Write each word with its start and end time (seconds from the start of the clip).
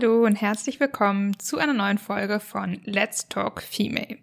Hallo 0.00 0.24
und 0.24 0.36
herzlich 0.36 0.80
willkommen 0.80 1.38
zu 1.38 1.58
einer 1.58 1.74
neuen 1.74 1.98
Folge 1.98 2.40
von 2.40 2.80
Let's 2.84 3.28
Talk 3.28 3.60
Female. 3.60 4.16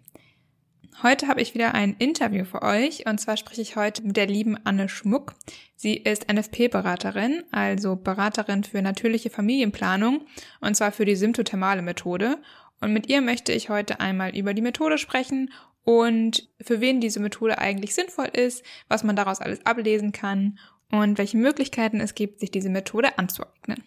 Heute 1.04 1.28
habe 1.28 1.40
ich 1.40 1.54
wieder 1.54 1.72
ein 1.72 1.94
Interview 2.00 2.44
für 2.44 2.62
euch 2.62 3.06
und 3.06 3.20
zwar 3.20 3.36
spreche 3.36 3.60
ich 3.60 3.76
heute 3.76 4.02
mit 4.02 4.16
der 4.16 4.26
lieben 4.26 4.56
Anne 4.64 4.88
Schmuck. 4.88 5.36
Sie 5.76 5.94
ist 5.96 6.26
NFP-Beraterin, 6.32 7.44
also 7.52 7.94
Beraterin 7.94 8.64
für 8.64 8.82
natürliche 8.82 9.30
Familienplanung 9.30 10.26
und 10.60 10.76
zwar 10.76 10.90
für 10.90 11.04
die 11.04 11.14
symptothermale 11.14 11.82
Methode. 11.82 12.38
Und 12.80 12.92
mit 12.92 13.08
ihr 13.08 13.20
möchte 13.20 13.52
ich 13.52 13.68
heute 13.68 14.00
einmal 14.00 14.36
über 14.36 14.54
die 14.54 14.62
Methode 14.62 14.98
sprechen 14.98 15.52
und 15.84 16.48
für 16.60 16.80
wen 16.80 17.00
diese 17.00 17.20
Methode 17.20 17.58
eigentlich 17.58 17.94
sinnvoll 17.94 18.30
ist, 18.32 18.64
was 18.88 19.04
man 19.04 19.14
daraus 19.14 19.40
alles 19.40 19.64
ablesen 19.64 20.10
kann 20.10 20.58
und 20.90 21.18
welche 21.18 21.36
Möglichkeiten 21.36 22.00
es 22.00 22.16
gibt, 22.16 22.40
sich 22.40 22.50
diese 22.50 22.68
Methode 22.68 23.16
anzueignen. 23.16 23.84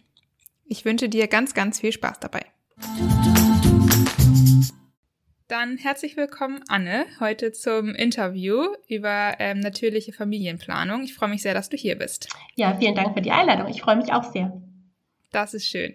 Ich 0.72 0.86
wünsche 0.86 1.10
dir 1.10 1.28
ganz, 1.28 1.54
ganz 1.54 1.82
viel 1.82 1.92
Spaß 1.92 2.22
dabei. 2.22 2.46
Dann 5.50 5.76
herzlich 5.76 6.16
willkommen, 6.16 6.64
Anne, 6.70 7.08
heute 7.20 7.52
zum 7.52 7.94
Interview 7.94 8.68
über 8.88 9.36
ähm, 9.40 9.60
natürliche 9.60 10.14
Familienplanung. 10.14 11.04
Ich 11.04 11.14
freue 11.14 11.28
mich 11.28 11.42
sehr, 11.42 11.54
dass 11.54 11.68
du 11.68 11.76
hier 11.76 11.98
bist. 11.98 12.30
Ja, 12.56 12.78
vielen 12.80 12.96
Dank 12.96 13.14
für 13.14 13.22
die 13.22 13.32
Einladung. 13.32 13.68
Ich 13.68 13.82
freue 13.82 13.98
mich 13.98 14.14
auch 14.14 14.24
sehr. 14.32 14.62
Das 15.34 15.54
ist 15.54 15.68
schön. 15.68 15.94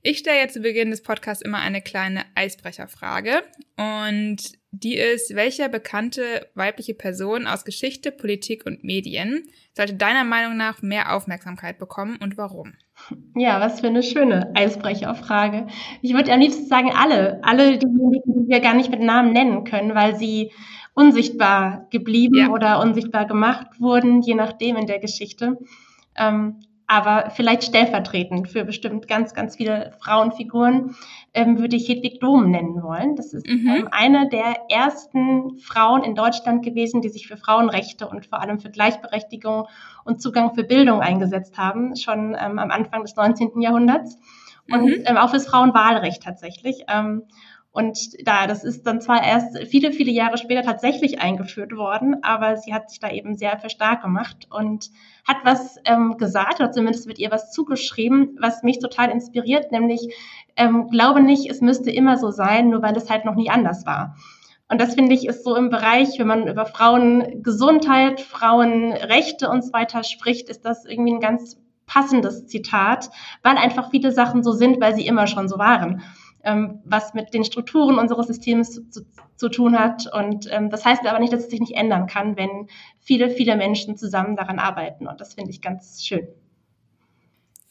Ich 0.00 0.20
stelle 0.20 0.38
jetzt 0.38 0.54
zu 0.54 0.60
Beginn 0.60 0.90
des 0.90 1.02
Podcasts 1.02 1.44
immer 1.44 1.58
eine 1.58 1.82
kleine 1.82 2.24
Eisbrecherfrage 2.34 3.42
und 3.76 4.38
die 4.70 4.96
ist, 4.96 5.34
welche 5.34 5.68
bekannte 5.68 6.48
weibliche 6.54 6.94
Person 6.94 7.46
aus 7.46 7.66
Geschichte, 7.66 8.10
Politik 8.10 8.64
und 8.64 8.84
Medien 8.84 9.50
sollte 9.76 9.92
deiner 9.92 10.24
Meinung 10.24 10.56
nach 10.56 10.80
mehr 10.80 11.14
Aufmerksamkeit 11.14 11.78
bekommen 11.78 12.16
und 12.22 12.38
warum? 12.38 12.72
Ja, 13.34 13.60
was 13.60 13.80
für 13.80 13.88
eine 13.88 14.02
schöne 14.02 14.52
Eisbrecherfrage. 14.54 15.66
Ich 16.02 16.14
würde 16.14 16.32
am 16.32 16.40
liebsten 16.40 16.66
sagen, 16.66 16.92
alle, 16.94 17.40
alle 17.42 17.78
diejenigen, 17.78 18.44
die 18.44 18.48
wir 18.48 18.60
gar 18.60 18.74
nicht 18.74 18.90
mit 18.90 19.00
Namen 19.00 19.32
nennen 19.32 19.64
können, 19.64 19.94
weil 19.94 20.16
sie 20.16 20.52
unsichtbar 20.94 21.86
geblieben 21.90 22.38
ja. 22.38 22.48
oder 22.48 22.80
unsichtbar 22.80 23.26
gemacht 23.26 23.80
wurden, 23.80 24.22
je 24.22 24.34
nachdem 24.34 24.76
in 24.76 24.86
der 24.86 25.00
Geschichte. 25.00 25.58
Ähm, 26.16 26.60
aber 26.86 27.30
vielleicht 27.30 27.64
stellvertretend 27.64 28.48
für 28.48 28.64
bestimmt 28.64 29.08
ganz, 29.08 29.32
ganz 29.32 29.56
viele 29.56 29.92
Frauenfiguren 30.00 30.94
ähm, 31.32 31.58
würde 31.58 31.76
ich 31.76 31.88
Hedwig 31.88 32.20
Dohm 32.20 32.50
nennen 32.50 32.82
wollen. 32.82 33.16
Das 33.16 33.32
ist 33.32 33.46
mhm. 33.46 33.68
ähm, 33.68 33.88
eine 33.90 34.28
der 34.28 34.56
ersten 34.68 35.58
Frauen 35.58 36.04
in 36.04 36.14
Deutschland 36.14 36.64
gewesen, 36.64 37.00
die 37.00 37.08
sich 37.08 37.26
für 37.26 37.36
Frauenrechte 37.36 38.06
und 38.06 38.26
vor 38.26 38.40
allem 38.40 38.60
für 38.60 38.70
Gleichberechtigung 38.70 39.66
und 40.04 40.20
Zugang 40.20 40.54
für 40.54 40.64
Bildung 40.64 41.00
eingesetzt 41.00 41.56
haben, 41.56 41.96
schon 41.96 42.36
ähm, 42.38 42.58
am 42.58 42.70
Anfang 42.70 43.02
des 43.02 43.16
19. 43.16 43.60
Jahrhunderts. 43.60 44.18
Und 44.70 44.84
mhm. 44.84 45.02
ähm, 45.06 45.16
auch 45.16 45.30
fürs 45.30 45.46
Frauenwahlrecht 45.46 46.22
tatsächlich. 46.22 46.84
Und 47.74 48.24
da, 48.24 48.46
das 48.46 48.62
ist 48.62 48.86
dann 48.86 49.00
zwar 49.00 49.24
erst 49.24 49.58
viele, 49.66 49.90
viele 49.90 50.12
Jahre 50.12 50.38
später 50.38 50.62
tatsächlich 50.62 51.20
eingeführt 51.20 51.76
worden, 51.76 52.22
aber 52.22 52.56
sie 52.56 52.72
hat 52.72 52.88
sich 52.88 53.00
da 53.00 53.10
eben 53.10 53.34
sehr 53.34 53.58
für 53.58 53.68
stark 53.68 54.02
gemacht 54.02 54.46
und 54.48 54.92
hat 55.26 55.38
was 55.42 55.78
ähm, 55.84 56.16
gesagt, 56.16 56.60
oder 56.60 56.70
zumindest 56.70 57.08
wird 57.08 57.18
ihr 57.18 57.32
was 57.32 57.50
zugeschrieben, 57.50 58.38
was 58.40 58.62
mich 58.62 58.78
total 58.78 59.10
inspiriert, 59.10 59.72
nämlich 59.72 60.14
ähm, 60.54 60.86
glaube 60.88 61.20
nicht, 61.20 61.50
es 61.50 61.62
müsste 61.62 61.90
immer 61.90 62.16
so 62.16 62.30
sein, 62.30 62.70
nur 62.70 62.80
weil 62.80 62.96
es 62.96 63.10
halt 63.10 63.24
noch 63.24 63.34
nie 63.34 63.50
anders 63.50 63.84
war. 63.84 64.14
Und 64.68 64.80
das 64.80 64.94
finde 64.94 65.12
ich 65.12 65.26
ist 65.26 65.42
so 65.42 65.56
im 65.56 65.68
Bereich, 65.68 66.16
wenn 66.20 66.28
man 66.28 66.46
über 66.46 66.66
Frauengesundheit, 66.66 68.20
Frauenrechte 68.20 69.50
und 69.50 69.64
so 69.64 69.72
weiter 69.72 70.04
spricht, 70.04 70.48
ist 70.48 70.64
das 70.64 70.84
irgendwie 70.84 71.14
ein 71.14 71.20
ganz 71.20 71.56
passendes 71.86 72.46
Zitat, 72.46 73.10
weil 73.42 73.56
einfach 73.56 73.90
viele 73.90 74.12
Sachen 74.12 74.44
so 74.44 74.52
sind, 74.52 74.80
weil 74.80 74.94
sie 74.94 75.08
immer 75.08 75.26
schon 75.26 75.48
so 75.48 75.58
waren 75.58 76.04
ähm, 76.44 76.80
was 76.84 77.14
mit 77.14 77.34
den 77.34 77.44
Strukturen 77.44 77.98
unseres 77.98 78.26
Systems 78.26 78.72
zu, 78.72 78.88
zu, 78.90 79.06
zu 79.36 79.48
tun 79.48 79.78
hat. 79.78 80.12
Und 80.12 80.48
ähm, 80.50 80.70
das 80.70 80.84
heißt 80.84 81.06
aber 81.06 81.18
nicht, 81.18 81.32
dass 81.32 81.44
es 81.44 81.50
sich 81.50 81.60
nicht 81.60 81.76
ändern 81.76 82.06
kann, 82.06 82.36
wenn 82.36 82.68
viele, 83.00 83.30
viele 83.30 83.56
Menschen 83.56 83.96
zusammen 83.96 84.36
daran 84.36 84.58
arbeiten. 84.58 85.06
Und 85.06 85.20
das 85.20 85.34
finde 85.34 85.50
ich 85.50 85.60
ganz 85.60 86.04
schön. 86.04 86.28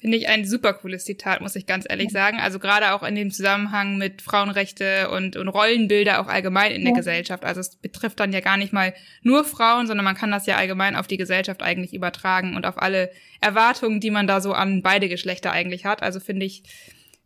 Finde 0.03 0.17
ich 0.17 0.27
ein 0.27 0.43
super 0.43 0.73
cooles 0.73 1.05
Zitat, 1.05 1.39
muss 1.39 1.55
ich 1.55 1.65
ganz 1.65 1.85
ehrlich 1.87 2.11
sagen. 2.11 2.37
Also 2.37 2.59
gerade 2.59 2.91
auch 2.91 3.03
in 3.03 3.15
dem 3.15 3.31
Zusammenhang 3.31 3.97
mit 3.97 4.21
Frauenrechte 4.21 5.09
und, 5.09 5.37
und 5.37 5.47
Rollenbilder 5.47 6.19
auch 6.19 6.27
allgemein 6.27 6.73
in 6.73 6.81
ja. 6.81 6.87
der 6.87 6.95
Gesellschaft. 6.95 7.45
Also 7.45 7.61
es 7.61 7.77
betrifft 7.77 8.19
dann 8.19 8.33
ja 8.33 8.41
gar 8.41 8.57
nicht 8.57 8.73
mal 8.73 8.93
nur 9.21 9.45
Frauen, 9.45 9.87
sondern 9.87 10.03
man 10.03 10.17
kann 10.17 10.29
das 10.29 10.45
ja 10.45 10.57
allgemein 10.57 10.97
auf 10.97 11.07
die 11.07 11.15
Gesellschaft 11.15 11.63
eigentlich 11.63 11.93
übertragen 11.93 12.57
und 12.57 12.65
auf 12.65 12.81
alle 12.81 13.11
Erwartungen, 13.39 14.01
die 14.01 14.11
man 14.11 14.27
da 14.27 14.41
so 14.41 14.51
an 14.51 14.81
beide 14.81 15.07
Geschlechter 15.07 15.53
eigentlich 15.53 15.85
hat. 15.85 16.03
Also 16.03 16.19
finde 16.19 16.47
ich, 16.47 16.63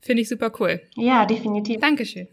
Finde 0.02 0.22
ich 0.22 0.30
super 0.30 0.52
cool. 0.60 0.82
Ja, 0.96 1.26
definitiv. 1.26 1.80
Dankeschön. 1.82 2.28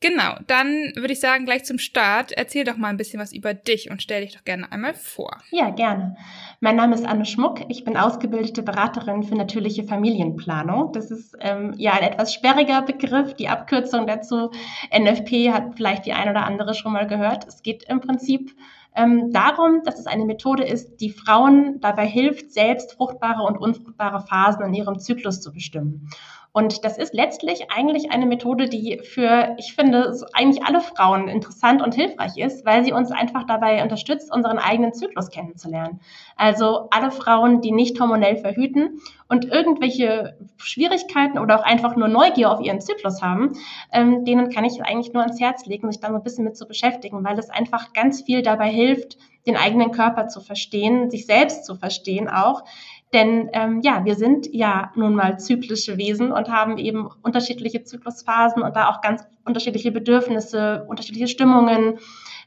Genau, 0.00 0.36
dann 0.46 0.92
würde 0.94 1.12
ich 1.12 1.18
sagen, 1.18 1.44
gleich 1.44 1.64
zum 1.64 1.78
Start, 1.78 2.30
erzähl 2.30 2.62
doch 2.62 2.76
mal 2.76 2.88
ein 2.88 2.96
bisschen 2.96 3.18
was 3.18 3.32
über 3.32 3.52
dich 3.52 3.90
und 3.90 4.00
stell 4.00 4.22
dich 4.24 4.36
doch 4.36 4.44
gerne 4.44 4.70
einmal 4.70 4.94
vor. 4.94 5.36
Ja, 5.50 5.70
gerne. 5.70 6.16
Mein 6.60 6.76
Name 6.76 6.94
ist 6.94 7.04
Anne 7.04 7.24
Schmuck. 7.24 7.62
Ich 7.68 7.82
bin 7.84 7.96
ausgebildete 7.96 8.62
Beraterin 8.62 9.24
für 9.24 9.34
natürliche 9.34 9.82
Familienplanung. 9.82 10.92
Das 10.92 11.10
ist 11.10 11.36
ähm, 11.40 11.74
ja 11.78 11.94
ein 11.94 12.04
etwas 12.04 12.32
sperriger 12.32 12.82
Begriff. 12.82 13.34
Die 13.34 13.48
Abkürzung 13.48 14.06
dazu, 14.06 14.52
NFP, 14.96 15.50
hat 15.52 15.74
vielleicht 15.76 16.06
die 16.06 16.12
ein 16.12 16.28
oder 16.28 16.46
andere 16.46 16.74
schon 16.74 16.92
mal 16.92 17.08
gehört. 17.08 17.48
Es 17.48 17.62
geht 17.62 17.82
im 17.88 18.00
Prinzip 18.00 18.54
ähm, 18.94 19.32
darum, 19.32 19.82
dass 19.84 19.98
es 19.98 20.06
eine 20.06 20.24
Methode 20.24 20.64
ist, 20.64 21.00
die 21.00 21.10
Frauen 21.10 21.80
dabei 21.80 22.06
hilft, 22.06 22.52
selbst 22.52 22.92
fruchtbare 22.92 23.42
und 23.42 23.56
unfruchtbare 23.56 24.20
Phasen 24.20 24.64
in 24.66 24.74
ihrem 24.74 24.98
Zyklus 24.98 25.40
zu 25.40 25.52
bestimmen. 25.52 26.08
Und 26.52 26.84
das 26.84 26.98
ist 26.98 27.14
letztlich 27.14 27.70
eigentlich 27.70 28.10
eine 28.10 28.26
Methode, 28.26 28.68
die 28.68 29.00
für, 29.04 29.54
ich 29.58 29.74
finde, 29.74 30.16
eigentlich 30.32 30.64
alle 30.64 30.80
Frauen 30.80 31.28
interessant 31.28 31.82
und 31.82 31.94
hilfreich 31.94 32.36
ist, 32.36 32.64
weil 32.64 32.84
sie 32.84 32.92
uns 32.92 33.10
einfach 33.10 33.44
dabei 33.44 33.82
unterstützt, 33.82 34.32
unseren 34.32 34.58
eigenen 34.58 34.94
Zyklus 34.94 35.28
kennenzulernen. 35.30 36.00
Also 36.36 36.88
alle 36.90 37.10
Frauen, 37.10 37.60
die 37.60 37.70
nicht 37.70 38.00
hormonell 38.00 38.36
verhüten 38.36 39.00
und 39.28 39.44
irgendwelche 39.44 40.36
Schwierigkeiten 40.56 41.38
oder 41.38 41.60
auch 41.60 41.64
einfach 41.64 41.96
nur 41.96 42.08
Neugier 42.08 42.50
auf 42.50 42.60
ihren 42.60 42.80
Zyklus 42.80 43.20
haben, 43.22 43.52
ähm, 43.92 44.24
denen 44.24 44.50
kann 44.50 44.64
ich 44.64 44.82
eigentlich 44.82 45.12
nur 45.12 45.22
ans 45.22 45.40
Herz 45.40 45.66
legen, 45.66 45.90
sich 45.90 46.00
da 46.00 46.08
so 46.08 46.14
ein 46.14 46.22
bisschen 46.22 46.44
mit 46.44 46.56
zu 46.56 46.66
beschäftigen, 46.66 47.22
weil 47.24 47.38
es 47.38 47.50
einfach 47.50 47.92
ganz 47.92 48.22
viel 48.22 48.42
dabei 48.42 48.70
hilft, 48.70 49.18
den 49.46 49.56
eigenen 49.56 49.92
Körper 49.92 50.28
zu 50.28 50.40
verstehen, 50.40 51.10
sich 51.10 51.26
selbst 51.26 51.64
zu 51.64 51.74
verstehen 51.74 52.28
auch, 52.28 52.64
denn 53.12 53.48
ähm, 53.52 53.80
ja, 53.82 54.04
wir 54.04 54.16
sind 54.16 54.48
ja 54.52 54.92
nun 54.94 55.14
mal 55.14 55.38
zyklische 55.38 55.96
Wesen 55.96 56.30
und 56.32 56.48
haben 56.48 56.76
eben 56.76 57.08
unterschiedliche 57.22 57.82
Zyklusphasen 57.82 58.62
und 58.62 58.76
da 58.76 58.90
auch 58.90 59.00
ganz 59.00 59.26
unterschiedliche 59.44 59.92
Bedürfnisse, 59.92 60.84
unterschiedliche 60.88 61.28
Stimmungen, 61.28 61.98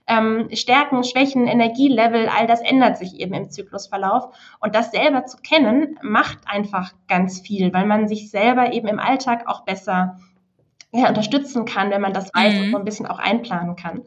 ähm, 0.07 0.49
Stärken, 0.53 1.03
Schwächen, 1.03 1.47
Energielevel, 1.47 2.27
all 2.27 2.45
das 2.45 2.61
ändert 2.61 2.97
sich 2.97 3.19
eben 3.19 3.33
im 3.33 3.49
Zyklusverlauf. 3.49 4.35
Und 4.59 4.75
das 4.75 4.91
selber 4.91 5.25
zu 5.25 5.37
kennen, 5.37 5.97
macht 6.01 6.39
einfach 6.45 6.91
ganz 7.07 7.41
viel, 7.41 7.73
weil 7.73 7.85
man 7.85 8.07
sich 8.07 8.29
selber 8.29 8.73
eben 8.73 8.87
im 8.87 8.99
Alltag 8.99 9.47
auch 9.47 9.61
besser 9.61 10.19
ja, 10.91 11.07
unterstützen 11.07 11.65
kann, 11.65 11.89
wenn 11.91 12.01
man 12.01 12.13
das 12.13 12.33
weiß 12.33 12.53
mhm. 12.53 12.61
und 12.65 12.71
so 12.71 12.77
ein 12.77 12.85
bisschen 12.85 13.05
auch 13.07 13.19
einplanen 13.19 13.75
kann. 13.75 14.03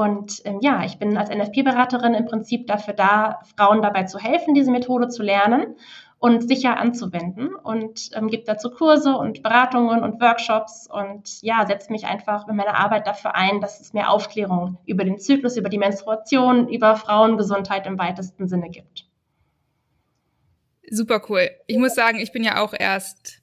Und 0.00 0.40
ähm, 0.46 0.60
ja, 0.62 0.82
ich 0.84 0.98
bin 0.98 1.18
als 1.18 1.28
NFP-Beraterin 1.28 2.14
im 2.14 2.24
Prinzip 2.24 2.66
dafür 2.66 2.94
da, 2.94 3.40
Frauen 3.54 3.82
dabei 3.82 4.04
zu 4.04 4.18
helfen, 4.18 4.54
diese 4.54 4.70
Methode 4.70 5.08
zu 5.08 5.22
lernen 5.22 5.76
und 6.18 6.48
sicher 6.48 6.78
anzuwenden 6.78 7.54
und 7.54 8.08
ähm, 8.14 8.28
gebe 8.28 8.44
dazu 8.46 8.70
Kurse 8.70 9.14
und 9.14 9.42
Beratungen 9.42 10.02
und 10.02 10.18
Workshops 10.18 10.88
und 10.90 11.42
ja, 11.42 11.66
setze 11.66 11.92
mich 11.92 12.06
einfach 12.06 12.48
in 12.48 12.56
meiner 12.56 12.76
Arbeit 12.76 13.06
dafür 13.06 13.34
ein, 13.34 13.60
dass 13.60 13.80
es 13.80 13.92
mehr 13.92 14.10
Aufklärung 14.10 14.78
über 14.86 15.04
den 15.04 15.18
Zyklus, 15.18 15.58
über 15.58 15.68
die 15.68 15.76
Menstruation, 15.76 16.66
über 16.68 16.96
Frauengesundheit 16.96 17.86
im 17.86 17.98
weitesten 17.98 18.48
Sinne 18.48 18.70
gibt. 18.70 19.06
Super 20.90 21.20
cool. 21.28 21.50
Ich 21.66 21.76
muss 21.76 21.94
sagen, 21.94 22.20
ich 22.20 22.32
bin 22.32 22.42
ja 22.42 22.62
auch 22.62 22.72
erst 22.72 23.39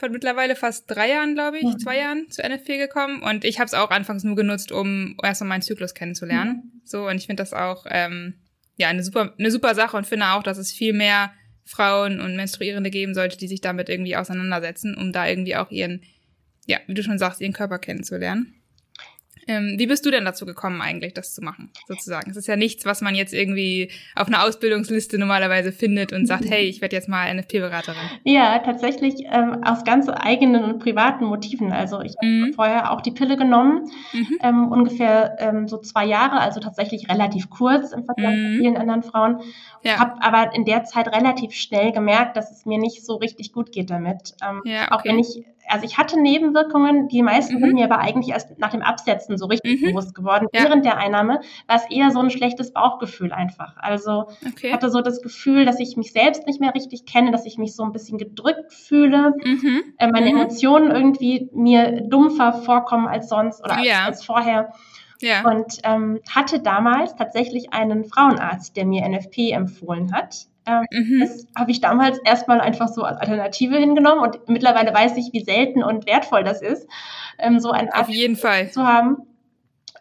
vor 0.00 0.08
mittlerweile 0.08 0.56
fast 0.56 0.90
drei 0.90 1.10
Jahren, 1.10 1.34
glaube 1.34 1.58
ich, 1.58 1.64
mhm. 1.64 1.78
zwei 1.78 1.98
Jahren 1.98 2.30
zu 2.30 2.42
NFP 2.42 2.78
gekommen 2.78 3.22
und 3.22 3.44
ich 3.44 3.58
habe 3.58 3.66
es 3.66 3.74
auch 3.74 3.90
anfangs 3.90 4.24
nur 4.24 4.34
genutzt, 4.34 4.72
um 4.72 5.16
erstmal 5.22 5.48
meinen 5.48 5.62
Zyklus 5.62 5.94
kennenzulernen. 5.94 6.62
Mhm. 6.64 6.80
So 6.84 7.06
und 7.06 7.16
ich 7.16 7.26
finde 7.26 7.42
das 7.42 7.52
auch 7.52 7.86
ähm, 7.88 8.34
ja 8.76 8.88
eine 8.88 9.04
super 9.04 9.34
eine 9.38 9.50
super 9.50 9.74
Sache 9.74 9.96
und 9.96 10.06
finde 10.06 10.28
auch, 10.28 10.42
dass 10.42 10.58
es 10.58 10.72
viel 10.72 10.94
mehr 10.94 11.32
Frauen 11.64 12.20
und 12.20 12.34
Menstruierende 12.34 12.90
geben 12.90 13.14
sollte, 13.14 13.36
die 13.36 13.46
sich 13.46 13.60
damit 13.60 13.88
irgendwie 13.88 14.16
auseinandersetzen, 14.16 14.96
um 14.96 15.12
da 15.12 15.28
irgendwie 15.28 15.54
auch 15.54 15.70
ihren 15.70 16.02
ja, 16.66 16.78
wie 16.86 16.94
du 16.94 17.02
schon 17.02 17.18
sagst, 17.18 17.40
ihren 17.40 17.52
Körper 17.52 17.78
kennenzulernen. 17.78 18.59
Ähm, 19.50 19.74
wie 19.78 19.88
bist 19.88 20.06
du 20.06 20.12
denn 20.12 20.24
dazu 20.24 20.46
gekommen, 20.46 20.80
eigentlich 20.80 21.12
das 21.12 21.34
zu 21.34 21.42
machen, 21.42 21.70
sozusagen? 21.88 22.30
Es 22.30 22.36
ist 22.36 22.46
ja 22.46 22.54
nichts, 22.54 22.84
was 22.86 23.00
man 23.00 23.16
jetzt 23.16 23.34
irgendwie 23.34 23.90
auf 24.14 24.28
einer 24.28 24.44
Ausbildungsliste 24.44 25.18
normalerweise 25.18 25.72
findet 25.72 26.12
und 26.12 26.26
sagt, 26.26 26.44
hey, 26.48 26.66
ich 26.66 26.80
werde 26.80 26.94
jetzt 26.94 27.08
mal 27.08 27.34
NFP-Beraterin. 27.34 27.98
Ja, 28.22 28.60
tatsächlich 28.60 29.24
ähm, 29.28 29.64
aus 29.64 29.84
ganz 29.84 30.08
eigenen 30.08 30.62
und 30.62 30.78
privaten 30.78 31.24
Motiven. 31.24 31.72
Also 31.72 32.00
ich 32.00 32.14
mhm. 32.22 32.44
habe 32.44 32.52
vorher 32.52 32.92
auch 32.92 33.00
die 33.00 33.10
Pille 33.10 33.36
genommen, 33.36 33.90
mhm. 34.12 34.38
ähm, 34.40 34.68
ungefähr 34.70 35.34
ähm, 35.40 35.66
so 35.66 35.78
zwei 35.78 36.06
Jahre, 36.06 36.38
also 36.38 36.60
tatsächlich 36.60 37.08
relativ 37.08 37.50
kurz 37.50 37.90
im 37.90 38.04
Vergleich 38.04 38.36
mhm. 38.36 38.52
zu 38.52 38.58
vielen 38.60 38.76
anderen 38.76 39.02
Frauen. 39.02 39.40
Ja. 39.82 39.98
Habe 39.98 40.22
aber 40.22 40.54
in 40.54 40.64
der 40.64 40.84
Zeit 40.84 41.08
relativ 41.08 41.54
schnell 41.54 41.90
gemerkt, 41.90 42.36
dass 42.36 42.52
es 42.52 42.66
mir 42.66 42.78
nicht 42.78 43.04
so 43.04 43.16
richtig 43.16 43.52
gut 43.52 43.72
geht 43.72 43.90
damit. 43.90 44.34
Ähm, 44.48 44.62
ja, 44.64 44.84
okay. 44.84 44.94
Auch 44.94 45.04
wenn 45.04 45.18
ich 45.18 45.44
also 45.70 45.84
ich 45.84 45.98
hatte 45.98 46.20
Nebenwirkungen, 46.20 47.08
die 47.08 47.22
meisten 47.22 47.56
mhm. 47.56 47.60
sind 47.60 47.72
mir 47.74 47.84
aber 47.84 47.98
eigentlich 47.98 48.32
erst 48.32 48.58
nach 48.58 48.70
dem 48.70 48.82
Absetzen 48.82 49.38
so 49.38 49.46
richtig 49.46 49.80
mhm. 49.80 49.86
bewusst 49.86 50.14
geworden. 50.14 50.48
Ja. 50.52 50.64
Während 50.64 50.84
der 50.84 50.96
Einnahme 50.98 51.40
war 51.66 51.76
es 51.76 51.90
eher 51.90 52.10
so 52.10 52.20
ein 52.20 52.30
schlechtes 52.30 52.72
Bauchgefühl 52.72 53.32
einfach. 53.32 53.76
Also 53.76 54.28
okay. 54.46 54.68
ich 54.68 54.72
hatte 54.72 54.90
so 54.90 55.00
das 55.00 55.22
Gefühl, 55.22 55.64
dass 55.64 55.80
ich 55.80 55.96
mich 55.96 56.12
selbst 56.12 56.46
nicht 56.46 56.60
mehr 56.60 56.74
richtig 56.74 57.06
kenne, 57.06 57.30
dass 57.30 57.46
ich 57.46 57.58
mich 57.58 57.74
so 57.74 57.84
ein 57.84 57.92
bisschen 57.92 58.18
gedrückt 58.18 58.72
fühle, 58.72 59.34
mhm. 59.44 59.82
äh, 59.98 60.08
meine 60.08 60.30
mhm. 60.30 60.40
Emotionen 60.40 60.90
irgendwie 60.90 61.48
mir 61.52 62.02
dumpfer 62.02 62.52
vorkommen 62.52 63.06
als 63.06 63.28
sonst 63.28 63.62
oder 63.64 63.78
ja. 63.80 64.00
als, 64.00 64.18
als 64.18 64.24
vorher. 64.24 64.72
Ja. 65.20 65.48
Und 65.48 65.78
ähm, 65.84 66.20
hatte 66.28 66.60
damals 66.60 67.14
tatsächlich 67.14 67.72
einen 67.72 68.04
Frauenarzt, 68.04 68.76
der 68.76 68.86
mir 68.86 69.06
NFP 69.06 69.50
empfohlen 69.52 70.12
hat. 70.12 70.46
Ähm, 70.70 70.86
mhm. 70.90 71.20
Das 71.20 71.46
habe 71.56 71.70
ich 71.70 71.80
damals 71.80 72.18
erstmal 72.24 72.60
einfach 72.60 72.88
so 72.88 73.02
als 73.02 73.18
Alternative 73.18 73.76
hingenommen 73.76 74.22
und 74.22 74.48
mittlerweile 74.48 74.94
weiß 74.94 75.16
ich, 75.16 75.30
wie 75.32 75.44
selten 75.44 75.82
und 75.82 76.06
wertvoll 76.06 76.44
das 76.44 76.62
ist, 76.62 76.86
ähm, 77.38 77.60
so 77.60 77.70
einen 77.70 77.88
Arzt 77.90 78.12
zu 78.72 78.86
haben 78.86 79.29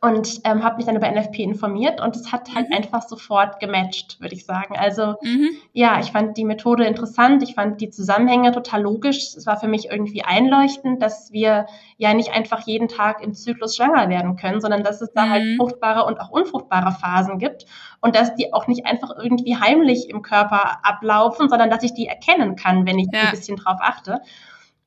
und 0.01 0.41
ähm, 0.45 0.63
habe 0.63 0.77
mich 0.77 0.85
dann 0.85 0.95
über 0.95 1.11
NFP 1.11 1.39
informiert 1.39 1.99
und 1.99 2.15
es 2.15 2.31
hat 2.31 2.53
halt 2.55 2.69
mhm. 2.69 2.75
einfach 2.75 3.01
sofort 3.01 3.59
gematcht, 3.59 4.19
würde 4.21 4.33
ich 4.33 4.45
sagen. 4.45 4.77
Also 4.77 5.15
mhm. 5.21 5.49
ja, 5.73 5.99
ich 5.99 6.11
fand 6.11 6.37
die 6.37 6.45
Methode 6.45 6.85
interessant, 6.85 7.43
ich 7.43 7.55
fand 7.55 7.81
die 7.81 7.89
Zusammenhänge 7.89 8.51
total 8.51 8.81
logisch. 8.81 9.35
Es 9.35 9.45
war 9.45 9.59
für 9.59 9.67
mich 9.67 9.89
irgendwie 9.91 10.23
einleuchtend, 10.23 11.01
dass 11.01 11.31
wir 11.31 11.65
ja 11.97 12.13
nicht 12.13 12.31
einfach 12.31 12.61
jeden 12.65 12.87
Tag 12.87 13.21
im 13.21 13.33
Zyklus 13.33 13.75
schwanger 13.75 14.09
werden 14.09 14.37
können, 14.37 14.61
sondern 14.61 14.83
dass 14.83 15.01
es 15.01 15.11
da 15.13 15.29
halt 15.29 15.43
mhm. 15.43 15.47
halt 15.49 15.57
fruchtbare 15.57 16.05
und 16.05 16.19
auch 16.21 16.29
unfruchtbare 16.29 16.91
Phasen 16.91 17.37
gibt 17.37 17.65
und 18.01 18.15
dass 18.15 18.35
die 18.35 18.53
auch 18.53 18.67
nicht 18.67 18.85
einfach 18.85 19.11
irgendwie 19.17 19.57
heimlich 19.57 20.09
im 20.09 20.21
Körper 20.21 20.79
ablaufen, 20.83 21.49
sondern 21.49 21.69
dass 21.69 21.83
ich 21.83 21.93
die 21.93 22.07
erkennen 22.07 22.55
kann, 22.55 22.85
wenn 22.85 22.99
ich 22.99 23.07
ja. 23.11 23.21
ein 23.21 23.31
bisschen 23.31 23.57
drauf 23.57 23.79
achte. 23.81 24.21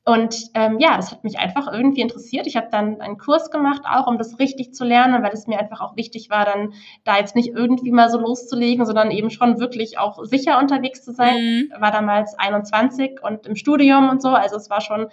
Und 0.05 0.35
ähm, 0.53 0.79
ja, 0.79 0.97
das 0.97 1.11
hat 1.11 1.23
mich 1.23 1.39
einfach 1.39 1.71
irgendwie 1.71 2.01
interessiert. 2.01 2.45
Ich 2.45 2.57
habe 2.57 2.67
dann 2.69 2.99
einen 2.99 3.17
Kurs 3.17 3.51
gemacht, 3.51 3.83
auch 3.85 4.05
um 4.05 4.17
das 4.17 4.37
richtig 4.37 4.73
zu 4.73 4.83
lernen, 4.83 5.23
weil 5.23 5.31
es 5.31 5.47
mir 5.47 5.57
einfach 5.57 5.79
auch 5.79 5.95
wichtig 5.95 6.29
war, 6.29 6.43
dann 6.43 6.73
da 7.05 7.17
jetzt 7.17 7.37
nicht 7.37 7.53
irgendwie 7.55 7.91
mal 7.91 8.09
so 8.09 8.19
loszulegen, 8.19 8.85
sondern 8.85 9.11
eben 9.11 9.29
schon 9.29 9.61
wirklich 9.61 9.97
auch 9.97 10.21
sicher 10.25 10.59
unterwegs 10.59 11.05
zu 11.05 11.13
sein. 11.13 11.69
Mhm. 11.71 11.81
War 11.81 11.91
damals 11.91 12.37
21 12.37 13.23
und 13.23 13.47
im 13.47 13.55
Studium 13.55 14.09
und 14.09 14.21
so. 14.21 14.29
Also 14.29 14.57
es 14.57 14.69
war 14.69 14.81
schon 14.81 15.07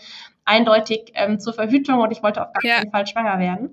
eindeutig 0.45 1.13
ähm, 1.15 1.39
zur 1.39 1.53
Verhütung 1.53 2.01
und 2.01 2.11
ich 2.11 2.25
wollte 2.25 2.43
auf 2.43 2.53
gar 2.53 2.61
keinen 2.61 2.87
ja. 2.87 2.91
Fall 2.91 3.07
schwanger 3.07 3.39
werden. 3.39 3.73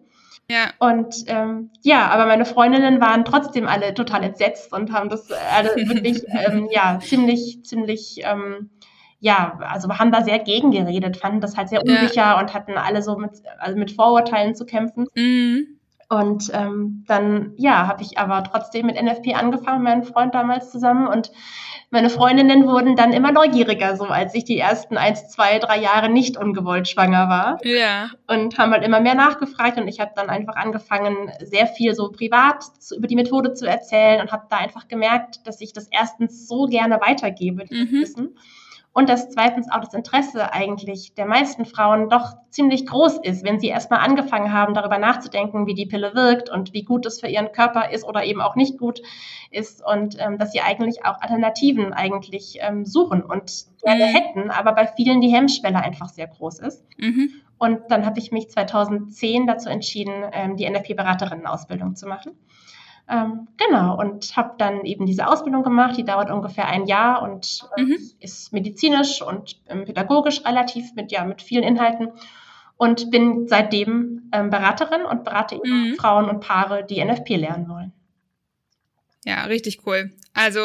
Ja. 0.50 0.72
Und 0.80 1.24
ähm, 1.28 1.72
ja, 1.82 2.08
aber 2.08 2.26
meine 2.26 2.46
Freundinnen 2.46 3.02
waren 3.02 3.26
trotzdem 3.26 3.68
alle 3.68 3.94
total 3.94 4.24
entsetzt 4.24 4.72
und 4.72 4.94
haben 4.94 5.10
das 5.10 5.30
alle 5.32 5.76
wirklich 5.76 6.24
ähm, 6.46 6.70
ja 6.72 7.00
ziemlich, 7.00 7.66
ziemlich 7.66 8.22
ähm, 8.24 8.70
ja, 9.20 9.58
also 9.62 9.90
haben 9.98 10.12
da 10.12 10.22
sehr 10.22 10.40
gegengeredet, 10.40 11.18
fanden 11.18 11.42
das 11.42 11.58
halt 11.58 11.70
sehr 11.70 11.82
unsicher 11.82 12.16
ja. 12.16 12.40
und 12.40 12.54
hatten 12.54 12.78
alle 12.78 13.02
so 13.02 13.18
mit, 13.18 13.32
also 13.58 13.78
mit 13.78 13.92
Vorurteilen 13.92 14.56
zu 14.56 14.66
kämpfen. 14.66 15.08
Mhm. 15.16 15.78
Und 16.10 16.52
ähm, 16.54 17.04
dann, 17.06 17.52
ja, 17.58 17.88
habe 17.88 18.02
ich 18.02 18.18
aber 18.18 18.42
trotzdem 18.44 18.86
mit 18.86 19.02
NFP 19.02 19.34
angefangen, 19.34 19.84
meinen 19.84 20.04
Freund 20.04 20.34
damals 20.34 20.72
zusammen. 20.72 21.06
Und 21.06 21.32
meine 21.90 22.10
Freundinnen 22.10 22.66
wurden 22.66 22.96
dann 22.96 23.12
immer 23.12 23.34
neugieriger, 23.34 23.98
so 23.98 24.06
als 24.06 24.34
ich 24.34 24.46
die 24.46 24.58
ersten 24.58 24.96
eins, 24.96 25.28
zwei, 25.28 25.60
drei 25.60 25.78
Jahre 25.80 26.08
nicht 26.08 26.38
ungewollt 26.38 26.88
schwanger 26.88 27.28
war. 27.28 27.58
Ja. 27.66 28.12
Und 28.28 28.58
haben 28.58 28.72
halt 28.72 28.86
immer 28.86 29.02
mehr 29.02 29.16
nachgefragt 29.16 29.78
und 29.78 29.90
ich 29.90 30.00
habe 30.00 30.12
dann 30.16 30.30
einfach 30.30 30.56
angefangen, 30.56 31.30
sehr 31.44 31.68
viel 31.68 31.94
so 31.94 32.10
privat 32.10 32.64
zu, 32.64 32.96
über 32.96 33.08
die 33.08 33.16
Methode 33.16 33.54
zu 33.54 33.68
erzählen 33.68 34.22
und 34.22 34.32
habe 34.32 34.46
da 34.50 34.58
einfach 34.58 34.88
gemerkt, 34.88 35.46
dass 35.46 35.60
ich 35.60 35.74
das 35.74 35.90
erstens 35.92 36.48
so 36.48 36.68
gerne 36.68 37.02
weitergebe, 37.02 37.66
dieses 37.66 37.92
mhm. 37.92 38.02
Wissen 38.02 38.38
und 38.98 39.10
dass 39.10 39.30
zweitens 39.30 39.70
auch 39.70 39.82
das 39.82 39.94
Interesse 39.94 40.52
eigentlich 40.54 41.14
der 41.14 41.28
meisten 41.28 41.66
Frauen 41.66 42.10
doch 42.10 42.34
ziemlich 42.50 42.88
groß 42.88 43.20
ist, 43.22 43.44
wenn 43.44 43.60
sie 43.60 43.68
erstmal 43.68 44.00
angefangen 44.00 44.52
haben, 44.52 44.74
darüber 44.74 44.98
nachzudenken, 44.98 45.68
wie 45.68 45.76
die 45.76 45.86
Pille 45.86 46.16
wirkt 46.16 46.50
und 46.50 46.74
wie 46.74 46.82
gut 46.82 47.06
es 47.06 47.20
für 47.20 47.28
ihren 47.28 47.52
Körper 47.52 47.92
ist 47.92 48.04
oder 48.04 48.24
eben 48.24 48.42
auch 48.42 48.56
nicht 48.56 48.80
gut 48.80 49.04
ist 49.52 49.86
und 49.86 50.18
ähm, 50.20 50.40
dass 50.40 50.52
sie 50.52 50.62
eigentlich 50.62 51.06
auch 51.06 51.22
Alternativen 51.22 51.94
eigentlich 51.94 52.58
ähm, 52.60 52.86
suchen 52.86 53.22
und 53.22 53.66
gerne 53.84 54.06
hätten, 54.06 54.50
aber 54.50 54.74
bei 54.74 54.88
vielen 54.88 55.22
die 55.22 55.30
Hemmschwelle 55.30 55.78
einfach 55.78 56.10
sehr 56.10 56.26
groß 56.26 56.58
ist. 56.58 56.84
Mhm. 56.98 57.30
Und 57.60 57.82
dann 57.90 58.04
habe 58.04 58.18
ich 58.18 58.32
mich 58.32 58.50
2010 58.50 59.46
dazu 59.46 59.70
entschieden, 59.70 60.26
ähm, 60.32 60.58
die 60.58 60.68
NFP-Beraterinnen-Ausbildung 60.68 61.96
zu 61.96 62.08
machen. 62.08 62.32
Ähm, 63.10 63.48
genau, 63.56 63.98
und 63.98 64.36
habe 64.36 64.56
dann 64.58 64.84
eben 64.84 65.06
diese 65.06 65.28
Ausbildung 65.28 65.64
gemacht, 65.64 65.96
die 65.96 66.04
dauert 66.04 66.30
ungefähr 66.30 66.68
ein 66.68 66.88
Jahr 66.88 67.22
und 67.22 67.66
äh, 67.78 67.82
mhm. 67.82 67.98
ist 68.20 68.52
medizinisch 68.52 69.22
und 69.22 69.62
ähm, 69.68 69.86
pädagogisch 69.86 70.44
relativ 70.44 70.94
mit, 70.96 71.12
ja, 71.12 71.24
mit 71.24 71.42
vielen 71.42 71.64
Inhalten 71.64 72.12
und 72.76 73.10
bin 73.10 73.48
seitdem 73.48 74.30
ähm, 74.34 74.50
Beraterin 74.50 75.04
und 75.04 75.24
berate 75.24 75.60
mhm. 75.64 75.96
Frauen 75.98 76.30
und 76.30 76.42
Paare, 76.42 76.86
die 76.86 77.04
NFP 77.04 77.38
lernen 77.38 77.70
wollen. 77.70 77.94
Ja, 79.26 79.46
richtig 79.46 79.86
cool. 79.86 80.12
Also 80.34 80.62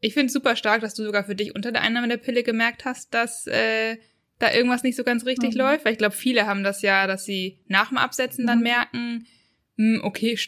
ich 0.00 0.14
finde 0.14 0.26
es 0.26 0.32
super 0.32 0.56
stark, 0.56 0.80
dass 0.80 0.94
du 0.94 1.04
sogar 1.04 1.24
für 1.24 1.34
dich 1.34 1.54
unter 1.54 1.72
der 1.72 1.82
Einnahme 1.82 2.08
der 2.08 2.18
Pille 2.18 2.42
gemerkt 2.42 2.84
hast, 2.84 3.14
dass 3.14 3.46
äh, 3.46 3.96
da 4.38 4.52
irgendwas 4.52 4.82
nicht 4.82 4.96
so 4.96 5.04
ganz 5.04 5.24
richtig 5.24 5.54
mhm. 5.54 5.60
läuft. 5.60 5.84
Weil 5.84 5.92
ich 5.92 5.98
glaube, 5.98 6.14
viele 6.14 6.46
haben 6.46 6.62
das 6.62 6.82
ja, 6.82 7.06
dass 7.06 7.24
sie 7.24 7.60
nach 7.66 7.88
dem 7.88 7.98
Absetzen 7.98 8.46
dann 8.46 8.58
mhm. 8.58 8.64
merken, 8.64 9.26
mh, 9.76 9.98
hm, 9.98 10.04
okay, 10.04 10.38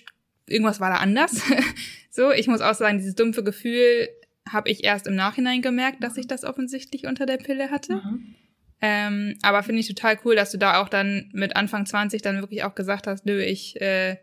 irgendwas 0.51 0.81
war 0.81 0.91
da 0.91 0.97
anders. 0.97 1.43
so, 2.11 2.31
ich 2.31 2.49
muss 2.49 2.61
auch 2.61 2.75
sagen, 2.75 2.99
dieses 2.99 3.15
dumpfe 3.15 3.45
Gefühl 3.45 4.09
habe 4.53 4.71
ich 4.71 4.85
erst 4.85 5.07
im 5.07 5.15
Nachhinein 5.15 5.63
gemerkt, 5.63 6.03
dass 6.03 6.17
ich 6.17 6.27
das 6.27 6.45
offensichtlich 6.45 7.07
unter 7.07 7.27
der 7.27 7.37
Pille 7.37 7.71
hatte. 7.71 7.97
Mhm. 7.97 8.35
Ähm, 8.81 9.39
aber 9.43 9.63
finde 9.63 9.81
ich 9.81 9.89
total 9.89 10.19
cool, 10.25 10.37
dass 10.37 10.53
du 10.53 10.59
da 10.59 10.81
auch 10.81 10.89
dann 10.89 11.31
mit 11.33 11.57
Anfang 11.57 11.85
20 11.85 12.23
dann 12.23 12.41
wirklich 12.41 12.63
auch 12.63 12.75
gesagt 12.75 13.07
hast, 13.07 13.27
nö, 13.27 13.41
ich, 13.43 13.81
äh, 13.81 14.17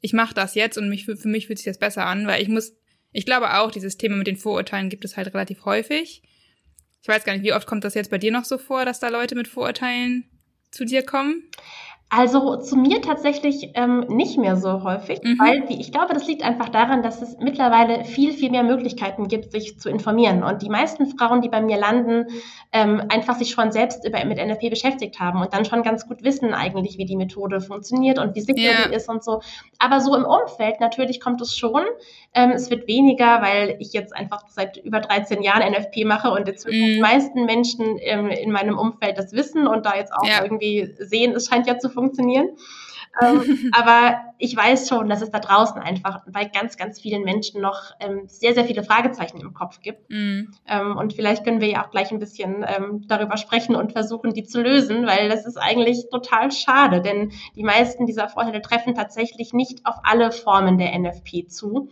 ich 0.00 0.12
mache 0.12 0.34
das 0.34 0.54
jetzt 0.54 0.76
und 0.76 0.88
mich, 0.88 1.06
für 1.06 1.16
mich 1.28 1.46
fühlt 1.46 1.58
sich 1.58 1.66
das 1.66 1.78
besser 1.78 2.06
an, 2.06 2.26
weil 2.26 2.42
ich 2.42 2.48
muss, 2.48 2.76
ich 3.12 3.24
glaube 3.24 3.58
auch, 3.58 3.70
dieses 3.70 3.96
Thema 3.96 4.16
mit 4.16 4.26
den 4.26 4.36
Vorurteilen 4.36 4.90
gibt 4.90 5.04
es 5.04 5.16
halt 5.16 5.28
relativ 5.28 5.64
häufig. 5.64 6.22
Ich 7.00 7.08
weiß 7.08 7.24
gar 7.24 7.32
nicht, 7.32 7.44
wie 7.44 7.54
oft 7.54 7.66
kommt 7.66 7.84
das 7.84 7.94
jetzt 7.94 8.10
bei 8.10 8.18
dir 8.18 8.32
noch 8.32 8.44
so 8.44 8.58
vor, 8.58 8.84
dass 8.84 9.00
da 9.00 9.08
Leute 9.08 9.34
mit 9.34 9.48
Vorurteilen 9.48 10.24
zu 10.70 10.84
dir 10.84 11.02
kommen? 11.02 11.44
Also 12.08 12.54
zu 12.58 12.76
mir 12.76 13.02
tatsächlich 13.02 13.72
ähm, 13.74 14.04
nicht 14.08 14.38
mehr 14.38 14.54
so 14.54 14.84
häufig, 14.84 15.20
mhm. 15.24 15.40
weil 15.40 15.62
die, 15.62 15.80
ich 15.80 15.90
glaube, 15.90 16.14
das 16.14 16.28
liegt 16.28 16.44
einfach 16.44 16.68
daran, 16.68 17.02
dass 17.02 17.20
es 17.20 17.36
mittlerweile 17.40 18.04
viel, 18.04 18.32
viel 18.32 18.52
mehr 18.52 18.62
Möglichkeiten 18.62 19.26
gibt, 19.26 19.50
sich 19.50 19.80
zu 19.80 19.90
informieren. 19.90 20.44
Und 20.44 20.62
die 20.62 20.68
meisten 20.68 21.06
Frauen, 21.18 21.42
die 21.42 21.48
bei 21.48 21.60
mir 21.60 21.76
landen, 21.76 22.26
ähm, 22.72 23.02
einfach 23.08 23.34
sich 23.34 23.50
schon 23.50 23.72
selbst 23.72 24.06
über, 24.06 24.24
mit 24.24 24.38
NLP 24.38 24.70
beschäftigt 24.70 25.18
haben 25.18 25.40
und 25.40 25.52
dann 25.52 25.64
schon 25.64 25.82
ganz 25.82 26.06
gut 26.06 26.22
wissen 26.22 26.54
eigentlich, 26.54 26.96
wie 26.96 27.06
die 27.06 27.16
Methode 27.16 27.60
funktioniert 27.60 28.20
und 28.20 28.36
wie 28.36 28.40
sicher 28.40 28.56
yeah. 28.56 28.88
die 28.88 28.94
ist 28.94 29.08
und 29.08 29.24
so. 29.24 29.40
Aber 29.80 30.00
so 30.00 30.14
im 30.14 30.24
Umfeld 30.24 30.78
natürlich 30.78 31.20
kommt 31.20 31.40
es 31.40 31.56
schon. 31.56 31.82
Ähm, 32.34 32.50
es 32.50 32.70
wird 32.70 32.86
weniger, 32.86 33.42
weil 33.42 33.78
ich 33.80 33.92
jetzt 33.92 34.14
einfach 34.14 34.44
seit 34.48 34.76
über 34.76 35.00
13 35.00 35.42
Jahren 35.42 35.72
NFP 35.72 36.04
mache 36.04 36.30
und 36.30 36.46
jetzt 36.46 36.68
mhm. 36.68 36.70
die 36.70 37.00
meisten 37.00 37.46
Menschen 37.46 37.98
ähm, 38.00 38.28
in 38.28 38.52
meinem 38.52 38.78
Umfeld 38.78 39.18
das 39.18 39.32
wissen 39.32 39.66
und 39.66 39.86
da 39.86 39.96
jetzt 39.96 40.12
auch 40.12 40.24
ja. 40.24 40.44
irgendwie 40.44 40.94
sehen, 41.00 41.34
es 41.34 41.48
scheint 41.48 41.66
ja 41.66 41.78
zu 41.78 41.95
funktionieren. 41.96 42.50
ähm, 43.22 43.70
aber 43.72 44.20
ich 44.38 44.54
weiß 44.54 44.88
schon, 44.88 45.08
dass 45.08 45.22
es 45.22 45.30
da 45.30 45.38
draußen 45.38 45.80
einfach 45.80 46.20
bei 46.30 46.44
ganz, 46.44 46.76
ganz 46.76 47.00
vielen 47.00 47.24
Menschen 47.24 47.60
noch 47.60 47.92
ähm, 48.00 48.28
sehr, 48.28 48.54
sehr 48.54 48.64
viele 48.66 48.84
Fragezeichen 48.84 49.40
im 49.40 49.54
Kopf 49.54 49.80
gibt. 49.80 50.10
Mm. 50.10 50.52
Ähm, 50.68 50.96
und 50.96 51.14
vielleicht 51.14 51.44
können 51.44 51.60
wir 51.60 51.68
ja 51.68 51.84
auch 51.84 51.90
gleich 51.90 52.12
ein 52.12 52.18
bisschen 52.18 52.64
ähm, 52.68 53.04
darüber 53.08 53.38
sprechen 53.38 53.74
und 53.74 53.92
versuchen, 53.92 54.34
die 54.34 54.44
zu 54.44 54.60
lösen, 54.60 55.06
weil 55.06 55.28
das 55.28 55.46
ist 55.46 55.56
eigentlich 55.56 56.08
total 56.10 56.52
schade, 56.52 57.00
denn 57.00 57.32
die 57.56 57.64
meisten 57.64 58.06
dieser 58.06 58.28
Vorteile 58.28 58.60
treffen 58.60 58.94
tatsächlich 58.94 59.52
nicht 59.52 59.86
auf 59.86 59.96
alle 60.02 60.30
Formen 60.30 60.78
der 60.78 60.96
NFP 60.98 61.48
zu. 61.48 61.88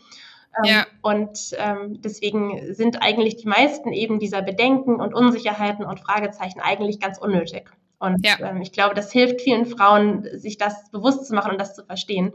Ähm, 0.58 0.64
ja. 0.64 0.86
Und 1.02 1.54
ähm, 1.58 2.00
deswegen 2.00 2.74
sind 2.74 3.02
eigentlich 3.02 3.36
die 3.36 3.48
meisten 3.48 3.92
eben 3.92 4.18
dieser 4.18 4.42
Bedenken 4.42 5.00
und 5.00 5.14
Unsicherheiten 5.14 5.84
und 5.84 6.00
Fragezeichen 6.00 6.60
eigentlich 6.60 7.00
ganz 7.00 7.18
unnötig. 7.18 7.70
Und 7.98 8.24
ja. 8.24 8.38
ähm, 8.40 8.60
ich 8.60 8.72
glaube, 8.72 8.94
das 8.94 9.12
hilft 9.12 9.40
vielen 9.40 9.66
Frauen, 9.66 10.26
sich 10.38 10.58
das 10.58 10.90
bewusst 10.90 11.26
zu 11.26 11.34
machen 11.34 11.52
und 11.52 11.60
das 11.60 11.74
zu 11.74 11.84
verstehen, 11.84 12.32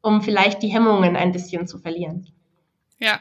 um 0.00 0.22
vielleicht 0.22 0.62
die 0.62 0.68
Hemmungen 0.68 1.16
ein 1.16 1.32
bisschen 1.32 1.66
zu 1.66 1.78
verlieren. 1.78 2.28
Ja, 2.98 3.20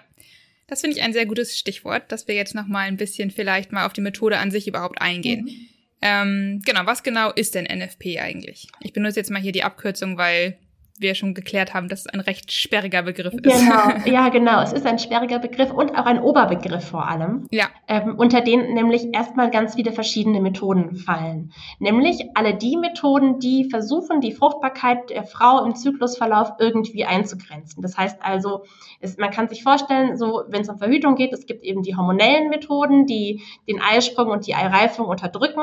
das 0.67 0.82
finde 0.82 0.98
ich 0.98 1.03
ein 1.03 1.13
sehr 1.13 1.25
gutes 1.25 1.58
Stichwort, 1.58 2.12
dass 2.12 2.27
wir 2.27 2.36
jetzt 2.36 2.56
noch 2.56 2.67
mal 2.67 2.88
ein 2.88 2.98
bisschen 2.98 3.32
vielleicht 3.32 3.72
mal 3.72 3.86
auf 3.86 3.94
die 3.94 4.01
Methode 4.01 4.38
an 4.38 4.51
sich 4.51 4.67
überhaupt 4.67 5.01
eingehen. 5.01 5.46
Mhm. 5.46 5.67
Ähm, 6.01 6.62
genau, 6.65 6.82
was 6.86 7.03
genau 7.03 7.32
ist 7.32 7.56
denn 7.56 7.65
NFP 7.65 8.20
eigentlich? 8.20 8.67
Ich 8.82 8.94
benutze 8.94 9.20
jetzt 9.20 9.32
mal 9.32 9.41
hier 9.41 9.51
die 9.51 9.63
Abkürzung, 9.63 10.17
weil 10.17 10.58
wir 11.00 11.16
schon 11.16 11.34
geklärt 11.34 11.74
haben, 11.74 11.88
dass 11.88 12.01
es 12.01 12.08
ein 12.08 12.20
recht 12.20 12.51
sperriger 12.51 13.04
Begriff 13.04 13.34
ist. 13.34 13.44
Genau, 13.44 13.89
ja, 14.06 14.30
genau. 14.30 14.62
Es 14.62 14.74
ist 14.74 14.86
ein 14.86 15.00
sperriger 15.00 15.39
Begriff 15.39 15.72
und 15.72 15.92
auch 15.92 16.06
ein 16.06 16.20
Oberbegriff 16.20 16.86
vor 16.86 17.08
allem. 17.08 17.48
Ja. 17.51 17.68
Ähm, 17.88 18.16
unter 18.18 18.42
denen 18.42 18.74
nämlich 18.74 19.13
erstmal 19.13 19.51
ganz 19.51 19.75
viele 19.75 19.92
verschiedene 19.92 20.42
Methoden 20.42 20.96
fallen. 20.96 21.54
Nämlich 21.80 22.25
alle 22.36 22.56
die 22.56 22.77
Methoden, 22.77 23.39
die 23.39 23.70
versuchen, 23.70 24.22
die 24.22 24.32
Fruchtbarkeit 24.32 25.10
der 25.10 25.24
Frau 25.24 25.63
im 25.66 25.75
Zyklusverlauf 25.75 26.54
irgendwie 26.60 27.06
einzugrenzen. 27.06 27.82
Das 27.82 27.98
heißt 27.98 28.18
also, 28.22 28.63
es, 29.00 29.18
man 29.18 29.32
kann 29.32 29.48
sich 29.48 29.63
vorstellen, 29.63 30.18
so, 30.18 30.44
wenn 30.48 30.62
es 30.62 30.70
um 30.70 30.77
Verhütung 30.77 31.16
geht, 31.16 31.34
es 31.34 31.46
gibt 31.46 31.63
eben 31.63 31.84
die 31.84 31.96
hormonellen 31.96 32.50
Methoden, 32.50 33.06
die 33.06 33.42
den 33.68 33.82
Eisprung 33.82 34.30
und 34.30 34.48
die 34.48 34.56
Eireifung 34.56 35.08
unterdrücken. 35.08 35.62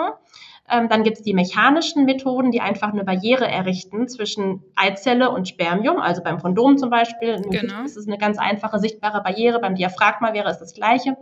Ähm, 0.70 0.88
dann 0.88 1.02
gibt 1.02 1.18
es 1.18 1.22
die 1.22 1.34
mechanischen 1.34 2.04
Methoden, 2.06 2.50
die 2.50 2.60
einfach 2.60 2.92
eine 2.92 3.04
Barriere 3.04 3.46
errichten 3.46 4.08
zwischen 4.08 4.62
Eizelle 4.74 5.30
und 5.30 5.46
Spermium, 5.46 5.98
also 5.98 6.22
beim 6.22 6.38
Kondom 6.40 6.78
zum 6.78 6.88
Beispiel. 6.88 7.42
Genau. 7.42 7.82
Das 7.82 7.96
ist 7.96 8.08
eine 8.08 8.16
ganz 8.16 8.38
einfache 8.38 8.78
sichtbare 8.78 9.22
Barriere. 9.22 9.60
Beim 9.60 9.74
Diaphragma 9.74 10.32
wäre 10.32 10.48
es 10.48 10.58
das 10.58 10.72
Gleiche. 10.72 11.16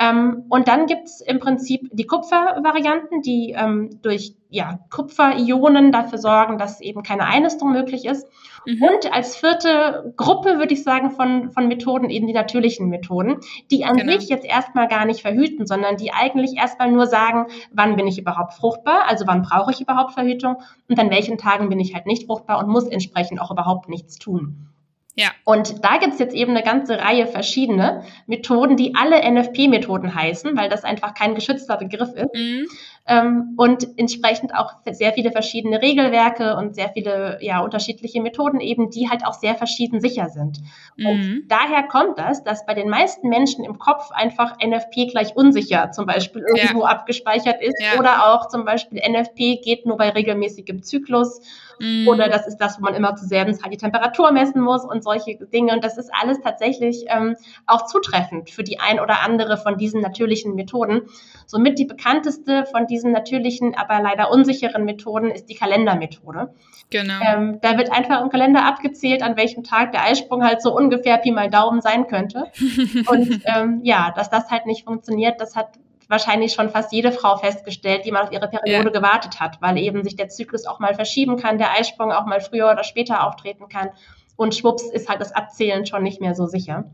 Ähm, 0.00 0.46
und 0.48 0.66
dann 0.66 0.86
gibt 0.86 1.08
es 1.08 1.20
im 1.20 1.40
Prinzip 1.40 1.90
die 1.92 2.06
Kupfervarianten, 2.06 3.20
die 3.20 3.54
ähm, 3.54 3.90
durch 4.00 4.34
ja, 4.48 4.80
Kupferionen 4.88 5.92
dafür 5.92 6.16
sorgen, 6.16 6.56
dass 6.56 6.80
eben 6.80 7.02
keine 7.02 7.26
Einnistung 7.26 7.70
möglich 7.70 8.06
ist. 8.06 8.26
Mhm. 8.64 8.82
Und 8.82 9.12
als 9.12 9.36
vierte 9.36 10.14
Gruppe 10.16 10.58
würde 10.58 10.72
ich 10.72 10.82
sagen 10.84 11.10
von, 11.10 11.50
von 11.50 11.68
Methoden 11.68 12.08
eben 12.08 12.26
die 12.26 12.32
natürlichen 12.32 12.88
Methoden, 12.88 13.40
die 13.70 13.84
an 13.84 13.96
genau. 13.96 14.18
sich 14.18 14.30
jetzt 14.30 14.46
erstmal 14.46 14.88
gar 14.88 15.04
nicht 15.04 15.20
verhüten, 15.20 15.66
sondern 15.66 15.98
die 15.98 16.12
eigentlich 16.12 16.56
erstmal 16.56 16.90
nur 16.90 17.06
sagen, 17.06 17.48
wann 17.70 17.96
bin 17.96 18.06
ich 18.06 18.18
überhaupt 18.18 18.54
fruchtbar, 18.54 19.02
also 19.06 19.26
wann 19.26 19.42
brauche 19.42 19.70
ich 19.70 19.82
überhaupt 19.82 20.12
Verhütung 20.12 20.56
und 20.88 20.98
an 20.98 21.10
welchen 21.10 21.36
Tagen 21.36 21.68
bin 21.68 21.78
ich 21.78 21.94
halt 21.94 22.06
nicht 22.06 22.24
fruchtbar 22.24 22.58
und 22.58 22.70
muss 22.70 22.88
entsprechend 22.88 23.38
auch 23.38 23.50
überhaupt 23.50 23.90
nichts 23.90 24.16
tun. 24.18 24.70
Ja. 25.16 25.30
Und 25.44 25.84
da 25.84 25.98
gibt's 25.98 26.18
jetzt 26.20 26.34
eben 26.34 26.52
eine 26.52 26.62
ganze 26.62 26.98
Reihe 26.98 27.26
verschiedene 27.26 28.04
Methoden, 28.26 28.76
die 28.76 28.94
alle 28.94 29.20
NFP-Methoden 29.28 30.14
heißen, 30.14 30.56
weil 30.56 30.68
das 30.68 30.84
einfach 30.84 31.14
kein 31.14 31.34
geschützter 31.34 31.76
Begriff 31.76 32.14
ist. 32.14 32.34
Mhm. 32.34 32.66
Ähm, 33.06 33.54
und 33.56 33.88
entsprechend 33.98 34.54
auch 34.54 34.74
sehr 34.88 35.12
viele 35.12 35.32
verschiedene 35.32 35.82
Regelwerke 35.82 36.54
und 36.56 36.76
sehr 36.76 36.90
viele 36.90 37.38
ja, 37.40 37.60
unterschiedliche 37.60 38.20
Methoden 38.22 38.60
eben, 38.60 38.90
die 38.90 39.10
halt 39.10 39.26
auch 39.26 39.34
sehr 39.34 39.56
verschieden 39.56 40.00
sicher 40.00 40.28
sind. 40.28 40.58
Mhm. 40.96 41.06
Und 41.06 41.42
daher 41.48 41.82
kommt 41.82 42.18
das, 42.18 42.44
dass 42.44 42.64
bei 42.64 42.74
den 42.74 42.88
meisten 42.88 43.28
Menschen 43.28 43.64
im 43.64 43.78
Kopf 43.78 44.12
einfach 44.12 44.58
NFP 44.64 45.06
gleich 45.10 45.34
unsicher 45.34 45.90
zum 45.90 46.06
Beispiel 46.06 46.42
irgendwo 46.42 46.82
ja. 46.82 46.88
abgespeichert 46.88 47.60
ist 47.60 47.82
ja. 47.82 47.98
oder 47.98 48.32
auch 48.32 48.46
zum 48.48 48.64
Beispiel 48.64 49.00
NFP 49.00 49.56
geht 49.56 49.86
nur 49.86 49.96
bei 49.96 50.10
regelmäßigem 50.10 50.82
Zyklus 50.84 51.40
Mhm. 51.80 52.08
Oder 52.08 52.28
das 52.28 52.46
ist 52.46 52.58
das, 52.58 52.78
wo 52.78 52.84
man 52.84 52.94
immer 52.94 53.16
zur 53.16 53.26
selben 53.26 53.54
Zeit 53.54 53.72
die 53.72 53.78
Temperatur 53.78 54.30
messen 54.32 54.60
muss 54.60 54.84
und 54.84 55.02
solche 55.02 55.36
Dinge. 55.36 55.72
Und 55.72 55.82
das 55.82 55.96
ist 55.96 56.10
alles 56.12 56.40
tatsächlich 56.40 57.06
ähm, 57.08 57.36
auch 57.66 57.86
zutreffend 57.86 58.50
für 58.50 58.62
die 58.62 58.78
ein 58.78 59.00
oder 59.00 59.22
andere 59.22 59.56
von 59.56 59.78
diesen 59.78 60.00
natürlichen 60.00 60.54
Methoden. 60.54 61.02
Somit 61.46 61.78
die 61.78 61.86
bekannteste 61.86 62.66
von 62.66 62.86
diesen 62.86 63.12
natürlichen, 63.12 63.74
aber 63.74 64.02
leider 64.02 64.30
unsicheren 64.30 64.84
Methoden 64.84 65.30
ist 65.30 65.46
die 65.46 65.54
Kalendermethode. 65.54 66.54
Genau. 66.90 67.14
Ähm, 67.24 67.58
da 67.62 67.78
wird 67.78 67.90
einfach 67.90 68.22
im 68.22 68.28
Kalender 68.28 68.66
abgezählt, 68.66 69.22
an 69.22 69.36
welchem 69.36 69.64
Tag 69.64 69.92
der 69.92 70.04
Eisprung 70.04 70.44
halt 70.44 70.60
so 70.60 70.76
ungefähr 70.76 71.16
Pi 71.18 71.30
mal 71.30 71.48
Daumen 71.48 71.80
sein 71.80 72.06
könnte. 72.06 72.44
und 73.06 73.40
ähm, 73.46 73.80
ja, 73.82 74.12
dass 74.14 74.28
das 74.28 74.50
halt 74.50 74.66
nicht 74.66 74.84
funktioniert, 74.84 75.40
das 75.40 75.56
hat 75.56 75.78
wahrscheinlich 76.10 76.52
schon 76.52 76.68
fast 76.68 76.92
jede 76.92 77.12
Frau 77.12 77.36
festgestellt, 77.36 78.04
die 78.04 78.10
mal 78.10 78.24
auf 78.24 78.32
ihre 78.32 78.48
Periode 78.48 78.84
ja. 78.86 78.90
gewartet 78.90 79.38
hat, 79.40 79.62
weil 79.62 79.78
eben 79.78 80.02
sich 80.02 80.16
der 80.16 80.28
Zyklus 80.28 80.66
auch 80.66 80.80
mal 80.80 80.94
verschieben 80.94 81.36
kann, 81.36 81.56
der 81.56 81.72
Eisprung 81.72 82.12
auch 82.12 82.26
mal 82.26 82.40
früher 82.40 82.70
oder 82.70 82.82
später 82.82 83.26
auftreten 83.26 83.68
kann. 83.68 83.90
Und 84.36 84.54
schwupps 84.54 84.90
ist 84.90 85.08
halt 85.08 85.20
das 85.20 85.32
Abzählen 85.32 85.86
schon 85.86 86.02
nicht 86.02 86.20
mehr 86.20 86.34
so 86.34 86.46
sicher. 86.46 86.90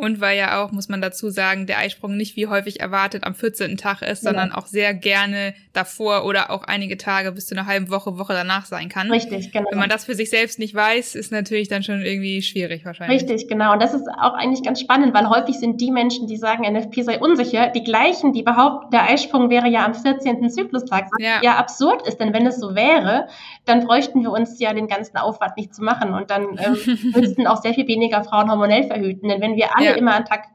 Und 0.00 0.20
weil 0.20 0.38
ja 0.38 0.62
auch, 0.62 0.72
muss 0.72 0.88
man 0.88 1.02
dazu 1.02 1.30
sagen, 1.30 1.66
der 1.66 1.78
Eisprung 1.78 2.16
nicht 2.16 2.36
wie 2.36 2.46
häufig 2.46 2.80
erwartet 2.80 3.24
am 3.24 3.34
14. 3.34 3.76
Tag 3.76 4.00
ist, 4.00 4.22
sondern 4.22 4.48
ja. 4.50 4.54
auch 4.56 4.66
sehr 4.66 4.94
gerne 4.94 5.54
davor 5.72 6.24
oder 6.24 6.50
auch 6.50 6.64
einige 6.64 6.96
Tage 6.96 7.32
bis 7.32 7.46
zu 7.46 7.54
einer 7.54 7.66
halben 7.66 7.90
Woche, 7.90 8.18
Woche 8.18 8.32
danach 8.32 8.64
sein 8.64 8.88
kann. 8.88 9.10
Richtig, 9.10 9.52
genau. 9.52 9.68
Wenn 9.70 9.78
man 9.78 9.90
das 9.90 10.06
für 10.06 10.14
sich 10.14 10.30
selbst 10.30 10.58
nicht 10.58 10.74
weiß, 10.74 11.14
ist 11.14 11.32
natürlich 11.32 11.68
dann 11.68 11.82
schon 11.82 12.02
irgendwie 12.02 12.42
schwierig 12.42 12.84
wahrscheinlich. 12.84 13.22
Richtig, 13.22 13.48
genau. 13.48 13.74
Und 13.74 13.82
das 13.82 13.92
ist 13.92 14.08
auch 14.08 14.32
eigentlich 14.32 14.62
ganz 14.62 14.80
spannend, 14.80 15.14
weil 15.14 15.28
häufig 15.28 15.58
sind 15.58 15.80
die 15.80 15.90
Menschen, 15.90 16.26
die 16.26 16.36
sagen, 16.36 16.64
NFP 16.64 17.02
sei 17.02 17.18
unsicher, 17.18 17.68
die 17.68 17.84
gleichen, 17.84 18.32
die 18.32 18.42
behaupten, 18.42 18.90
der 18.90 19.08
Eisprung 19.08 19.50
wäre 19.50 19.68
ja 19.68 19.84
am 19.84 19.94
14. 19.94 20.48
Zyklustag. 20.48 21.08
Ja. 21.18 21.40
ja 21.42 21.56
absurd 21.56 22.06
ist, 22.06 22.18
denn 22.18 22.32
wenn 22.32 22.46
es 22.46 22.58
so 22.58 22.74
wäre, 22.74 23.28
dann 23.66 23.86
bräuchten 23.86 24.22
wir 24.22 24.32
uns 24.32 24.58
ja 24.58 24.72
den 24.72 24.88
ganzen 24.88 25.18
Aufwand 25.18 25.56
nicht 25.56 25.74
zu 25.74 25.84
machen 25.84 26.14
und 26.14 26.30
dann 26.30 26.58
ähm, 26.58 27.12
müssten 27.14 27.46
auch 27.46 27.60
sehr 27.60 27.74
viel 27.74 27.86
weniger 27.86 28.24
Frauen 28.24 28.50
hormonell 28.50 28.84
verhüten. 28.84 29.28
Denn 29.28 29.40
wenn 29.40 29.56
wir 29.56 29.76
alle 29.76 29.89
ja. 29.90 29.96
immer 29.96 30.14
an 30.14 30.24
Tag 30.24 30.48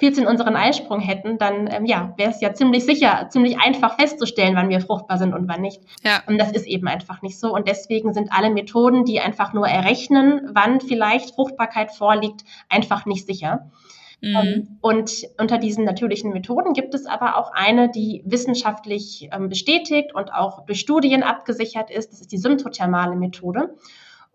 14 0.00 0.26
unseren 0.26 0.54
Eisprung 0.54 1.00
hätten, 1.00 1.38
dann 1.38 1.68
ähm, 1.70 1.84
ja, 1.84 2.14
wäre 2.16 2.30
es 2.30 2.40
ja 2.40 2.54
ziemlich 2.54 2.84
sicher, 2.84 3.28
ziemlich 3.30 3.58
einfach 3.58 3.96
festzustellen, 3.98 4.54
wann 4.54 4.68
wir 4.68 4.80
fruchtbar 4.80 5.18
sind 5.18 5.34
und 5.34 5.48
wann 5.48 5.60
nicht. 5.60 5.82
Ja. 6.04 6.22
Und 6.26 6.38
das 6.38 6.52
ist 6.52 6.66
eben 6.66 6.86
einfach 6.86 7.20
nicht 7.22 7.38
so. 7.38 7.52
Und 7.52 7.66
deswegen 7.66 8.12
sind 8.12 8.30
alle 8.32 8.50
Methoden, 8.50 9.04
die 9.04 9.20
einfach 9.20 9.52
nur 9.52 9.66
errechnen, 9.66 10.50
wann 10.52 10.80
vielleicht 10.80 11.34
Fruchtbarkeit 11.34 11.90
vorliegt, 11.90 12.44
einfach 12.68 13.06
nicht 13.06 13.26
sicher. 13.26 13.70
Mhm. 14.20 14.36
Ähm, 14.36 14.78
und 14.80 15.10
unter 15.38 15.58
diesen 15.58 15.84
natürlichen 15.84 16.32
Methoden 16.32 16.74
gibt 16.74 16.94
es 16.94 17.06
aber 17.06 17.36
auch 17.36 17.52
eine, 17.52 17.90
die 17.90 18.22
wissenschaftlich 18.24 19.28
ähm, 19.32 19.48
bestätigt 19.48 20.14
und 20.14 20.32
auch 20.32 20.64
durch 20.66 20.80
Studien 20.80 21.24
abgesichert 21.24 21.90
ist. 21.90 22.12
Das 22.12 22.20
ist 22.20 22.30
die 22.30 22.38
symptothermale 22.38 23.16
Methode. 23.16 23.74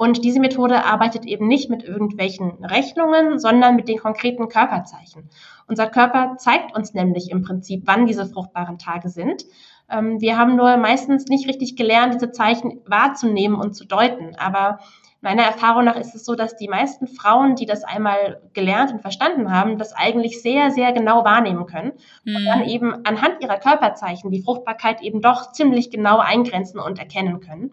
Und 0.03 0.25
diese 0.25 0.41
Methode 0.41 0.83
arbeitet 0.83 1.25
eben 1.25 1.48
nicht 1.48 1.69
mit 1.69 1.81
irgendwelchen 1.81 2.65
Rechnungen, 2.65 3.39
sondern 3.39 3.77
mit 3.77 3.88
den 3.88 4.00
konkreten 4.00 4.50
Körperzeichen. 4.50 5.29
Unser 5.65 5.88
Körper 5.88 6.36
zeigt 6.38 6.75
uns 6.75 6.93
nämlich 6.93 7.31
im 7.31 7.41
Prinzip, 7.41 7.83
wann 7.86 8.05
diese 8.05 8.25
fruchtbaren 8.25 8.77
Tage 8.77 9.07
sind. 9.07 9.45
Ähm, 9.89 10.19
wir 10.19 10.38
haben 10.38 10.57
nur 10.57 10.75
meistens 10.75 11.27
nicht 11.27 11.48
richtig 11.48 11.77
gelernt, 11.77 12.15
diese 12.15 12.33
Zeichen 12.33 12.81
wahrzunehmen 12.86 13.57
und 13.57 13.75
zu 13.75 13.86
deuten. 13.86 14.36
Aber 14.36 14.79
meiner 15.22 15.43
Erfahrung 15.43 15.86
nach 15.86 15.95
ist 15.95 16.15
es 16.15 16.25
so, 16.25 16.36
dass 16.36 16.57
die 16.57 16.67
meisten 16.67 17.07
Frauen, 17.07 17.55
die 17.55 17.65
das 17.65 17.86
einmal 17.86 18.41
gelernt 18.51 18.91
und 18.91 19.01
verstanden 19.01 19.53
haben, 19.53 19.77
das 19.77 19.93
eigentlich 19.93 20.41
sehr, 20.41 20.72
sehr 20.72 20.91
genau 20.91 21.24
wahrnehmen 21.24 21.65
können 21.65 21.93
mhm. 22.25 22.36
und 22.36 22.45
dann 22.45 22.65
eben 22.65 23.05
anhand 23.05 23.41
ihrer 23.41 23.57
Körperzeichen 23.57 24.31
die 24.31 24.41
Fruchtbarkeit 24.41 25.01
eben 25.01 25.22
doch 25.22 25.53
ziemlich 25.53 25.91
genau 25.91 26.17
eingrenzen 26.17 26.81
und 26.81 27.00
erkennen 27.00 27.39
können. 27.39 27.72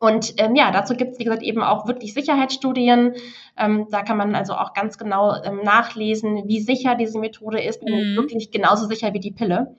Und 0.00 0.34
ähm, 0.38 0.54
ja, 0.54 0.70
dazu 0.70 0.94
gibt 0.94 1.12
es, 1.12 1.18
wie 1.18 1.24
gesagt, 1.24 1.42
eben 1.42 1.62
auch 1.62 1.88
wirklich 1.88 2.14
Sicherheitsstudien. 2.14 3.14
Ähm, 3.56 3.86
da 3.90 4.02
kann 4.02 4.16
man 4.16 4.34
also 4.34 4.54
auch 4.54 4.72
ganz 4.72 4.96
genau 4.96 5.34
ähm, 5.42 5.60
nachlesen, 5.64 6.46
wie 6.46 6.60
sicher 6.60 6.94
diese 6.94 7.18
Methode 7.18 7.60
ist, 7.60 7.82
mhm. 7.82 8.16
wirklich 8.16 8.50
genauso 8.50 8.86
sicher 8.86 9.12
wie 9.12 9.20
die 9.20 9.32
Pille, 9.32 9.74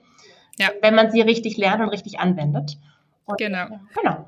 ja. 0.58 0.68
wenn 0.82 0.94
man 0.94 1.10
sie 1.10 1.22
richtig 1.22 1.56
lernt 1.56 1.82
und 1.82 1.88
richtig 1.88 2.20
anwendet. 2.20 2.78
Und, 3.24 3.38
genau. 3.38 3.58
Ja, 3.58 3.80
genau. 3.94 4.26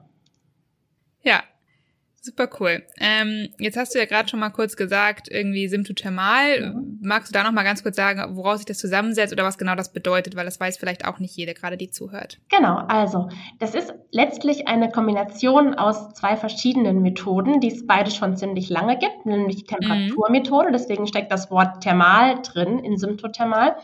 Super 2.25 2.49
cool. 2.61 2.85
Ähm, 3.01 3.49
jetzt 3.59 3.77
hast 3.77 3.97
du 3.97 3.99
ja 3.99 4.05
gerade 4.05 4.29
schon 4.29 4.39
mal 4.39 4.51
kurz 4.51 4.77
gesagt, 4.77 5.29
irgendwie 5.29 5.67
symptothermal. 5.67 6.61
Ja. 6.61 6.73
Magst 7.01 7.31
du 7.31 7.33
da 7.33 7.43
noch 7.43 7.51
mal 7.51 7.65
ganz 7.65 7.83
kurz 7.83 7.97
sagen, 7.97 8.37
woraus 8.37 8.59
sich 8.59 8.67
das 8.67 8.79
zusammensetzt 8.79 9.33
oder 9.33 9.43
was 9.43 9.59
genau 9.59 9.75
das 9.75 9.93
bedeutet? 9.93 10.37
Weil 10.37 10.45
das 10.45 10.61
weiß 10.61 10.77
vielleicht 10.77 11.05
auch 11.05 11.19
nicht 11.19 11.37
jede, 11.37 11.53
gerade 11.53 11.77
die 11.77 11.91
zuhört. 11.91 12.39
Genau, 12.49 12.77
also 12.77 13.29
das 13.59 13.75
ist 13.75 13.93
letztlich 14.13 14.69
eine 14.69 14.89
Kombination 14.89 15.75
aus 15.75 16.15
zwei 16.15 16.37
verschiedenen 16.37 17.03
Methoden, 17.03 17.59
die 17.59 17.73
es 17.73 17.89
beide 17.89 18.13
schon 18.13 18.37
ziemlich 18.37 18.71
lange 18.71 18.99
gibt, 18.99 19.27
nämlich 19.27 19.57
die 19.57 19.75
mhm. 19.75 19.81
Temperaturmethode. 19.81 20.69
Mhm. 20.69 20.73
Deswegen 20.75 21.09
steckt 21.09 21.33
das 21.33 21.51
Wort 21.51 21.83
thermal 21.83 22.41
drin 22.43 22.79
in 22.79 22.99
symptothermal. 22.99 23.75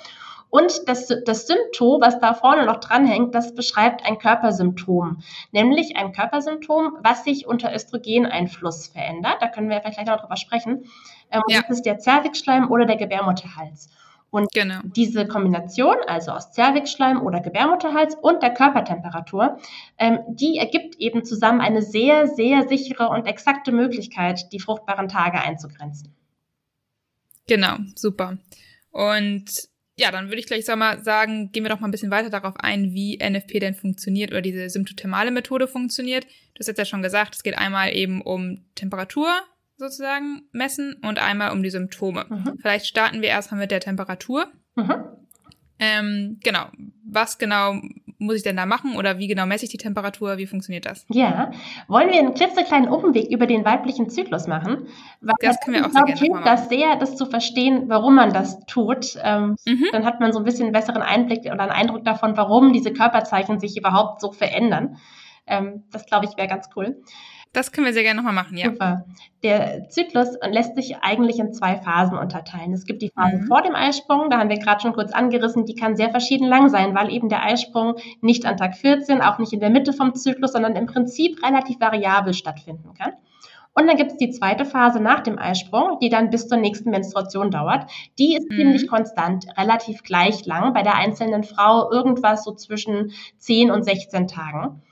Und 0.50 0.88
das, 0.88 1.12
das 1.26 1.46
Symptom, 1.46 2.00
was 2.00 2.18
da 2.20 2.32
vorne 2.34 2.64
noch 2.64 2.80
dranhängt, 2.80 3.34
das 3.34 3.54
beschreibt 3.54 4.06
ein 4.06 4.18
Körpersymptom. 4.18 5.22
Nämlich 5.52 5.96
ein 5.96 6.12
Körpersymptom, 6.12 6.98
was 7.02 7.24
sich 7.24 7.46
unter 7.46 7.74
Östrogeneinfluss 7.74 8.88
verändert. 8.88 9.36
Da 9.40 9.48
können 9.48 9.68
wir 9.68 9.80
vielleicht 9.80 9.98
gleich 9.98 10.08
noch 10.08 10.20
drüber 10.20 10.36
sprechen. 10.36 10.84
Ähm, 11.30 11.42
ja. 11.48 11.60
Das 11.60 11.70
ist 11.78 11.86
der 11.86 11.98
Zervixschleim 11.98 12.70
oder 12.70 12.86
der 12.86 12.96
Gebärmutterhals. 12.96 13.90
Und 14.30 14.52
genau. 14.52 14.80
diese 14.84 15.26
Kombination, 15.26 15.96
also 16.06 16.32
aus 16.32 16.52
Zervixschleim 16.52 17.22
oder 17.22 17.40
Gebärmutterhals 17.40 18.14
und 18.14 18.42
der 18.42 18.52
Körpertemperatur, 18.52 19.58
ähm, 19.96 20.18
die 20.28 20.58
ergibt 20.58 20.96
eben 20.96 21.24
zusammen 21.24 21.60
eine 21.60 21.80
sehr, 21.80 22.26
sehr 22.26 22.68
sichere 22.68 23.08
und 23.08 23.26
exakte 23.26 23.72
Möglichkeit, 23.72 24.52
die 24.52 24.60
fruchtbaren 24.60 25.08
Tage 25.08 25.40
einzugrenzen. 25.40 26.14
Genau, 27.46 27.76
super. 27.94 28.36
Und 28.90 29.46
ja, 29.98 30.12
dann 30.12 30.28
würde 30.28 30.38
ich 30.38 30.46
gleich 30.46 30.66
mal 30.76 31.02
sagen, 31.02 31.50
gehen 31.50 31.64
wir 31.64 31.70
doch 31.70 31.80
mal 31.80 31.88
ein 31.88 31.90
bisschen 31.90 32.10
weiter 32.10 32.30
darauf 32.30 32.54
ein, 32.58 32.94
wie 32.94 33.18
NFP 33.18 33.58
denn 33.58 33.74
funktioniert 33.74 34.30
oder 34.30 34.40
diese 34.40 34.70
symptothermale 34.70 35.32
Methode 35.32 35.66
funktioniert. 35.66 36.24
Du 36.24 36.60
hast 36.60 36.68
jetzt 36.68 36.78
ja 36.78 36.84
schon 36.84 37.02
gesagt, 37.02 37.34
es 37.34 37.42
geht 37.42 37.58
einmal 37.58 37.94
eben 37.94 38.22
um 38.22 38.64
Temperatur 38.76 39.28
sozusagen 39.76 40.42
messen 40.52 40.94
und 41.02 41.18
einmal 41.18 41.50
um 41.50 41.62
die 41.62 41.70
Symptome. 41.70 42.26
Mhm. 42.28 42.58
Vielleicht 42.60 42.86
starten 42.86 43.22
wir 43.22 43.28
erstmal 43.28 43.60
mit 43.60 43.72
der 43.72 43.80
Temperatur. 43.80 44.46
Mhm. 44.76 45.04
Ähm, 45.80 46.40
genau. 46.42 46.70
Was 47.04 47.38
genau 47.38 47.80
muss 48.18 48.36
ich 48.36 48.42
denn 48.42 48.56
da 48.56 48.66
machen 48.66 48.96
oder 48.96 49.18
wie 49.18 49.28
genau 49.28 49.46
messe 49.46 49.64
ich 49.64 49.70
die 49.70 49.78
Temperatur? 49.78 50.38
Wie 50.38 50.46
funktioniert 50.46 50.86
das? 50.86 51.06
Ja, 51.08 51.50
wollen 51.86 52.10
wir 52.10 52.18
einen 52.18 52.34
klitzekleinen 52.34 52.88
Umweg 52.88 53.30
über 53.30 53.46
den 53.46 53.64
weiblichen 53.64 54.10
Zyklus 54.10 54.46
machen? 54.46 54.88
Weil 55.20 55.36
das 55.40 55.60
können 55.60 55.76
wir 55.76 55.86
auch 55.86 55.90
sehr 55.90 56.04
gerne 56.04 56.20
hilft 56.20 56.46
das 56.46 56.68
sehr, 56.68 56.96
das 56.96 57.16
zu 57.16 57.26
verstehen, 57.26 57.84
warum 57.86 58.16
man 58.16 58.32
das 58.32 58.60
tut. 58.66 59.18
Ähm, 59.22 59.56
mhm. 59.66 59.86
Dann 59.92 60.04
hat 60.04 60.20
man 60.20 60.32
so 60.32 60.38
ein 60.38 60.44
bisschen 60.44 60.64
einen 60.64 60.72
besseren 60.72 61.02
Einblick 61.02 61.40
oder 61.40 61.60
einen 61.60 61.70
Eindruck 61.70 62.04
davon, 62.04 62.36
warum 62.36 62.72
diese 62.72 62.92
Körperzeichen 62.92 63.60
sich 63.60 63.76
überhaupt 63.76 64.20
so 64.20 64.32
verändern. 64.32 64.98
Ähm, 65.46 65.84
das 65.92 66.06
glaube 66.06 66.26
ich 66.26 66.36
wäre 66.36 66.48
ganz 66.48 66.68
cool. 66.76 67.02
Das 67.52 67.72
können 67.72 67.86
wir 67.86 67.92
sehr 67.92 68.02
gerne 68.02 68.18
nochmal 68.18 68.34
machen, 68.34 68.56
ja. 68.56 68.70
Super. 68.70 69.04
Der 69.42 69.88
Zyklus 69.88 70.36
lässt 70.50 70.76
sich 70.76 70.96
eigentlich 70.98 71.38
in 71.38 71.52
zwei 71.52 71.76
Phasen 71.76 72.18
unterteilen. 72.18 72.72
Es 72.72 72.84
gibt 72.84 73.02
die 73.02 73.10
Phase 73.10 73.38
mhm. 73.38 73.46
vor 73.46 73.62
dem 73.62 73.74
Eisprung, 73.74 74.30
da 74.30 74.38
haben 74.38 74.50
wir 74.50 74.58
gerade 74.58 74.80
schon 74.80 74.92
kurz 74.92 75.12
angerissen, 75.12 75.64
die 75.64 75.74
kann 75.74 75.96
sehr 75.96 76.10
verschieden 76.10 76.46
lang 76.46 76.68
sein, 76.68 76.94
weil 76.94 77.12
eben 77.12 77.28
der 77.28 77.44
Eisprung 77.44 77.94
nicht 78.20 78.46
an 78.46 78.56
Tag 78.56 78.76
14, 78.76 79.20
auch 79.20 79.38
nicht 79.38 79.52
in 79.52 79.60
der 79.60 79.70
Mitte 79.70 79.92
vom 79.92 80.14
Zyklus, 80.14 80.52
sondern 80.52 80.76
im 80.76 80.86
Prinzip 80.86 81.42
relativ 81.42 81.80
variabel 81.80 82.34
stattfinden 82.34 82.94
kann. 82.94 83.12
Und 83.78 83.86
dann 83.86 83.96
gibt 83.96 84.10
es 84.10 84.16
die 84.16 84.30
zweite 84.30 84.64
Phase 84.64 84.98
nach 84.98 85.20
dem 85.20 85.38
Eisprung, 85.38 86.00
die 86.00 86.08
dann 86.08 86.30
bis 86.30 86.48
zur 86.48 86.58
nächsten 86.58 86.90
Menstruation 86.90 87.52
dauert. 87.52 87.88
Die 88.18 88.34
ist 88.36 88.50
mhm. 88.50 88.56
ziemlich 88.56 88.88
konstant, 88.88 89.46
relativ 89.56 90.02
gleich 90.02 90.44
lang, 90.46 90.72
bei 90.74 90.82
der 90.82 90.96
einzelnen 90.96 91.44
Frau 91.44 91.88
irgendwas 91.92 92.42
so 92.42 92.52
zwischen 92.54 93.12
10 93.38 93.70
und 93.70 93.84
16 93.84 94.26
Tagen. 94.26 94.82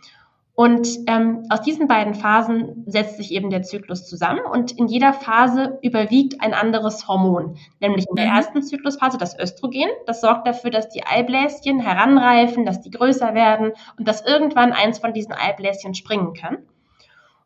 Und 0.56 0.88
ähm, 1.06 1.44
aus 1.50 1.60
diesen 1.60 1.86
beiden 1.86 2.14
Phasen 2.14 2.82
setzt 2.86 3.18
sich 3.18 3.30
eben 3.30 3.50
der 3.50 3.62
Zyklus 3.62 4.06
zusammen 4.06 4.40
und 4.50 4.72
in 4.72 4.88
jeder 4.88 5.12
Phase 5.12 5.78
überwiegt 5.82 6.40
ein 6.40 6.54
anderes 6.54 7.06
Hormon, 7.06 7.58
nämlich 7.78 8.06
in 8.08 8.16
der 8.16 8.24
mhm. 8.24 8.36
ersten 8.36 8.62
Zyklusphase 8.62 9.18
das 9.18 9.38
Östrogen. 9.38 9.90
Das 10.06 10.22
sorgt 10.22 10.48
dafür, 10.48 10.70
dass 10.70 10.88
die 10.88 11.04
Eibläschen 11.04 11.78
heranreifen, 11.78 12.64
dass 12.64 12.80
die 12.80 12.90
größer 12.90 13.34
werden 13.34 13.72
und 13.98 14.08
dass 14.08 14.24
irgendwann 14.24 14.72
eins 14.72 14.98
von 14.98 15.12
diesen 15.12 15.34
Eibläschen 15.34 15.94
springen 15.94 16.32
kann. 16.32 16.56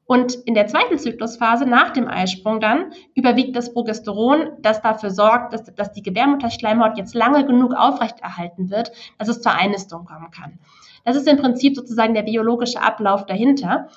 Und 0.07 0.35
in 0.45 0.55
der 0.55 0.69
zweiten 0.69 0.97
Zyklusphase 0.97 1.67
nach 1.67 1.90
dem 1.90 2.07
Eisprung 2.07 2.61
dann 2.61 2.93
überwiegt 3.17 3.57
das 3.57 3.73
Progesteron, 3.73 4.50
das 4.61 4.83
dafür 4.83 5.11
sorgt, 5.11 5.52
dass, 5.52 5.64
dass 5.75 5.93
die 5.93 6.02
Gebärmutterschleimhaut 6.02 6.97
jetzt 6.97 7.14
lange 7.14 7.45
genug 7.45 7.75
aufrechterhalten 7.75 8.71
wird, 8.71 8.93
dass 9.19 9.26
es 9.26 9.43
zur 9.43 9.52
Einnistung 9.52 10.05
kommen 10.05 10.31
kann. 10.31 10.61
Das 11.04 11.16
ist 11.16 11.28
im 11.28 11.38
Prinzip 11.38 11.76
sozusagen 11.76 12.14
der 12.14 12.23
biologische 12.23 12.83
Ablauf 12.83 13.26
dahinter. 13.26 13.88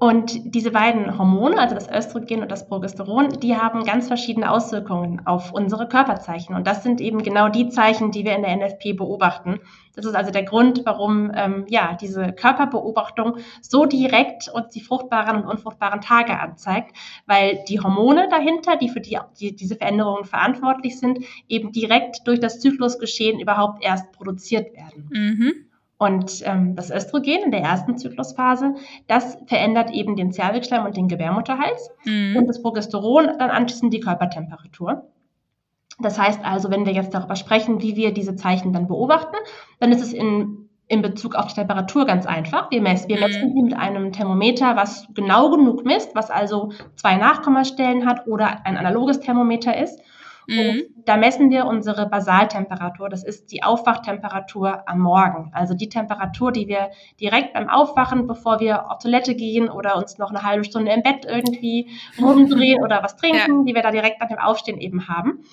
Und 0.00 0.54
diese 0.54 0.70
beiden 0.70 1.18
Hormone, 1.18 1.58
also 1.58 1.74
das 1.74 1.90
Östrogen 1.90 2.40
und 2.40 2.50
das 2.50 2.66
Progesteron, 2.66 3.38
die 3.40 3.54
haben 3.54 3.84
ganz 3.84 4.08
verschiedene 4.08 4.50
Auswirkungen 4.50 5.26
auf 5.26 5.52
unsere 5.52 5.88
Körperzeichen. 5.88 6.54
Und 6.54 6.66
das 6.66 6.82
sind 6.82 7.02
eben 7.02 7.22
genau 7.22 7.50
die 7.50 7.68
Zeichen, 7.68 8.10
die 8.10 8.24
wir 8.24 8.34
in 8.34 8.40
der 8.40 8.56
NFP 8.56 8.94
beobachten. 8.94 9.60
Das 9.94 10.06
ist 10.06 10.14
also 10.14 10.30
der 10.30 10.44
Grund, 10.44 10.80
warum 10.86 11.30
ähm, 11.34 11.66
ja 11.68 11.98
diese 12.00 12.32
Körperbeobachtung 12.32 13.36
so 13.60 13.84
direkt 13.84 14.48
uns 14.48 14.70
die 14.70 14.80
fruchtbaren 14.80 15.42
und 15.42 15.46
unfruchtbaren 15.46 16.00
Tage 16.00 16.40
anzeigt, 16.40 16.96
weil 17.26 17.62
die 17.68 17.80
Hormone 17.80 18.26
dahinter, 18.30 18.78
die 18.78 18.88
für 18.88 19.02
die, 19.02 19.18
die 19.38 19.54
diese 19.54 19.76
Veränderungen 19.76 20.24
verantwortlich 20.24 20.98
sind, 20.98 21.18
eben 21.46 21.72
direkt 21.72 22.26
durch 22.26 22.40
das 22.40 22.58
Zyklusgeschehen 22.60 23.38
überhaupt 23.38 23.84
erst 23.84 24.10
produziert 24.12 24.74
werden. 24.74 25.10
Mhm. 25.12 25.69
Und 26.00 26.40
ähm, 26.46 26.76
das 26.76 26.90
Östrogen 26.90 27.42
in 27.44 27.50
der 27.50 27.60
ersten 27.60 27.98
Zyklusphase, 27.98 28.74
das 29.06 29.36
verändert 29.44 29.90
eben 29.90 30.16
den 30.16 30.32
Zervixschleim 30.32 30.86
und 30.86 30.96
den 30.96 31.08
Gebärmutterhals. 31.08 31.90
Mhm. 32.06 32.36
Und 32.38 32.46
das 32.46 32.62
Progesteron 32.62 33.26
dann 33.38 33.50
anschließend 33.50 33.92
die 33.92 34.00
Körpertemperatur. 34.00 35.10
Das 35.98 36.18
heißt 36.18 36.40
also, 36.42 36.70
wenn 36.70 36.86
wir 36.86 36.94
jetzt 36.94 37.12
darüber 37.12 37.36
sprechen, 37.36 37.82
wie 37.82 37.96
wir 37.96 38.14
diese 38.14 38.34
Zeichen 38.34 38.72
dann 38.72 38.86
beobachten, 38.86 39.36
dann 39.78 39.92
ist 39.92 40.00
es 40.00 40.14
in, 40.14 40.70
in 40.88 41.02
Bezug 41.02 41.34
auf 41.34 41.48
die 41.48 41.56
Temperatur 41.56 42.06
ganz 42.06 42.24
einfach. 42.24 42.70
Wir 42.70 42.80
messen, 42.80 43.10
wir 43.10 43.16
mhm. 43.16 43.22
messen 43.22 43.52
sie 43.54 43.62
mit 43.62 43.74
einem 43.76 44.10
Thermometer, 44.10 44.76
was 44.76 45.06
genau 45.12 45.50
genug 45.50 45.84
misst, 45.84 46.14
was 46.14 46.30
also 46.30 46.72
zwei 46.96 47.16
Nachkommastellen 47.16 48.06
hat 48.06 48.26
oder 48.26 48.64
ein 48.64 48.78
analoges 48.78 49.20
Thermometer 49.20 49.76
ist. 49.76 50.00
Mhm. 50.46 50.82
da 51.04 51.16
messen 51.16 51.50
wir 51.50 51.66
unsere 51.66 52.08
Basaltemperatur. 52.08 53.08
Das 53.08 53.24
ist 53.24 53.52
die 53.52 53.62
Aufwachtemperatur 53.62 54.88
am 54.88 55.00
Morgen. 55.00 55.50
Also 55.54 55.74
die 55.74 55.88
Temperatur, 55.88 56.52
die 56.52 56.68
wir 56.68 56.90
direkt 57.20 57.52
beim 57.52 57.68
Aufwachen, 57.68 58.26
bevor 58.26 58.60
wir 58.60 58.90
auf 58.90 58.98
Toilette 58.98 59.34
gehen 59.34 59.68
oder 59.68 59.96
uns 59.96 60.18
noch 60.18 60.30
eine 60.30 60.42
halbe 60.42 60.64
Stunde 60.64 60.92
im 60.92 61.02
Bett 61.02 61.24
irgendwie 61.24 61.90
rumdrehen 62.20 62.80
oder 62.84 63.02
was 63.02 63.16
trinken, 63.16 63.58
ja. 63.58 63.64
die 63.64 63.74
wir 63.74 63.82
da 63.82 63.90
direkt 63.90 64.20
nach 64.20 64.28
dem 64.28 64.38
Aufstehen 64.38 64.78
eben 64.78 65.08
haben. 65.08 65.44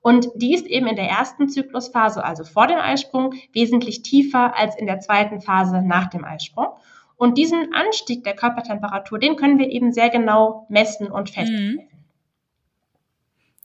Und 0.00 0.28
die 0.36 0.54
ist 0.54 0.66
eben 0.66 0.86
in 0.86 0.96
der 0.96 1.08
ersten 1.08 1.48
Zyklusphase, 1.48 2.24
also 2.24 2.44
vor 2.44 2.68
dem 2.68 2.78
Eisprung, 2.78 3.34
wesentlich 3.52 4.02
tiefer 4.02 4.56
als 4.56 4.76
in 4.76 4.86
der 4.86 5.00
zweiten 5.00 5.40
Phase 5.40 5.82
nach 5.82 6.06
dem 6.06 6.24
Eisprung. 6.24 6.68
Und 7.16 7.38
diesen 7.38 7.74
Anstieg 7.74 8.22
der 8.22 8.36
Körpertemperatur, 8.36 9.18
den 9.18 9.36
können 9.36 9.58
wir 9.58 9.68
eben 9.68 9.92
sehr 9.92 10.10
genau 10.10 10.66
messen 10.68 11.10
und 11.10 11.30
feststellen. 11.30 11.76
Mhm. 11.76 11.80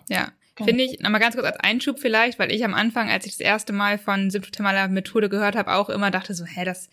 Ja, 0.09 0.29
Finde 0.57 0.83
ich, 0.83 0.99
nochmal 0.99 1.21
ganz 1.21 1.35
kurz 1.35 1.47
als 1.47 1.59
Einschub 1.59 1.99
vielleicht, 1.99 2.37
weil 2.37 2.51
ich 2.51 2.63
am 2.65 2.73
Anfang, 2.73 3.09
als 3.09 3.25
ich 3.25 3.33
das 3.33 3.39
erste 3.39 3.73
Mal 3.73 3.97
von 3.97 4.29
symptomaler 4.29 4.87
Methode 4.89 5.29
gehört 5.29 5.55
habe, 5.55 5.73
auch 5.73 5.89
immer 5.89 6.11
dachte 6.11 6.33
so, 6.33 6.45
hä, 6.45 6.65
das, 6.65 6.89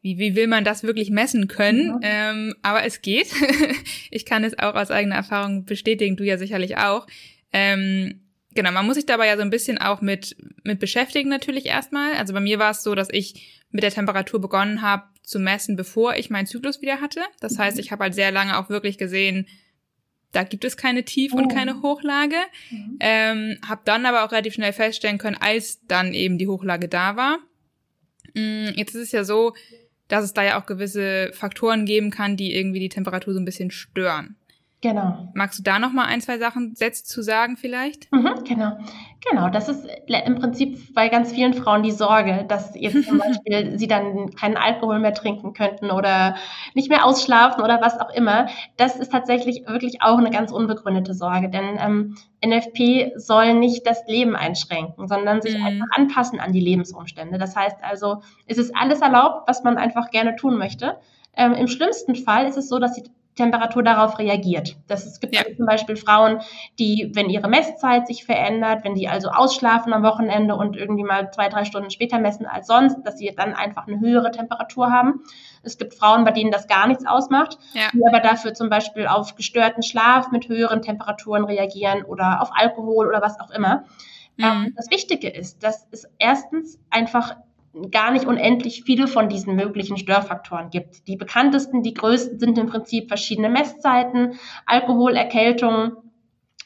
wie, 0.00 0.18
wie 0.18 0.34
will 0.34 0.46
man 0.46 0.64
das 0.64 0.82
wirklich 0.82 1.10
messen 1.10 1.46
können? 1.46 1.96
Mhm. 1.96 2.00
Ähm, 2.02 2.54
aber 2.62 2.84
es 2.84 3.02
geht. 3.02 3.28
ich 4.10 4.24
kann 4.24 4.44
es 4.44 4.58
auch 4.58 4.74
aus 4.74 4.90
eigener 4.90 5.16
Erfahrung 5.16 5.64
bestätigen, 5.64 6.16
du 6.16 6.24
ja 6.24 6.38
sicherlich 6.38 6.78
auch. 6.78 7.06
Ähm, 7.52 8.22
genau, 8.54 8.72
man 8.72 8.86
muss 8.86 8.96
sich 8.96 9.06
dabei 9.06 9.26
ja 9.26 9.36
so 9.36 9.42
ein 9.42 9.50
bisschen 9.50 9.78
auch 9.78 10.00
mit, 10.00 10.34
mit 10.64 10.80
beschäftigen 10.80 11.28
natürlich 11.28 11.66
erstmal. 11.66 12.14
Also 12.14 12.32
bei 12.32 12.40
mir 12.40 12.58
war 12.58 12.70
es 12.70 12.82
so, 12.82 12.94
dass 12.94 13.08
ich 13.10 13.66
mit 13.70 13.84
der 13.84 13.90
Temperatur 13.90 14.40
begonnen 14.40 14.82
habe 14.82 15.04
zu 15.22 15.38
messen, 15.38 15.76
bevor 15.76 16.16
ich 16.16 16.30
meinen 16.30 16.46
Zyklus 16.46 16.80
wieder 16.80 17.00
hatte. 17.00 17.20
Das 17.40 17.58
heißt, 17.58 17.76
mhm. 17.76 17.80
ich 17.82 17.92
habe 17.92 18.04
halt 18.04 18.14
sehr 18.14 18.32
lange 18.32 18.58
auch 18.58 18.70
wirklich 18.70 18.98
gesehen, 18.98 19.46
da 20.32 20.44
gibt 20.44 20.64
es 20.64 20.76
keine 20.76 21.04
Tief- 21.04 21.34
und 21.34 21.46
oh. 21.46 21.54
keine 21.54 21.82
Hochlage. 21.82 22.36
Mhm. 22.70 22.96
Ähm, 23.00 23.58
hab 23.66 23.84
dann 23.84 24.06
aber 24.06 24.24
auch 24.24 24.32
relativ 24.32 24.54
schnell 24.54 24.72
feststellen 24.72 25.18
können, 25.18 25.36
als 25.38 25.86
dann 25.86 26.14
eben 26.14 26.38
die 26.38 26.48
Hochlage 26.48 26.88
da 26.88 27.16
war. 27.16 27.38
Mm, 28.34 28.68
jetzt 28.74 28.94
ist 28.94 29.02
es 29.02 29.12
ja 29.12 29.24
so, 29.24 29.54
dass 30.08 30.24
es 30.24 30.32
da 30.32 30.42
ja 30.42 30.60
auch 30.60 30.66
gewisse 30.66 31.30
Faktoren 31.32 31.86
geben 31.86 32.10
kann, 32.10 32.36
die 32.36 32.54
irgendwie 32.54 32.80
die 32.80 32.88
Temperatur 32.88 33.34
so 33.34 33.40
ein 33.40 33.44
bisschen 33.44 33.70
stören. 33.70 34.36
Genau. 34.82 35.28
Magst 35.34 35.60
du 35.60 35.62
da 35.62 35.78
noch 35.78 35.92
mal 35.92 36.06
ein, 36.06 36.20
zwei 36.20 36.38
Sachen 36.38 36.74
Sätze 36.74 37.04
zu 37.04 37.22
sagen 37.22 37.56
vielleicht? 37.56 38.10
Mhm, 38.10 38.42
genau. 38.42 38.76
Genau, 39.30 39.48
das 39.48 39.68
ist 39.68 39.86
im 40.08 40.34
Prinzip 40.34 40.92
bei 40.92 41.08
ganz 41.08 41.30
vielen 41.30 41.54
Frauen 41.54 41.84
die 41.84 41.92
Sorge, 41.92 42.44
dass 42.48 42.74
jetzt 42.74 43.06
zum 43.06 43.18
Beispiel 43.44 43.78
sie 43.78 43.86
dann 43.86 44.34
keinen 44.34 44.56
Alkohol 44.56 44.98
mehr 44.98 45.14
trinken 45.14 45.52
könnten 45.52 45.92
oder 45.92 46.34
nicht 46.74 46.88
mehr 46.88 47.06
ausschlafen 47.06 47.62
oder 47.62 47.80
was 47.80 48.00
auch 48.00 48.10
immer. 48.10 48.48
Das 48.76 48.96
ist 48.96 49.12
tatsächlich 49.12 49.68
wirklich 49.68 50.02
auch 50.02 50.18
eine 50.18 50.30
ganz 50.30 50.50
unbegründete 50.50 51.14
Sorge, 51.14 51.48
denn 51.48 51.78
ähm, 51.78 52.16
NFP 52.44 53.12
soll 53.14 53.54
nicht 53.54 53.86
das 53.86 54.04
Leben 54.08 54.34
einschränken, 54.34 55.06
sondern 55.06 55.42
sich 55.42 55.56
mhm. 55.56 55.64
einfach 55.64 55.86
anpassen 55.92 56.40
an 56.40 56.52
die 56.52 56.60
Lebensumstände. 56.60 57.38
Das 57.38 57.54
heißt 57.54 57.84
also, 57.84 58.22
es 58.48 58.58
ist 58.58 58.74
alles 58.76 59.00
erlaubt, 59.00 59.46
was 59.46 59.62
man 59.62 59.78
einfach 59.78 60.10
gerne 60.10 60.34
tun 60.34 60.58
möchte. 60.58 60.98
Ähm, 61.36 61.52
Im 61.52 61.68
schlimmsten 61.68 62.16
Fall 62.16 62.46
ist 62.46 62.56
es 62.56 62.68
so, 62.68 62.80
dass 62.80 62.96
sie 62.96 63.04
Temperatur 63.34 63.82
darauf 63.82 64.18
reagiert. 64.18 64.76
Das, 64.88 65.06
es 65.06 65.18
gibt 65.18 65.34
ja. 65.34 65.42
also 65.42 65.56
zum 65.56 65.66
Beispiel 65.66 65.96
Frauen, 65.96 66.40
die, 66.78 67.10
wenn 67.14 67.30
ihre 67.30 67.48
Messzeit 67.48 68.06
sich 68.06 68.24
verändert, 68.24 68.84
wenn 68.84 68.94
die 68.94 69.08
also 69.08 69.30
ausschlafen 69.30 69.92
am 69.94 70.02
Wochenende 70.02 70.54
und 70.54 70.76
irgendwie 70.76 71.04
mal 71.04 71.30
zwei, 71.32 71.48
drei 71.48 71.64
Stunden 71.64 71.90
später 71.90 72.18
messen 72.18 72.44
als 72.44 72.66
sonst, 72.66 72.98
dass 73.04 73.18
sie 73.18 73.32
dann 73.34 73.54
einfach 73.54 73.86
eine 73.86 74.00
höhere 74.00 74.30
Temperatur 74.32 74.90
haben. 74.90 75.22
Es 75.62 75.78
gibt 75.78 75.94
Frauen, 75.94 76.24
bei 76.24 76.32
denen 76.32 76.50
das 76.50 76.68
gar 76.68 76.86
nichts 76.86 77.06
ausmacht, 77.06 77.58
ja. 77.72 77.88
die 77.92 78.06
aber 78.06 78.20
dafür 78.20 78.52
zum 78.52 78.68
Beispiel 78.68 79.06
auf 79.06 79.34
gestörten 79.34 79.82
Schlaf 79.82 80.30
mit 80.30 80.48
höheren 80.48 80.82
Temperaturen 80.82 81.44
reagieren 81.44 82.02
oder 82.04 82.42
auf 82.42 82.50
Alkohol 82.54 83.08
oder 83.08 83.22
was 83.22 83.40
auch 83.40 83.50
immer. 83.50 83.84
Mhm. 84.36 84.44
Ähm, 84.44 84.72
das 84.76 84.90
Wichtige 84.90 85.28
ist, 85.28 85.62
dass 85.62 85.86
es 85.90 86.06
erstens 86.18 86.78
einfach 86.90 87.36
gar 87.90 88.10
nicht 88.10 88.26
unendlich 88.26 88.82
viele 88.84 89.06
von 89.06 89.28
diesen 89.28 89.56
möglichen 89.56 89.96
Störfaktoren 89.96 90.70
gibt. 90.70 91.08
Die 91.08 91.16
bekanntesten, 91.16 91.82
die 91.82 91.94
größten 91.94 92.38
sind 92.38 92.58
im 92.58 92.66
Prinzip 92.66 93.08
verschiedene 93.08 93.48
Messzeiten, 93.48 94.34
Alkohol, 94.66 95.16
Erkältung, 95.16 95.92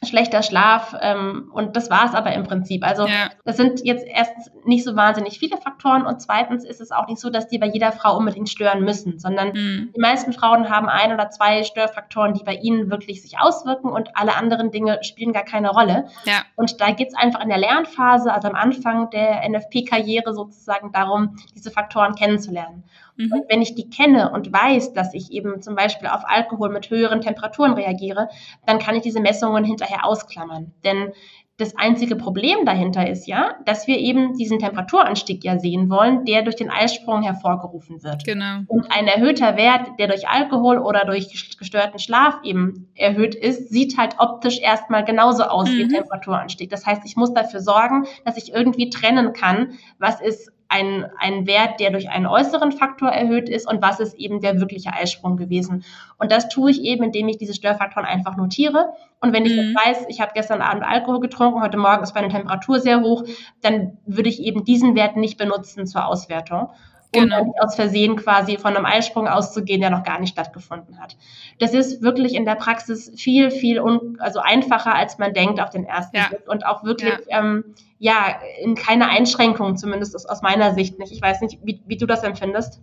schlechter 0.04 0.42
Schlaf 0.42 0.94
ähm, 1.00 1.50
und 1.52 1.76
das 1.76 1.90
war 1.90 2.04
es 2.06 2.14
aber 2.14 2.32
im 2.32 2.44
Prinzip. 2.44 2.86
Also 2.86 3.06
ja. 3.06 3.30
das 3.44 3.56
sind 3.56 3.80
jetzt 3.84 4.06
erstens 4.06 4.50
nicht 4.64 4.84
so 4.84 4.94
wahnsinnig 4.94 5.38
viele 5.38 5.56
Faktoren 5.56 6.04
und 6.04 6.20
zweitens 6.20 6.64
ist 6.64 6.80
es 6.80 6.90
auch 6.90 7.06
nicht 7.06 7.20
so, 7.20 7.30
dass 7.30 7.48
die 7.48 7.58
bei 7.58 7.66
jeder 7.66 7.92
Frau 7.92 8.16
unbedingt 8.16 8.48
stören 8.48 8.82
müssen, 8.82 9.18
sondern 9.18 9.48
mhm. 9.48 9.92
die 9.96 10.00
meisten 10.00 10.32
Frauen 10.32 10.68
haben 10.68 10.88
ein 10.88 11.12
oder 11.12 11.30
zwei 11.30 11.64
Störfaktoren, 11.64 12.34
die 12.34 12.44
bei 12.44 12.54
ihnen 12.54 12.90
wirklich 12.90 13.22
sich 13.22 13.38
auswirken 13.38 13.90
und 13.90 14.16
alle 14.16 14.36
anderen 14.36 14.70
Dinge 14.70 14.98
spielen 15.02 15.32
gar 15.32 15.44
keine 15.44 15.70
Rolle. 15.70 16.08
Ja. 16.24 16.42
Und 16.56 16.80
da 16.80 16.90
geht 16.92 17.08
es 17.08 17.14
einfach 17.14 17.42
in 17.42 17.48
der 17.48 17.58
Lernphase, 17.58 18.32
also 18.32 18.48
am 18.48 18.54
Anfang 18.54 19.10
der 19.10 19.48
NFP-Karriere 19.48 20.34
sozusagen 20.34 20.92
darum, 20.92 21.36
diese 21.54 21.70
Faktoren 21.70 22.14
kennenzulernen. 22.14 22.84
Mhm. 23.16 23.32
Und 23.32 23.44
wenn 23.48 23.62
ich 23.62 23.74
die 23.74 23.88
kenne 23.88 24.30
und 24.32 24.52
weiß, 24.52 24.92
dass 24.92 25.14
ich 25.14 25.32
eben 25.32 25.62
zum 25.62 25.74
Beispiel 25.74 26.08
auf 26.08 26.22
Alkohol 26.26 26.70
mit 26.70 26.90
höheren 26.90 27.20
Temperaturen 27.20 27.72
reagiere, 27.72 28.28
dann 28.66 28.78
kann 28.78 28.94
ich 28.94 29.02
diese 29.02 29.20
Messungen 29.20 29.64
hinterher 29.64 30.04
ausklammern. 30.04 30.72
Denn 30.84 31.12
das 31.58 31.74
einzige 31.74 32.16
Problem 32.16 32.66
dahinter 32.66 33.08
ist 33.08 33.26
ja, 33.26 33.54
dass 33.64 33.86
wir 33.86 33.98
eben 33.98 34.36
diesen 34.36 34.58
Temperaturanstieg 34.58 35.42
ja 35.42 35.58
sehen 35.58 35.88
wollen, 35.88 36.26
der 36.26 36.42
durch 36.42 36.56
den 36.56 36.70
Eisprung 36.70 37.22
hervorgerufen 37.22 38.02
wird. 38.02 38.24
Genau. 38.24 38.60
Und 38.66 38.92
ein 38.92 39.06
erhöhter 39.06 39.56
Wert, 39.56 39.98
der 39.98 40.08
durch 40.08 40.28
Alkohol 40.28 40.78
oder 40.78 41.06
durch 41.06 41.56
gestörten 41.58 41.98
Schlaf 41.98 42.40
eben 42.42 42.90
erhöht 42.94 43.34
ist, 43.34 43.70
sieht 43.70 43.96
halt 43.96 44.16
optisch 44.18 44.60
erstmal 44.60 45.04
genauso 45.04 45.44
aus 45.44 45.70
mhm. 45.70 45.78
wie 45.78 45.82
ein 45.84 45.88
Temperaturanstieg. 45.88 46.68
Das 46.68 46.84
heißt, 46.84 47.02
ich 47.06 47.16
muss 47.16 47.32
dafür 47.32 47.60
sorgen, 47.60 48.04
dass 48.26 48.36
ich 48.36 48.52
irgendwie 48.52 48.90
trennen 48.90 49.32
kann, 49.32 49.78
was 49.98 50.20
ist 50.20 50.52
ein, 50.76 51.06
ein 51.18 51.46
Wert, 51.46 51.80
der 51.80 51.90
durch 51.90 52.10
einen 52.10 52.26
äußeren 52.26 52.72
Faktor 52.72 53.08
erhöht 53.08 53.48
ist 53.48 53.70
und 53.70 53.80
was 53.82 54.00
ist 54.00 54.14
eben 54.14 54.40
der 54.40 54.60
wirkliche 54.60 54.92
Eisprung 54.92 55.36
gewesen. 55.36 55.84
Und 56.18 56.30
das 56.30 56.48
tue 56.48 56.70
ich 56.70 56.82
eben, 56.82 57.04
indem 57.04 57.28
ich 57.28 57.38
diese 57.38 57.54
Störfaktoren 57.54 58.06
einfach 58.06 58.36
notiere. 58.36 58.90
Und 59.20 59.32
wenn 59.32 59.46
ich 59.46 59.52
mhm. 59.52 59.58
jetzt 59.58 59.86
weiß, 59.86 60.06
ich 60.08 60.20
habe 60.20 60.32
gestern 60.34 60.60
Abend 60.60 60.84
Alkohol 60.84 61.20
getrunken, 61.20 61.62
heute 61.62 61.78
Morgen 61.78 62.02
ist 62.02 62.14
meine 62.14 62.28
Temperatur 62.28 62.80
sehr 62.80 63.00
hoch, 63.00 63.24
dann 63.62 63.98
würde 64.04 64.28
ich 64.28 64.42
eben 64.42 64.64
diesen 64.64 64.94
Wert 64.94 65.16
nicht 65.16 65.38
benutzen 65.38 65.86
zur 65.86 66.06
Auswertung 66.06 66.68
um 67.16 67.24
genau. 67.24 67.54
aus 67.60 67.74
Versehen 67.74 68.16
quasi 68.16 68.58
von 68.58 68.76
einem 68.76 68.86
Eisprung 68.86 69.28
auszugehen, 69.28 69.80
der 69.80 69.90
noch 69.90 70.02
gar 70.02 70.20
nicht 70.20 70.32
stattgefunden 70.32 71.00
hat. 71.00 71.16
Das 71.58 71.72
ist 71.72 72.02
wirklich 72.02 72.34
in 72.34 72.44
der 72.44 72.54
Praxis 72.54 73.12
viel, 73.16 73.50
viel 73.50 73.80
un 73.80 74.18
also 74.20 74.40
einfacher, 74.40 74.94
als 74.94 75.18
man 75.18 75.32
denkt 75.32 75.60
auf 75.60 75.70
den 75.70 75.84
ersten 75.84 76.16
ja. 76.16 76.28
Blick 76.28 76.48
und 76.48 76.66
auch 76.66 76.84
wirklich 76.84 77.12
ja. 77.28 77.40
Ähm, 77.40 77.74
ja 77.98 78.40
in 78.62 78.74
keine 78.74 79.08
Einschränkungen, 79.08 79.76
zumindest 79.76 80.14
aus, 80.14 80.26
aus 80.26 80.42
meiner 80.42 80.74
Sicht 80.74 80.98
nicht. 80.98 81.12
Ich 81.12 81.22
weiß 81.22 81.40
nicht, 81.40 81.58
wie, 81.62 81.82
wie 81.86 81.96
du 81.96 82.06
das 82.06 82.22
empfindest. 82.22 82.80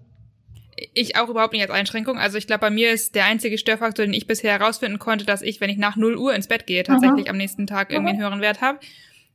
Ich 0.93 1.17
auch 1.17 1.29
überhaupt 1.29 1.53
nicht 1.53 1.61
als 1.61 1.71
Einschränkung. 1.71 2.17
Also 2.17 2.37
ich 2.37 2.47
glaube, 2.47 2.61
bei 2.61 2.69
mir 2.69 2.91
ist 2.91 3.15
der 3.15 3.25
einzige 3.25 3.57
Störfaktor, 3.57 4.05
den 4.05 4.13
ich 4.13 4.27
bisher 4.27 4.57
herausfinden 4.57 4.99
konnte, 4.99 5.25
dass 5.25 5.41
ich, 5.41 5.61
wenn 5.61 5.69
ich 5.69 5.77
nach 5.77 5.95
0 5.95 6.17
Uhr 6.17 6.33
ins 6.33 6.47
Bett 6.47 6.67
gehe, 6.67 6.83
tatsächlich 6.83 7.25
mhm. 7.25 7.31
am 7.31 7.37
nächsten 7.37 7.67
Tag 7.67 7.91
irgendwie 7.91 8.11
einen 8.11 8.19
höheren 8.19 8.41
Wert 8.41 8.61
habe. 8.61 8.79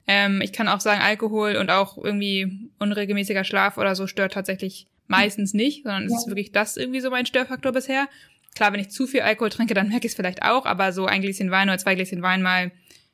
Ähm, 0.08 0.40
ich 0.40 0.52
kann 0.52 0.68
auch 0.68 0.80
sagen, 0.80 1.02
Alkohol 1.02 1.56
und 1.56 1.70
auch 1.70 1.98
irgendwie 1.98 2.70
unregelmäßiger 2.78 3.44
Schlaf 3.44 3.76
oder 3.76 3.94
so 3.94 4.06
stört 4.06 4.32
tatsächlich 4.32 4.86
meistens 5.06 5.52
nicht, 5.52 5.84
sondern 5.84 6.04
es 6.04 6.12
ja. 6.12 6.18
ist 6.18 6.26
wirklich 6.28 6.50
das 6.50 6.78
irgendwie 6.78 7.00
so 7.00 7.10
mein 7.10 7.26
Störfaktor 7.26 7.72
bisher. 7.72 8.08
Klar, 8.54 8.72
wenn 8.72 8.80
ich 8.80 8.90
zu 8.90 9.06
viel 9.06 9.20
Alkohol 9.20 9.50
trinke, 9.50 9.74
dann 9.74 9.88
merke 9.88 10.06
ich 10.06 10.12
es 10.12 10.16
vielleicht 10.16 10.42
auch, 10.42 10.64
aber 10.64 10.92
so 10.92 11.04
ein 11.04 11.20
Gläschen 11.20 11.50
Wein 11.50 11.68
oder 11.68 11.78
zwei 11.78 11.94
Gläschen 11.94 12.22
Wein 12.22 12.42
mal 12.42 12.72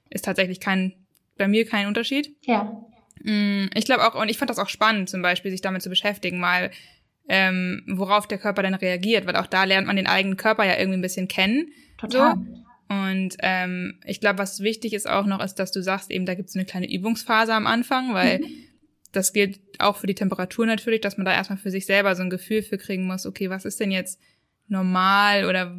ist 0.08 0.24
tatsächlich 0.24 0.60
kein, 0.60 0.94
bei 1.36 1.48
mir 1.48 1.66
kein 1.66 1.88
Unterschied. 1.88 2.34
Ja. 2.42 2.84
Mm, 3.22 3.66
ich 3.74 3.84
glaube 3.84 4.06
auch, 4.06 4.14
und 4.14 4.28
ich 4.28 4.38
fand 4.38 4.50
das 4.50 4.60
auch 4.60 4.68
spannend, 4.68 5.10
zum 5.10 5.20
Beispiel, 5.20 5.50
sich 5.50 5.60
damit 5.60 5.82
zu 5.82 5.88
beschäftigen, 5.88 6.38
mal, 6.38 6.70
ähm, 7.28 7.82
worauf 7.88 8.28
der 8.28 8.38
Körper 8.38 8.62
dann 8.62 8.74
reagiert, 8.74 9.26
weil 9.26 9.36
auch 9.36 9.46
da 9.46 9.64
lernt 9.64 9.86
man 9.86 9.96
den 9.96 10.06
eigenen 10.06 10.36
Körper 10.36 10.64
ja 10.64 10.78
irgendwie 10.78 10.98
ein 10.98 11.02
bisschen 11.02 11.26
kennen. 11.26 11.72
Total. 11.98 12.36
So. 12.36 12.63
Und 12.88 13.36
ähm, 13.40 14.00
ich 14.04 14.20
glaube, 14.20 14.38
was 14.38 14.60
wichtig 14.60 14.92
ist 14.92 15.08
auch 15.08 15.26
noch, 15.26 15.42
ist, 15.42 15.56
dass 15.56 15.72
du 15.72 15.82
sagst, 15.82 16.10
eben 16.10 16.26
da 16.26 16.34
gibt 16.34 16.50
es 16.50 16.56
eine 16.56 16.64
kleine 16.64 16.92
Übungsphase 16.92 17.54
am 17.54 17.66
Anfang, 17.66 18.12
weil 18.12 18.40
mhm. 18.40 18.46
das 19.12 19.32
gilt 19.32 19.60
auch 19.78 19.96
für 19.96 20.06
die 20.06 20.14
Temperatur 20.14 20.66
natürlich, 20.66 21.00
dass 21.00 21.16
man 21.16 21.24
da 21.24 21.32
erstmal 21.32 21.58
für 21.58 21.70
sich 21.70 21.86
selber 21.86 22.14
so 22.14 22.22
ein 22.22 22.30
Gefühl 22.30 22.62
für 22.62 22.78
kriegen 22.78 23.06
muss, 23.06 23.26
okay, 23.26 23.50
was 23.50 23.64
ist 23.64 23.80
denn 23.80 23.90
jetzt 23.90 24.20
normal 24.68 25.46
oder 25.46 25.78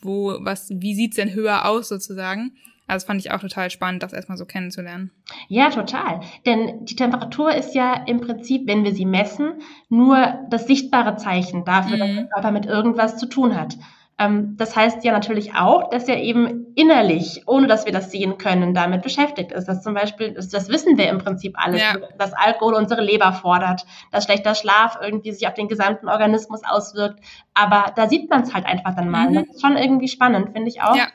wo, 0.00 0.36
was, 0.40 0.70
wie 0.70 0.94
sieht's 0.94 1.16
denn 1.16 1.34
höher 1.34 1.66
aus 1.66 1.88
sozusagen? 1.88 2.52
Also 2.86 3.02
das 3.02 3.04
fand 3.04 3.20
ich 3.20 3.32
auch 3.32 3.40
total 3.40 3.70
spannend, 3.70 4.02
das 4.02 4.12
erstmal 4.12 4.38
so 4.38 4.46
kennenzulernen. 4.46 5.10
Ja, 5.48 5.70
total. 5.70 6.20
Denn 6.46 6.84
die 6.84 6.94
Temperatur 6.94 7.52
ist 7.52 7.74
ja 7.74 8.04
im 8.06 8.20
Prinzip, 8.20 8.68
wenn 8.68 8.84
wir 8.84 8.94
sie 8.94 9.06
messen, 9.06 9.54
nur 9.88 10.46
das 10.50 10.68
sichtbare 10.68 11.16
Zeichen 11.16 11.64
dafür, 11.64 11.96
mhm. 11.96 12.00
dass 12.00 12.14
der 12.14 12.28
Körper 12.28 12.50
mit 12.52 12.66
irgendwas 12.66 13.16
zu 13.18 13.26
tun 13.26 13.56
hat. 13.56 13.76
Ähm, 14.18 14.56
das 14.56 14.74
heißt 14.74 15.04
ja 15.04 15.12
natürlich 15.12 15.54
auch, 15.54 15.90
dass 15.90 16.08
er 16.08 16.22
eben 16.22 16.72
innerlich, 16.74 17.42
ohne 17.46 17.66
dass 17.66 17.84
wir 17.84 17.92
das 17.92 18.10
sehen 18.10 18.38
können, 18.38 18.72
damit 18.72 19.02
beschäftigt 19.02 19.52
ist. 19.52 19.66
Das 19.66 19.82
zum 19.82 19.92
Beispiel, 19.92 20.32
das, 20.32 20.48
das 20.48 20.68
wissen 20.68 20.96
wir 20.96 21.08
im 21.10 21.18
Prinzip 21.18 21.54
alles, 21.58 21.82
ja. 21.82 21.96
dass 22.18 22.32
Alkohol 22.32 22.74
unsere 22.74 23.02
Leber 23.02 23.32
fordert, 23.34 23.84
dass 24.12 24.24
schlechter 24.24 24.54
Schlaf 24.54 24.98
irgendwie 25.02 25.32
sich 25.32 25.46
auf 25.46 25.54
den 25.54 25.68
gesamten 25.68 26.08
Organismus 26.08 26.62
auswirkt. 26.64 27.20
Aber 27.52 27.92
da 27.94 28.08
sieht 28.08 28.30
man 28.30 28.42
es 28.42 28.54
halt 28.54 28.64
einfach 28.64 28.96
dann 28.96 29.10
mal. 29.10 29.28
Mhm. 29.28 29.34
Das 29.34 29.56
ist 29.56 29.60
schon 29.60 29.76
irgendwie 29.76 30.08
spannend, 30.08 30.52
finde 30.52 30.68
ich 30.68 30.80
auch. 30.80 30.96
Ja. 30.96 31.08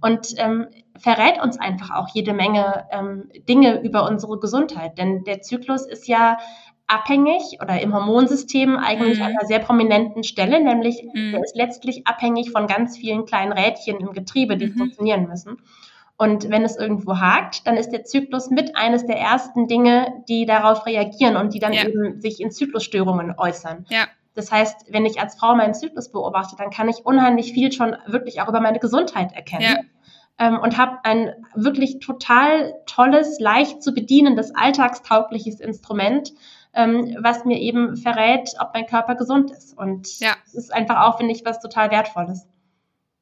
Und 0.00 0.34
ähm, 0.36 0.66
verrät 0.96 1.40
uns 1.40 1.60
einfach 1.60 1.94
auch 1.94 2.08
jede 2.12 2.32
Menge 2.32 2.86
ähm, 2.90 3.30
Dinge 3.48 3.80
über 3.80 4.04
unsere 4.08 4.38
Gesundheit. 4.38 4.98
Denn 4.98 5.22
der 5.24 5.42
Zyklus 5.42 5.86
ist 5.86 6.08
ja 6.08 6.38
abhängig 6.88 7.58
oder 7.62 7.80
im 7.80 7.94
Hormonsystem 7.94 8.76
eigentlich 8.76 9.18
mhm. 9.18 9.24
an 9.24 9.30
einer 9.32 9.46
sehr 9.46 9.60
prominenten 9.60 10.24
Stelle, 10.24 10.62
nämlich 10.62 11.04
mhm. 11.04 11.32
der 11.32 11.44
ist 11.44 11.54
letztlich 11.54 12.06
abhängig 12.06 12.50
von 12.50 12.66
ganz 12.66 12.96
vielen 12.96 13.26
kleinen 13.26 13.52
Rädchen 13.52 13.98
im 13.98 14.12
Getriebe, 14.12 14.56
die 14.56 14.68
mhm. 14.68 14.78
funktionieren 14.78 15.28
müssen. 15.28 15.58
Und 16.16 16.50
wenn 16.50 16.64
es 16.64 16.76
irgendwo 16.76 17.18
hakt, 17.18 17.66
dann 17.66 17.76
ist 17.76 17.90
der 17.90 18.02
Zyklus 18.02 18.50
mit 18.50 18.74
eines 18.74 19.06
der 19.06 19.18
ersten 19.18 19.68
Dinge, 19.68 20.24
die 20.28 20.46
darauf 20.46 20.84
reagieren 20.84 21.36
und 21.36 21.54
die 21.54 21.60
dann 21.60 21.72
ja. 21.72 21.86
eben 21.86 22.20
sich 22.20 22.40
in 22.40 22.50
Zyklusstörungen 22.50 23.34
äußern. 23.38 23.86
Ja. 23.88 24.06
Das 24.34 24.50
heißt, 24.50 24.86
wenn 24.90 25.06
ich 25.06 25.20
als 25.20 25.36
Frau 25.36 25.54
meinen 25.54 25.74
Zyklus 25.74 26.10
beobachte, 26.10 26.56
dann 26.56 26.70
kann 26.70 26.88
ich 26.88 27.06
unheimlich 27.06 27.52
viel 27.52 27.70
schon 27.70 27.96
wirklich 28.06 28.40
auch 28.40 28.48
über 28.48 28.60
meine 28.60 28.80
Gesundheit 28.80 29.32
erkennen. 29.32 29.62
Ja 29.62 29.76
ähm, 30.38 30.58
und 30.58 30.78
habe 30.78 30.98
ein 31.02 31.32
wirklich 31.54 31.98
total 31.98 32.74
tolles, 32.86 33.40
leicht 33.40 33.82
zu 33.82 33.92
bedienendes, 33.92 34.54
alltagstaugliches 34.54 35.60
Instrument, 35.60 36.32
ähm, 36.78 37.16
was 37.20 37.44
mir 37.44 37.58
eben 37.58 37.96
verrät, 37.96 38.50
ob 38.60 38.70
mein 38.72 38.86
Körper 38.86 39.16
gesund 39.16 39.50
ist. 39.50 39.76
Und 39.76 40.20
ja. 40.20 40.36
es 40.46 40.54
ist 40.54 40.72
einfach 40.72 41.00
auch, 41.00 41.18
finde 41.18 41.34
ich, 41.34 41.44
was 41.44 41.60
total 41.60 41.90
Wertvolles. 41.90 42.46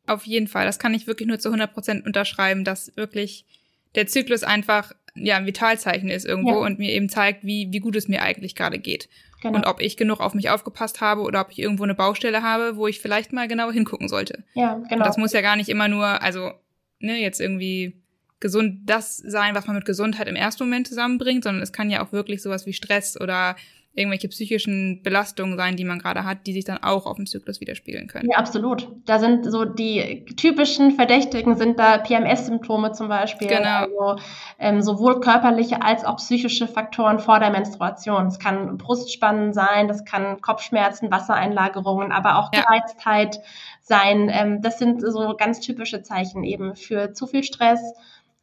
Auf 0.06 0.26
jeden 0.26 0.46
Fall. 0.46 0.66
Das 0.66 0.78
kann 0.78 0.94
ich 0.94 1.06
wirklich 1.06 1.26
nur 1.26 1.38
zu 1.38 1.48
100 1.48 1.72
Prozent 1.72 2.06
unterschreiben, 2.06 2.64
dass 2.64 2.94
wirklich 2.96 3.46
der 3.94 4.06
Zyklus 4.06 4.44
einfach 4.44 4.92
ja 5.14 5.38
ein 5.38 5.46
Vitalzeichen 5.46 6.10
ist 6.10 6.26
irgendwo 6.26 6.60
ja. 6.60 6.66
und 6.66 6.78
mir 6.78 6.92
eben 6.92 7.08
zeigt, 7.08 7.44
wie, 7.44 7.68
wie 7.72 7.80
gut 7.80 7.96
es 7.96 8.08
mir 8.08 8.20
eigentlich 8.20 8.54
gerade 8.54 8.78
geht. 8.78 9.08
Genau. 9.40 9.56
Und 9.56 9.66
ob 9.66 9.80
ich 9.80 9.96
genug 9.96 10.20
auf 10.20 10.34
mich 10.34 10.50
aufgepasst 10.50 11.00
habe 11.00 11.22
oder 11.22 11.40
ob 11.40 11.50
ich 11.50 11.58
irgendwo 11.58 11.84
eine 11.84 11.94
Baustelle 11.94 12.42
habe, 12.42 12.76
wo 12.76 12.86
ich 12.86 13.00
vielleicht 13.00 13.32
mal 13.32 13.48
genau 13.48 13.70
hingucken 13.70 14.08
sollte. 14.08 14.44
Ja, 14.52 14.74
genau. 14.74 14.96
Und 14.96 15.06
das 15.06 15.16
muss 15.16 15.32
ja 15.32 15.40
gar 15.40 15.56
nicht 15.56 15.70
immer 15.70 15.88
nur, 15.88 16.22
also, 16.22 16.52
ne, 16.98 17.16
jetzt 17.16 17.40
irgendwie 17.40 18.02
gesund 18.40 18.80
das 18.84 19.16
sein, 19.16 19.54
was 19.54 19.66
man 19.66 19.76
mit 19.76 19.84
Gesundheit 19.84 20.28
im 20.28 20.36
ersten 20.36 20.64
Moment 20.64 20.88
zusammenbringt, 20.88 21.44
sondern 21.44 21.62
es 21.62 21.72
kann 21.72 21.90
ja 21.90 22.04
auch 22.04 22.12
wirklich 22.12 22.42
sowas 22.42 22.66
wie 22.66 22.72
Stress 22.72 23.18
oder 23.20 23.56
irgendwelche 23.96 24.28
psychischen 24.28 25.02
Belastungen 25.02 25.56
sein, 25.56 25.76
die 25.76 25.84
man 25.84 25.98
gerade 25.98 26.24
hat, 26.24 26.46
die 26.46 26.52
sich 26.52 26.64
dann 26.64 26.82
auch 26.82 27.06
auf 27.06 27.16
dem 27.16 27.26
Zyklus 27.26 27.60
widerspiegeln 27.60 28.08
können. 28.08 28.28
Ja, 28.30 28.36
absolut. 28.36 28.88
Da 29.06 29.18
sind 29.18 29.50
so 29.50 29.64
die 29.64 30.26
typischen 30.36 30.92
Verdächtigen 30.92 31.56
sind 31.56 31.78
da 31.78 31.98
PMS-Symptome 31.98 32.92
zum 32.92 33.08
Beispiel. 33.08 33.48
Genau. 33.48 33.86
Also, 33.86 34.22
ähm, 34.58 34.82
sowohl 34.82 35.20
körperliche 35.20 35.82
als 35.82 36.04
auch 36.04 36.16
psychische 36.16 36.68
Faktoren 36.68 37.18
vor 37.18 37.40
der 37.40 37.50
Menstruation. 37.50 38.26
Es 38.26 38.38
kann 38.38 38.76
Brustspannen 38.76 39.54
sein, 39.54 39.88
das 39.88 40.04
kann 40.04 40.42
Kopfschmerzen, 40.42 41.10
Wassereinlagerungen, 41.10 42.12
aber 42.12 42.36
auch 42.36 42.50
Gereiztheit 42.50 43.40
sein. 43.80 44.30
Ähm, 44.30 44.60
das 44.60 44.78
sind 44.78 45.00
so 45.00 45.34
ganz 45.38 45.60
typische 45.60 46.02
Zeichen 46.02 46.44
eben 46.44 46.76
für 46.76 47.14
zu 47.14 47.26
viel 47.26 47.44
Stress, 47.44 47.80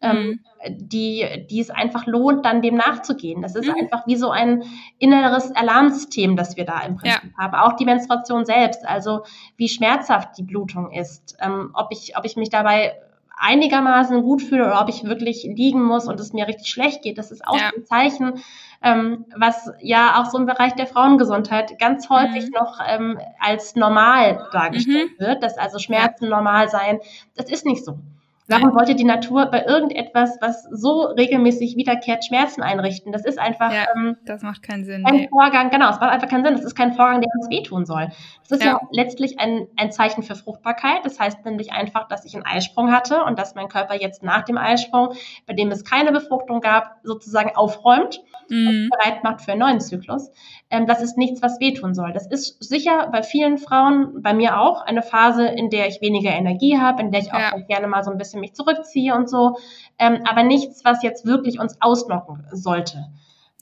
ähm, 0.03 0.27
mhm. 0.27 0.39
die, 0.69 1.47
die 1.49 1.59
es 1.59 1.69
einfach 1.69 2.05
lohnt, 2.05 2.45
dann 2.45 2.61
dem 2.61 2.75
nachzugehen. 2.75 3.41
Das 3.41 3.55
ist 3.55 3.67
mhm. 3.67 3.75
einfach 3.79 4.05
wie 4.05 4.15
so 4.15 4.29
ein 4.29 4.63
inneres 4.99 5.55
Alarmsystem, 5.55 6.35
das 6.35 6.57
wir 6.57 6.65
da 6.65 6.81
im 6.81 6.97
Prinzip 6.97 7.23
ja. 7.23 7.43
haben. 7.43 7.55
Auch 7.55 7.75
die 7.75 7.85
Menstruation 7.85 8.45
selbst, 8.45 8.85
also 8.85 9.23
wie 9.57 9.69
schmerzhaft 9.69 10.37
die 10.37 10.43
Blutung 10.43 10.91
ist, 10.91 11.37
ähm, 11.41 11.71
ob, 11.73 11.87
ich, 11.91 12.17
ob 12.17 12.25
ich 12.25 12.35
mich 12.35 12.49
dabei 12.49 12.93
einigermaßen 13.35 14.21
gut 14.21 14.41
fühle 14.41 14.65
oder 14.65 14.81
ob 14.81 14.89
ich 14.89 15.03
wirklich 15.03 15.43
liegen 15.43 15.83
muss 15.83 16.07
und 16.07 16.19
es 16.19 16.33
mir 16.33 16.47
richtig 16.47 16.67
schlecht 16.67 17.01
geht. 17.01 17.17
Das 17.17 17.31
ist 17.31 17.45
auch 17.45 17.57
ja. 17.57 17.71
ein 17.75 17.83
Zeichen, 17.85 18.43
ähm, 18.81 19.25
was 19.35 19.71
ja 19.81 20.21
auch 20.21 20.29
so 20.29 20.37
im 20.37 20.45
Bereich 20.45 20.73
der 20.75 20.87
Frauengesundheit 20.87 21.79
ganz 21.79 22.09
häufig 22.09 22.45
mhm. 22.45 22.51
noch 22.53 22.79
ähm, 22.85 23.19
als 23.39 23.75
normal 23.75 24.47
dargestellt 24.51 25.11
mhm. 25.19 25.25
wird, 25.25 25.43
dass 25.43 25.57
also 25.57 25.79
Schmerzen 25.79 26.25
ja. 26.25 26.29
normal 26.29 26.69
seien. 26.69 26.99
Das 27.35 27.49
ist 27.49 27.65
nicht 27.65 27.83
so. 27.83 27.97
Warum 28.47 28.75
wollte 28.75 28.93
die 28.95 29.05
Natur 29.05 29.45
bei 29.45 29.63
irgendetwas, 29.65 30.37
was 30.41 30.63
so 30.63 31.03
regelmäßig 31.03 31.77
wiederkehrt, 31.77 32.25
Schmerzen 32.25 32.61
einrichten? 32.61 33.13
Das 33.13 33.25
ist 33.25 33.39
einfach. 33.39 33.71
Ja, 33.71 33.85
ähm, 33.95 34.17
das 34.25 34.41
macht 34.41 34.63
keinen 34.63 34.83
Sinn. 34.83 35.05
Ein 35.05 35.15
nee. 35.15 35.29
Vorgang, 35.29 35.69
genau, 35.69 35.89
es 35.89 35.99
macht 35.99 36.11
einfach 36.11 36.27
keinen 36.27 36.43
Sinn. 36.43 36.55
Das 36.55 36.65
ist 36.65 36.75
kein 36.75 36.93
Vorgang, 36.93 37.21
der 37.21 37.29
uns 37.39 37.49
wehtun 37.49 37.85
soll. 37.85 38.09
Das 38.41 38.59
ist 38.59 38.65
ja, 38.65 38.73
ja 38.73 38.81
letztlich 38.91 39.39
ein, 39.39 39.67
ein 39.77 39.91
Zeichen 39.91 40.23
für 40.23 40.35
Fruchtbarkeit. 40.35 41.05
Das 41.05 41.19
heißt 41.19 41.45
nämlich 41.45 41.71
einfach, 41.71 42.07
dass 42.09 42.25
ich 42.25 42.35
einen 42.35 42.45
Eisprung 42.45 42.91
hatte 42.91 43.23
und 43.23 43.39
dass 43.39 43.55
mein 43.55 43.69
Körper 43.69 43.95
jetzt 43.95 44.23
nach 44.23 44.43
dem 44.43 44.57
Eisprung, 44.57 45.13
bei 45.47 45.53
dem 45.53 45.71
es 45.71 45.85
keine 45.85 46.11
Befruchtung 46.11 46.59
gab, 46.59 46.97
sozusagen 47.03 47.55
aufräumt 47.55 48.21
mhm. 48.49 48.67
und 48.67 48.89
bereit 48.89 49.23
macht 49.23 49.41
für 49.41 49.51
einen 49.51 49.61
neuen 49.61 49.79
Zyklus. 49.79 50.31
Ähm, 50.69 50.87
das 50.87 51.01
ist 51.01 51.17
nichts, 51.17 51.41
was 51.41 51.59
wehtun 51.59 51.93
soll. 51.93 52.13
Das 52.13 52.27
ist 52.27 52.61
sicher 52.63 53.07
bei 53.11 53.23
vielen 53.23 53.57
Frauen, 53.57 54.21
bei 54.21 54.33
mir 54.33 54.59
auch, 54.59 54.81
eine 54.81 55.01
Phase, 55.01 55.45
in 55.45 55.69
der 55.69 55.87
ich 55.87 56.01
weniger 56.01 56.31
Energie 56.31 56.77
habe, 56.79 57.01
in 57.01 57.11
der 57.11 57.21
ich 57.21 57.31
auch 57.31 57.39
ja. 57.39 57.57
gerne 57.67 57.87
mal 57.87 58.03
so 58.03 58.11
ein 58.11 58.17
bisschen 58.17 58.32
mich 58.39 58.53
zurückziehe 58.53 59.15
und 59.15 59.29
so. 59.29 59.57
Ähm, 59.97 60.23
aber 60.29 60.43
nichts, 60.43 60.83
was 60.85 61.03
jetzt 61.03 61.25
wirklich 61.25 61.59
uns 61.59 61.77
ausnocken 61.81 62.45
sollte. 62.51 63.05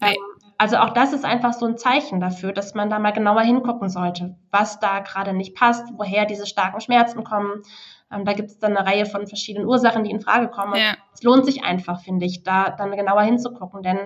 Ähm, 0.01 0.15
also 0.57 0.77
auch 0.77 0.91
das 0.91 1.12
ist 1.12 1.25
einfach 1.25 1.53
so 1.53 1.65
ein 1.65 1.77
Zeichen 1.77 2.19
dafür, 2.19 2.53
dass 2.53 2.75
man 2.75 2.89
da 2.89 2.99
mal 2.99 3.12
genauer 3.13 3.41
hingucken 3.41 3.89
sollte, 3.89 4.36
was 4.51 4.79
da 4.79 4.99
gerade 4.99 5.34
nicht 5.34 5.55
passt, 5.55 5.88
woher 5.97 6.25
diese 6.25 6.45
starken 6.45 6.81
Schmerzen 6.81 7.23
kommen. 7.23 7.63
Ähm, 8.12 8.25
da 8.25 8.34
gibt 8.34 8.49
es 8.49 8.60
dann 8.60 8.77
eine 8.77 8.88
Reihe 8.88 9.05
von 9.05 9.25
verschiedenen 9.25 9.67
Ursachen, 9.67 10.03
die 10.03 10.12
in 10.12 10.21
Frage 10.21 10.49
kommen. 10.49 10.75
Ja. 10.75 10.97
Es 11.13 11.23
lohnt 11.23 11.45
sich 11.45 11.63
einfach, 11.63 12.01
finde 12.01 12.25
ich, 12.25 12.43
da 12.43 12.69
dann 12.69 12.91
genauer 12.91 13.23
hinzugucken, 13.23 13.81
denn 13.81 13.99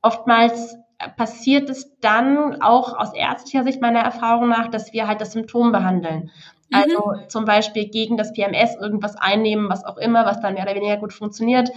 oftmals 0.00 0.78
passiert 1.16 1.70
es 1.70 1.98
dann 2.00 2.60
auch 2.60 2.98
aus 2.98 3.14
ärztlicher 3.14 3.64
Sicht 3.64 3.80
meiner 3.80 4.00
Erfahrung 4.00 4.48
nach, 4.48 4.68
dass 4.68 4.92
wir 4.92 5.06
halt 5.06 5.20
das 5.20 5.32
Symptom 5.32 5.72
behandeln. 5.72 6.30
Also 6.72 7.12
mhm. 7.12 7.28
zum 7.28 7.44
Beispiel 7.44 7.88
gegen 7.88 8.16
das 8.16 8.32
PMS 8.32 8.76
irgendwas 8.76 9.16
einnehmen, 9.16 9.70
was 9.70 9.84
auch 9.84 9.96
immer, 9.96 10.26
was 10.26 10.40
dann 10.40 10.54
mehr 10.54 10.64
oder 10.64 10.74
weniger 10.74 10.96
gut 10.98 11.12
funktioniert. 11.12 11.70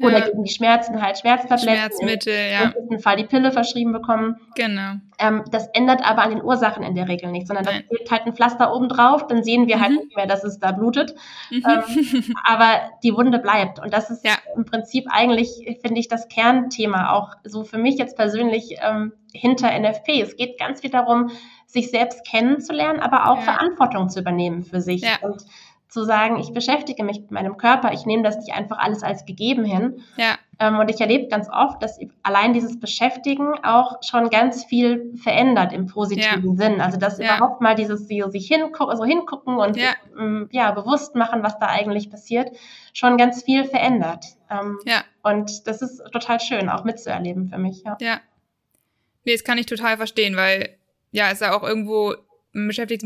Oder 0.00 0.18
ja. 0.18 0.26
gegen 0.26 0.42
die 0.42 0.50
Schmerzen 0.50 1.00
halt 1.00 1.18
Schmerztabletten. 1.18 1.76
Schmerzmittel, 1.76 2.34
ja. 2.34 2.62
Im 2.64 2.72
besten 2.72 2.98
Fall 2.98 3.16
die 3.16 3.24
Pille 3.24 3.52
verschrieben 3.52 3.92
bekommen. 3.92 4.36
Genau. 4.56 4.94
Ähm, 5.18 5.44
das 5.50 5.68
ändert 5.68 6.04
aber 6.04 6.22
an 6.22 6.30
den 6.30 6.42
Ursachen 6.42 6.82
in 6.82 6.96
der 6.96 7.08
Regel 7.08 7.30
nichts, 7.30 7.48
sondern 7.48 7.64
da 7.64 7.72
klebt 7.72 8.10
halt 8.10 8.26
ein 8.26 8.34
Pflaster 8.34 8.74
oben 8.74 8.88
drauf, 8.88 9.26
dann 9.28 9.44
sehen 9.44 9.68
wir 9.68 9.80
halt 9.80 9.92
mhm. 9.92 9.96
halt 9.96 10.04
nicht 10.06 10.16
mehr, 10.16 10.26
dass 10.26 10.42
es 10.42 10.58
da 10.58 10.72
blutet. 10.72 11.14
Mhm. 11.50 11.64
Ähm, 11.68 12.34
aber 12.44 12.80
die 13.04 13.14
Wunde 13.14 13.38
bleibt. 13.38 13.78
Und 13.78 13.92
das 13.94 14.10
ist 14.10 14.24
ja. 14.24 14.34
im 14.56 14.64
Prinzip 14.64 15.06
eigentlich, 15.10 15.78
finde 15.80 16.00
ich, 16.00 16.08
das 16.08 16.28
Kernthema 16.28 17.12
auch 17.12 17.34
so 17.44 17.62
für 17.62 17.78
mich 17.78 17.96
jetzt 17.96 18.16
persönlich 18.16 18.76
ähm, 18.82 19.12
hinter 19.32 19.78
NFP. 19.78 20.20
Es 20.20 20.36
geht 20.36 20.58
ganz 20.58 20.80
viel 20.80 20.90
darum, 20.90 21.30
sich 21.66 21.90
selbst 21.90 22.26
kennenzulernen, 22.26 23.00
aber 23.00 23.30
auch 23.30 23.38
ja. 23.38 23.42
Verantwortung 23.42 24.08
zu 24.08 24.20
übernehmen 24.20 24.64
für 24.64 24.80
sich. 24.80 25.02
Ja. 25.02 25.18
Und 25.22 25.44
zu 25.94 26.04
sagen, 26.04 26.40
ich 26.40 26.52
beschäftige 26.52 27.04
mich 27.04 27.20
mit 27.20 27.30
meinem 27.30 27.56
Körper, 27.56 27.92
ich 27.92 28.04
nehme 28.04 28.24
das 28.24 28.36
nicht 28.36 28.52
einfach 28.52 28.78
alles 28.78 29.04
als 29.04 29.24
gegeben 29.24 29.64
hin. 29.64 30.02
Ja. 30.16 30.36
Ähm, 30.58 30.78
und 30.80 30.90
ich 30.90 31.00
erlebe 31.00 31.28
ganz 31.28 31.48
oft, 31.48 31.80
dass 31.84 32.00
allein 32.24 32.52
dieses 32.52 32.80
Beschäftigen 32.80 33.54
auch 33.62 34.02
schon 34.02 34.28
ganz 34.28 34.64
viel 34.64 35.16
verändert 35.16 35.72
im 35.72 35.86
positiven 35.86 36.56
ja. 36.58 36.64
Sinn. 36.64 36.80
Also 36.80 36.98
dass 36.98 37.18
ja. 37.18 37.36
überhaupt 37.36 37.60
mal 37.60 37.76
dieses 37.76 38.08
so 38.08 38.28
sich 38.28 38.48
hingucken, 38.48 38.90
also 38.90 39.04
hingucken 39.04 39.56
und 39.56 39.76
ja. 39.76 39.94
Ähm, 40.18 40.48
ja. 40.50 40.72
bewusst 40.72 41.14
machen, 41.14 41.44
was 41.44 41.60
da 41.60 41.66
eigentlich 41.66 42.10
passiert, 42.10 42.50
schon 42.92 43.16
ganz 43.16 43.44
viel 43.44 43.64
verändert. 43.64 44.24
Ähm, 44.50 44.78
ja. 44.84 45.04
Und 45.22 45.68
das 45.68 45.80
ist 45.80 46.02
total 46.10 46.40
schön, 46.40 46.68
auch 46.68 46.82
mitzuerleben 46.82 47.46
für 47.46 47.58
mich. 47.58 47.84
Ja. 47.84 47.96
ja. 48.00 48.20
Nee, 49.24 49.32
das 49.32 49.44
kann 49.44 49.58
ich 49.58 49.66
total 49.66 49.96
verstehen, 49.96 50.34
weil 50.34 50.76
ja, 51.12 51.30
es 51.30 51.38
ja 51.38 51.56
auch 51.56 51.62
irgendwo 51.62 52.14
beschäftigt 52.52 53.04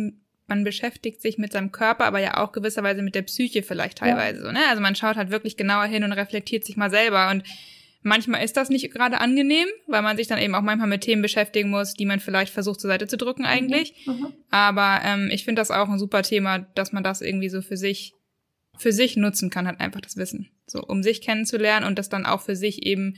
man 0.49 0.65
beschäftigt 0.65 1.21
sich 1.21 1.39
mit 1.39 1.53
seinem 1.53 1.71
Körper, 1.71 2.07
aber 2.07 2.19
ja 2.19 2.39
auch 2.39 2.53
gewisserweise 2.53 3.03
mit 3.03 3.15
der 3.15 3.23
Psyche 3.23 3.63
vielleicht 3.63 3.99
teilweise 3.99 4.41
ja. 4.41 4.47
so, 4.47 4.53
ne? 4.53 4.61
Also 4.69 4.83
man 4.83 4.97
schaut 4.97 5.17
halt 5.17 5.31
wirklich 5.31 5.57
genauer 5.57 5.85
hin 5.85 6.03
und 6.03 6.13
reflektiert 6.13 6.65
sich 6.65 6.77
mal 6.77 6.91
selber 6.91 7.31
und 7.31 7.45
manchmal 8.03 8.43
ist 8.43 8.57
das 8.57 8.71
nicht 8.71 8.91
gerade 8.91 9.21
angenehm, 9.21 9.69
weil 9.87 10.03
man 10.03 10.17
sich 10.17 10.27
dann 10.27 10.39
eben 10.39 10.55
auch 10.55 10.63
manchmal 10.63 10.89
mit 10.89 11.03
Themen 11.03 11.23
beschäftigen 11.23 11.71
muss, 11.71 11.95
die 11.95 12.07
man 12.07 12.21
vielleicht 12.21 12.53
versucht 12.53 12.81
zur 12.81 12.89
Seite 12.89 13.07
zu 13.07 13.17
drücken 13.17 13.43
mhm. 13.43 13.49
eigentlich. 13.49 13.95
Mhm. 14.07 14.33
Aber 14.51 15.01
ähm, 15.05 15.29
ich 15.31 15.45
finde 15.45 15.61
das 15.61 15.71
auch 15.71 15.89
ein 15.89 15.99
super 15.99 16.23
Thema, 16.23 16.61
dass 16.75 16.93
man 16.93 17.05
das 17.05 17.21
irgendwie 17.21 17.51
so 17.51 17.63
für 17.63 17.77
sich 17.77 18.15
für 18.77 18.93
sich 18.93 19.17
nutzen 19.17 19.51
kann, 19.51 19.67
halt 19.67 19.81
einfach 19.81 20.01
das 20.01 20.17
Wissen, 20.17 20.51
so 20.67 20.81
um 20.81 21.03
sich 21.03 21.21
kennenzulernen 21.21 21.85
und 21.85 21.99
das 21.99 22.09
dann 22.09 22.27
auch 22.27 22.41
für 22.41 22.55
sich 22.55 22.87
eben 22.87 23.17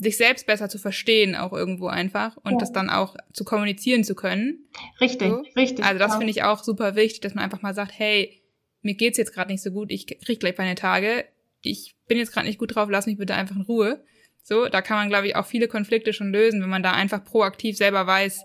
sich 0.00 0.16
selbst 0.16 0.46
besser 0.46 0.70
zu 0.70 0.78
verstehen, 0.78 1.36
auch 1.36 1.52
irgendwo 1.52 1.86
einfach 1.86 2.36
und 2.38 2.52
ja. 2.52 2.58
das 2.58 2.72
dann 2.72 2.88
auch 2.88 3.16
zu 3.34 3.44
kommunizieren 3.44 4.02
zu 4.02 4.14
können. 4.14 4.66
Richtig, 5.00 5.28
so. 5.28 5.44
richtig. 5.56 5.84
Also 5.84 5.98
das 5.98 6.16
finde 6.16 6.30
ich 6.30 6.42
auch 6.42 6.64
super 6.64 6.96
wichtig, 6.96 7.20
dass 7.20 7.34
man 7.34 7.44
einfach 7.44 7.60
mal 7.60 7.74
sagt, 7.74 7.92
hey, 7.96 8.42
mir 8.80 8.94
geht's 8.94 9.18
jetzt 9.18 9.34
gerade 9.34 9.52
nicht 9.52 9.62
so 9.62 9.70
gut, 9.70 9.90
ich 9.90 10.06
krieg 10.06 10.40
gleich 10.40 10.56
meine 10.56 10.74
Tage, 10.74 11.26
ich 11.60 11.94
bin 12.08 12.16
jetzt 12.16 12.32
gerade 12.32 12.46
nicht 12.46 12.58
gut 12.58 12.74
drauf, 12.74 12.88
lass 12.90 13.06
mich 13.06 13.18
bitte 13.18 13.34
einfach 13.34 13.56
in 13.56 13.62
Ruhe. 13.62 14.02
So, 14.42 14.68
da 14.68 14.80
kann 14.80 14.96
man, 14.96 15.10
glaube 15.10 15.26
ich, 15.26 15.36
auch 15.36 15.44
viele 15.44 15.68
Konflikte 15.68 16.14
schon 16.14 16.32
lösen, 16.32 16.62
wenn 16.62 16.70
man 16.70 16.82
da 16.82 16.92
einfach 16.92 17.22
proaktiv 17.22 17.76
selber 17.76 18.06
weiß, 18.06 18.42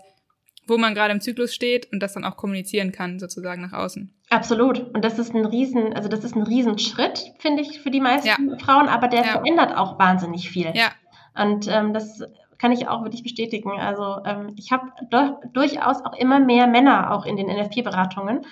wo 0.66 0.76
man 0.76 0.94
gerade 0.94 1.14
im 1.14 1.22
Zyklus 1.22 1.54
steht 1.54 1.90
und 1.90 2.00
das 2.00 2.12
dann 2.12 2.24
auch 2.24 2.36
kommunizieren 2.36 2.92
kann, 2.92 3.18
sozusagen 3.18 3.62
nach 3.62 3.72
außen. 3.72 4.12
Absolut. 4.28 4.80
Und 4.94 5.04
das 5.04 5.18
ist 5.18 5.34
ein 5.34 5.46
riesen, 5.46 5.94
also 5.94 6.08
das 6.10 6.22
ist 6.22 6.36
ein 6.36 6.42
Riesenschritt, 6.42 7.32
finde 7.38 7.62
ich, 7.62 7.80
für 7.80 7.90
die 7.90 8.00
meisten 8.00 8.50
ja. 8.50 8.58
Frauen, 8.58 8.88
aber 8.88 9.08
der 9.08 9.22
ja. 9.22 9.32
verändert 9.32 9.74
auch 9.74 9.98
wahnsinnig 9.98 10.50
viel. 10.50 10.70
Ja, 10.74 10.92
und 11.36 11.68
ähm, 11.68 11.92
das 11.92 12.22
kann 12.58 12.72
ich 12.72 12.88
auch 12.88 13.02
wirklich 13.02 13.22
bestätigen. 13.22 13.78
Also 13.78 14.24
ähm, 14.24 14.54
ich 14.56 14.72
habe 14.72 14.90
durchaus 15.52 16.04
auch 16.04 16.14
immer 16.14 16.40
mehr 16.40 16.66
Männer 16.66 17.12
auch 17.12 17.26
in 17.26 17.36
den 17.36 17.48
NFP-Beratungen. 17.48 18.46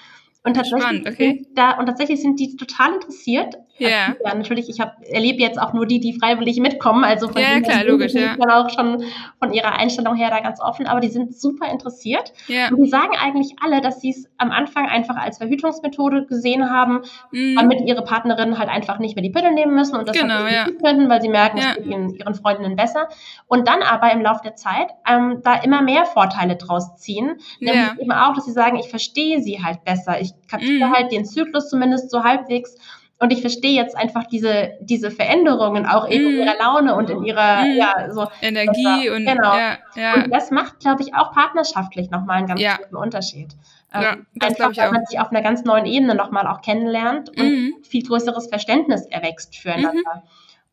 Und 0.46 0.54
tatsächlich, 0.54 0.82
Spannend, 0.82 1.08
okay. 1.08 1.46
da, 1.54 1.78
und 1.78 1.86
tatsächlich 1.86 2.20
sind 2.20 2.38
die 2.38 2.54
total 2.56 2.94
interessiert. 2.94 3.54
Yeah. 3.80 4.08
Also, 4.08 4.20
ja. 4.24 4.34
natürlich, 4.34 4.68
ich 4.68 4.78
hab, 4.78 5.02
erlebe 5.02 5.40
jetzt 5.40 5.58
auch 5.58 5.72
nur 5.72 5.86
die, 5.86 6.00
die 6.00 6.12
freiwillig 6.12 6.60
mitkommen. 6.60 7.02
Also 7.02 7.28
von 7.28 7.40
ja, 7.40 7.60
klar, 7.60 7.82
logisch, 7.84 8.12
ja. 8.12 8.36
dann 8.36 8.50
auch 8.50 8.68
schon 8.68 9.02
von 9.38 9.52
ihrer 9.54 9.78
Einstellung 9.78 10.14
her 10.14 10.28
da 10.30 10.40
ganz 10.40 10.60
offen, 10.60 10.86
aber 10.86 11.00
die 11.00 11.08
sind 11.08 11.34
super 11.34 11.70
interessiert. 11.70 12.34
Ja. 12.46 12.68
Und 12.68 12.76
die 12.76 12.88
sagen 12.88 13.14
eigentlich 13.18 13.56
alle, 13.64 13.80
dass 13.80 14.02
sie 14.02 14.10
es 14.10 14.28
am 14.36 14.50
Anfang 14.50 14.86
einfach 14.86 15.16
als 15.16 15.38
Verhütungsmethode 15.38 16.26
gesehen 16.26 16.70
haben, 16.70 17.00
mm. 17.32 17.56
damit 17.56 17.80
ihre 17.80 18.04
Partnerinnen 18.04 18.58
halt 18.58 18.68
einfach 18.68 18.98
nicht 18.98 19.16
mehr 19.16 19.22
die 19.22 19.30
Pille 19.30 19.52
nehmen 19.52 19.74
müssen 19.74 19.96
und 19.96 20.06
das 20.06 20.16
genau, 20.16 20.34
halt 20.34 20.52
ja. 20.52 20.66
könnten, 20.82 21.08
weil 21.08 21.22
sie 21.22 21.30
merken, 21.30 21.58
es 21.58 21.76
geht 21.76 21.86
ihnen, 21.86 22.14
ihren 22.14 22.34
Freundinnen 22.34 22.76
besser. 22.76 23.08
Und 23.46 23.66
dann 23.66 23.82
aber 23.82 24.12
im 24.12 24.20
Laufe 24.20 24.42
der 24.44 24.56
Zeit 24.56 24.88
ähm, 25.08 25.40
da 25.42 25.54
immer 25.56 25.80
mehr 25.80 26.04
Vorteile 26.04 26.56
draus 26.56 26.96
ziehen. 26.96 27.38
Nämlich 27.60 27.98
eben 27.98 28.12
auch, 28.12 28.34
dass 28.34 28.44
sie 28.44 28.52
sagen, 28.52 28.76
ich 28.76 28.88
verstehe 28.88 29.40
sie 29.40 29.64
halt 29.64 29.84
besser. 29.84 30.20
Ich 30.20 30.33
kapiere 30.48 30.88
mm. 30.88 30.92
halt 30.92 31.12
den 31.12 31.24
Zyklus 31.24 31.68
zumindest 31.68 32.10
so 32.10 32.24
halbwegs. 32.24 32.76
Und 33.20 33.32
ich 33.32 33.40
verstehe 33.40 33.74
jetzt 33.74 33.96
einfach 33.96 34.24
diese, 34.24 34.72
diese 34.80 35.10
Veränderungen 35.10 35.86
auch 35.86 36.08
eben 36.08 36.24
mm. 36.24 36.28
in 36.28 36.36
ihrer 36.38 36.58
Laune 36.58 36.94
und 36.94 37.10
in 37.10 37.24
ihrer 37.24 37.64
mm. 37.64 37.76
ja, 37.76 38.12
so, 38.12 38.26
Energie 38.42 39.08
und, 39.10 39.24
genau. 39.24 39.56
ja, 39.56 39.78
ja. 39.94 40.14
und 40.14 40.30
das 40.30 40.50
macht, 40.50 40.80
glaube 40.80 41.02
ich, 41.02 41.14
auch 41.14 41.32
partnerschaftlich 41.32 42.10
nochmal 42.10 42.38
einen 42.38 42.48
ganz 42.48 42.60
ja. 42.60 42.76
großen 42.76 42.96
Unterschied. 42.96 43.54
Ja, 43.92 44.14
ähm, 44.14 44.26
einfach, 44.40 44.76
weil 44.76 44.90
man 44.90 45.06
sich 45.06 45.20
auf 45.20 45.30
einer 45.30 45.42
ganz 45.42 45.62
neuen 45.64 45.86
Ebene 45.86 46.16
nochmal 46.16 46.48
auch 46.48 46.60
kennenlernt 46.60 47.30
und 47.30 47.46
mm. 47.46 47.84
viel 47.84 48.02
größeres 48.02 48.48
Verständnis 48.48 49.06
erwächst 49.06 49.56
füreinander. 49.56 50.00
-hmm. 50.00 50.22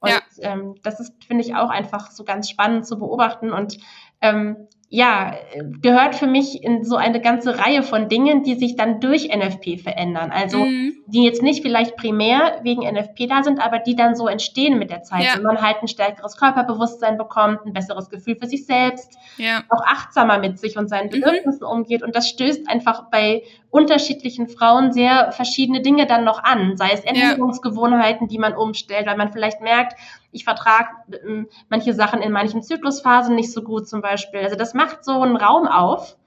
Und 0.02 0.24
ähm, 0.40 0.76
das 0.82 1.00
ist, 1.00 1.14
finde 1.24 1.44
ich, 1.44 1.56
auch 1.56 1.70
einfach 1.70 2.10
so 2.10 2.24
ganz 2.24 2.50
spannend 2.50 2.88
zu 2.88 2.98
beobachten. 2.98 3.54
Und 3.54 3.78
ähm, 4.20 4.68
ja, 4.94 5.36
gehört 5.82 6.16
für 6.16 6.28
mich 6.28 6.66
in 6.66 6.84
so 6.84 6.98
eine 6.98 7.22
ganze 7.22 7.58
Reihe 7.58 7.82
von 7.82 8.10
Dingen, 8.10 8.44
die 8.44 8.56
sich 8.56 8.76
dann 8.76 9.00
durch 9.00 9.30
NFP 9.34 9.78
verändern. 9.78 10.32
Also 10.32 10.66
mhm. 10.66 10.98
die 11.08 11.24
jetzt 11.24 11.42
nicht 11.42 11.62
vielleicht 11.62 11.96
primär 11.96 12.60
wegen 12.64 12.82
NFP 12.82 13.28
da 13.28 13.42
sind, 13.42 13.66
aber 13.66 13.80
die 13.80 13.96
dann 13.96 14.16
so 14.18 14.28
entstehen 14.28 14.78
mit 14.78 14.90
der 14.92 15.02
Zeit. 15.02 15.24
Ja. 15.24 15.36
Wenn 15.38 15.44
man 15.44 15.62
halt 15.62 15.78
ein 15.82 15.88
stärkeres 15.88 16.36
Körperbewusstsein 16.36 17.18
bekommt, 17.18 17.66
ein 17.66 17.72
besseres 17.72 18.10
Gefühl 18.10 18.36
für 18.36 18.48
sich 18.48 18.66
selbst, 18.66 19.18
ja. 19.38 19.64
auch 19.70 19.82
achtsamer 19.82 20.40
mit 20.40 20.60
sich 20.60 20.78
und 20.78 20.90
seinen 20.90 21.06
mhm. 21.06 21.22
Bedürfnissen 21.22 21.66
mhm. 21.66 21.72
umgeht. 21.72 22.04
Und 22.04 22.14
das 22.14 22.28
stößt 22.28 22.70
einfach 22.70 23.10
bei 23.10 23.44
unterschiedlichen 23.70 24.50
Frauen 24.50 24.92
sehr 24.92 25.32
verschiedene 25.32 25.82
Dinge 25.82 26.06
dann 26.06 26.26
noch 26.26 26.44
an. 26.44 26.76
Sei 26.76 26.90
es 26.92 27.00
Ernährungsgewohnheiten, 27.00 28.28
die 28.28 28.40
man 28.40 28.54
umstellt, 28.54 29.08
weil 29.08 29.16
man 29.16 29.32
vielleicht 29.32 29.62
merkt, 29.62 29.98
ich 30.32 30.44
vertrage 30.44 30.90
ähm, 31.26 31.48
manche 31.70 31.94
Sachen 31.94 32.22
in 32.22 32.32
manchen 32.32 32.64
Zyklusphasen 32.64 33.36
nicht 33.36 33.52
so 33.52 33.62
gut 33.62 33.88
zum 33.88 34.02
Beispiel. 34.02 34.42
Also 34.42 34.56
das 34.56 34.74
macht 34.74 35.04
so 35.04 35.22
einen 35.22 35.36
Raum 35.36 35.68
auf, 35.68 36.18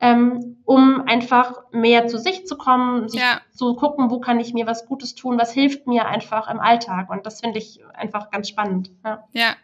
ähm, 0.00 0.56
um 0.64 1.04
einfach 1.06 1.62
mehr 1.72 2.06
zu 2.06 2.18
sich 2.18 2.46
zu 2.46 2.56
kommen, 2.56 3.08
sich 3.08 3.20
ja. 3.20 3.40
zu 3.50 3.74
gucken, 3.74 4.10
wo 4.10 4.18
kann 4.18 4.40
ich 4.40 4.52
mir 4.52 4.66
was 4.66 4.86
Gutes 4.86 5.14
tun, 5.14 5.38
was 5.38 5.52
hilft 5.52 5.86
mir 5.86 6.06
einfach 6.06 6.50
im 6.50 6.60
Alltag. 6.60 7.10
Und 7.10 7.26
das 7.26 7.40
finde 7.40 7.58
ich 7.58 7.80
einfach 7.94 8.30
ganz 8.30 8.48
spannend. 8.48 8.90
Ja. 9.04 9.24
ja. 9.32 9.56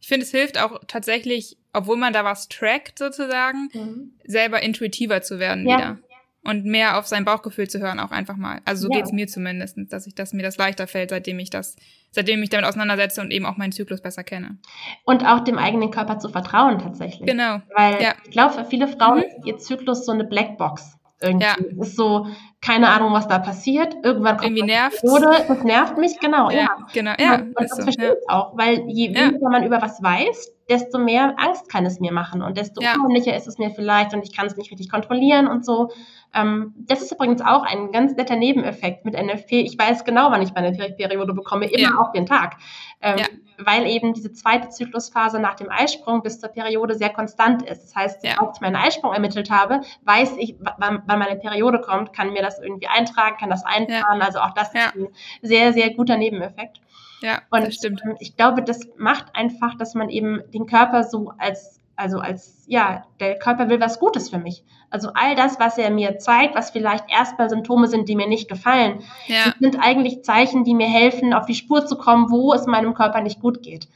Ich 0.00 0.08
finde, 0.08 0.24
es 0.24 0.32
hilft 0.32 0.58
auch 0.58 0.80
tatsächlich, 0.86 1.56
obwohl 1.72 1.96
man 1.96 2.12
da 2.12 2.24
was 2.24 2.48
trackt 2.48 2.98
sozusagen, 2.98 3.68
mhm. 3.72 4.12
selber 4.24 4.62
intuitiver 4.62 5.22
zu 5.22 5.38
werden 5.38 5.66
ja. 5.66 5.76
wieder 5.76 5.98
und 6.44 6.64
mehr 6.64 6.98
auf 6.98 7.06
sein 7.06 7.24
Bauchgefühl 7.24 7.68
zu 7.68 7.80
hören, 7.80 7.98
auch 7.98 8.10
einfach 8.10 8.36
mal. 8.36 8.60
Also 8.64 8.86
so 8.86 8.92
ja. 8.92 8.98
geht's 8.98 9.12
mir 9.12 9.26
zumindest, 9.26 9.76
dass 9.90 10.06
ich, 10.06 10.14
dass 10.14 10.32
mir 10.32 10.42
das 10.42 10.56
leichter 10.58 10.86
fällt, 10.86 11.10
seitdem 11.10 11.38
ich 11.38 11.50
das, 11.50 11.76
seitdem 12.10 12.34
ich 12.36 12.40
mich 12.40 12.50
damit 12.50 12.66
auseinandersetze 12.66 13.20
und 13.20 13.30
eben 13.30 13.46
auch 13.46 13.56
meinen 13.56 13.72
Zyklus 13.72 14.02
besser 14.02 14.24
kenne. 14.24 14.58
Und 15.04 15.24
auch 15.26 15.40
dem 15.40 15.58
eigenen 15.58 15.90
Körper 15.90 16.18
zu 16.18 16.28
vertrauen 16.28 16.78
tatsächlich. 16.78 17.26
Genau. 17.26 17.60
Weil 17.74 18.02
ja. 18.02 18.14
ich 18.24 18.30
glaube, 18.30 18.54
für 18.54 18.64
viele 18.64 18.88
Frauen 18.88 19.18
mhm. 19.18 19.24
ist 19.24 19.46
ihr 19.46 19.58
Zyklus 19.58 20.04
so 20.04 20.12
eine 20.12 20.24
Blackbox. 20.24 20.98
Irgendwie. 21.20 21.46
Ja. 21.46 21.56
Es 21.80 21.88
ist 21.88 21.96
so 21.96 22.26
keine 22.64 22.88
Ahnung, 22.88 23.12
was 23.12 23.28
da 23.28 23.38
passiert. 23.38 23.94
Irgendwann 24.02 24.38
kommt 24.38 24.56
Irgendwie 24.56 24.72
nervt. 24.72 25.04
Oder 25.04 25.44
das 25.46 25.62
nervt 25.64 25.98
mich, 25.98 26.18
genau, 26.18 26.50
ja. 26.50 26.60
ja. 26.60 26.76
Genau, 26.94 27.12
ja. 27.18 27.34
Und 27.34 27.54
das 27.58 27.76
so, 27.76 27.82
verstehe 27.82 28.12
ich 28.12 28.24
ja. 28.28 28.34
auch, 28.34 28.56
weil 28.56 28.84
je 28.88 29.14
weniger 29.14 29.50
man 29.50 29.64
über 29.64 29.82
was 29.82 30.02
weiß, 30.02 30.50
desto 30.70 30.98
mehr 30.98 31.34
Angst 31.36 31.68
kann 31.68 31.84
es 31.84 32.00
mir 32.00 32.10
machen 32.10 32.40
und 32.42 32.56
desto 32.56 32.80
ja. 32.80 32.94
unheimlicher 32.94 33.36
ist 33.36 33.46
es 33.46 33.58
mir 33.58 33.70
vielleicht 33.70 34.14
und 34.14 34.24
ich 34.24 34.34
kann 34.34 34.46
es 34.46 34.56
nicht 34.56 34.70
richtig 34.70 34.90
kontrollieren 34.90 35.46
und 35.46 35.64
so. 35.64 35.90
Ähm, 36.32 36.74
das 36.78 37.02
ist 37.02 37.12
übrigens 37.12 37.42
auch 37.42 37.64
ein 37.64 37.92
ganz 37.92 38.16
netter 38.16 38.36
Nebeneffekt 38.36 39.04
mit 39.04 39.14
NFP. 39.14 39.60
Ich 39.60 39.78
weiß 39.78 40.04
genau, 40.04 40.30
wann 40.30 40.40
ich 40.40 40.54
meine 40.54 40.72
Periode 40.72 41.34
bekomme, 41.34 41.66
immer 41.66 41.90
ja. 41.90 41.98
auf 41.98 42.12
den 42.12 42.24
Tag. 42.24 42.56
Ähm, 43.02 43.18
ja. 43.18 43.26
Weil 43.58 43.86
eben 43.86 44.14
diese 44.14 44.32
zweite 44.32 44.68
Zyklusphase 44.68 45.38
nach 45.38 45.54
dem 45.54 45.70
Eisprung 45.70 46.22
bis 46.22 46.40
zur 46.40 46.50
Periode 46.50 46.94
sehr 46.94 47.10
konstant 47.10 47.62
ist. 47.62 47.82
Das 47.82 47.94
heißt, 47.94 48.24
ja. 48.24 48.40
als 48.40 48.56
ich 48.56 48.60
meinen 48.60 48.76
Eisprung 48.76 49.12
ermittelt 49.12 49.50
habe, 49.50 49.80
weiß 50.02 50.36
ich, 50.38 50.56
wann, 50.58 51.02
wann, 51.06 51.18
meine 51.18 51.36
Periode 51.36 51.80
kommt, 51.80 52.12
kann 52.12 52.32
mir 52.32 52.42
das 52.42 52.58
irgendwie 52.58 52.88
eintragen, 52.88 53.36
kann 53.38 53.50
das 53.50 53.64
einplanen. 53.64 54.22
Also 54.22 54.40
auch 54.40 54.52
das 54.54 54.74
ist 54.74 54.96
ein 54.96 55.08
sehr, 55.42 55.72
sehr 55.72 55.94
guter 55.94 56.16
Nebeneffekt. 56.16 56.80
Ja, 57.20 57.40
und 57.50 57.64
das 57.66 57.74
stimmt. 57.76 58.02
Ähm, 58.04 58.16
ich 58.20 58.36
glaube, 58.36 58.62
das 58.62 58.80
macht 58.96 59.34
einfach, 59.34 59.76
dass 59.76 59.94
man 59.94 60.10
eben 60.10 60.42
den 60.52 60.66
Körper 60.66 61.04
so 61.04 61.32
als, 61.38 61.80
also 61.96 62.18
als, 62.18 62.64
ja, 62.66 63.04
der 63.20 63.38
Körper 63.38 63.68
will 63.68 63.80
was 63.80 63.98
Gutes 63.98 64.30
für 64.30 64.38
mich. 64.38 64.64
Also 64.90 65.10
all 65.14 65.34
das, 65.34 65.58
was 65.58 65.76
er 65.78 65.90
mir 65.90 66.18
zeigt, 66.18 66.54
was 66.54 66.70
vielleicht 66.70 67.10
erstmal 67.10 67.50
Symptome 67.50 67.88
sind, 67.88 68.08
die 68.08 68.16
mir 68.16 68.28
nicht 68.28 68.48
gefallen, 68.48 69.02
ja. 69.26 69.52
sind 69.58 69.76
eigentlich 69.80 70.22
Zeichen, 70.22 70.64
die 70.64 70.74
mir 70.74 70.86
helfen, 70.86 71.34
auf 71.34 71.46
die 71.46 71.54
Spur 71.54 71.86
zu 71.86 71.96
kommen, 71.96 72.30
wo 72.30 72.52
es 72.52 72.66
meinem 72.66 72.94
Körper 72.94 73.20
nicht 73.20 73.40
gut 73.40 73.62
geht. 73.62 73.88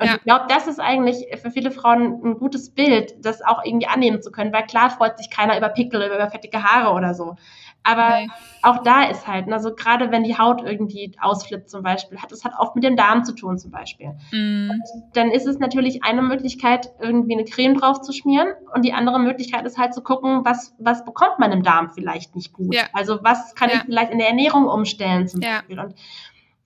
Und 0.00 0.06
ja. 0.06 0.14
ich 0.16 0.22
glaube, 0.22 0.46
das 0.48 0.66
ist 0.66 0.80
eigentlich 0.80 1.26
für 1.40 1.50
viele 1.50 1.70
Frauen 1.70 2.20
ein 2.24 2.38
gutes 2.38 2.70
Bild, 2.70 3.14
das 3.24 3.42
auch 3.42 3.64
irgendwie 3.64 3.86
annehmen 3.86 4.22
zu 4.22 4.32
können, 4.32 4.52
weil 4.52 4.66
klar 4.66 4.90
freut 4.90 5.18
sich 5.18 5.30
keiner 5.30 5.56
über 5.56 5.68
Pickel 5.68 6.02
oder 6.02 6.14
über 6.14 6.30
fettige 6.30 6.64
Haare 6.64 6.94
oder 6.94 7.14
so. 7.14 7.36
Aber 7.84 8.08
okay. 8.08 8.28
auch 8.62 8.82
da 8.82 9.04
ist 9.04 9.26
halt, 9.28 9.52
also 9.52 9.74
gerade 9.74 10.10
wenn 10.10 10.24
die 10.24 10.38
Haut 10.38 10.62
irgendwie 10.62 11.12
ausflippt 11.20 11.68
zum 11.68 11.82
Beispiel, 11.82 12.18
hat 12.18 12.32
es 12.32 12.44
hat 12.44 12.54
oft 12.58 12.74
mit 12.74 12.82
dem 12.82 12.96
Darm 12.96 13.24
zu 13.24 13.34
tun 13.34 13.58
zum 13.58 13.70
Beispiel. 13.70 14.14
Mm. 14.32 14.70
Dann 15.12 15.30
ist 15.30 15.46
es 15.46 15.58
natürlich 15.58 16.02
eine 16.02 16.22
Möglichkeit, 16.22 16.90
irgendwie 16.98 17.34
eine 17.34 17.44
Creme 17.44 17.74
drauf 17.74 18.00
zu 18.00 18.12
schmieren 18.12 18.48
und 18.74 18.86
die 18.86 18.94
andere 18.94 19.18
Möglichkeit 19.20 19.66
ist 19.66 19.76
halt 19.76 19.92
zu 19.92 20.02
gucken, 20.02 20.46
was, 20.46 20.74
was 20.78 21.04
bekommt 21.04 21.38
man 21.38 21.52
im 21.52 21.62
Darm 21.62 21.90
vielleicht 21.90 22.34
nicht 22.34 22.54
gut. 22.54 22.74
Ja. 22.74 22.84
Also 22.94 23.18
was 23.22 23.54
kann 23.54 23.68
ja. 23.68 23.76
ich 23.76 23.82
vielleicht 23.82 24.10
in 24.10 24.18
der 24.18 24.28
Ernährung 24.28 24.66
umstellen 24.66 25.28
zum 25.28 25.42
ja. 25.42 25.58
Beispiel. 25.58 25.78
Und 25.78 25.94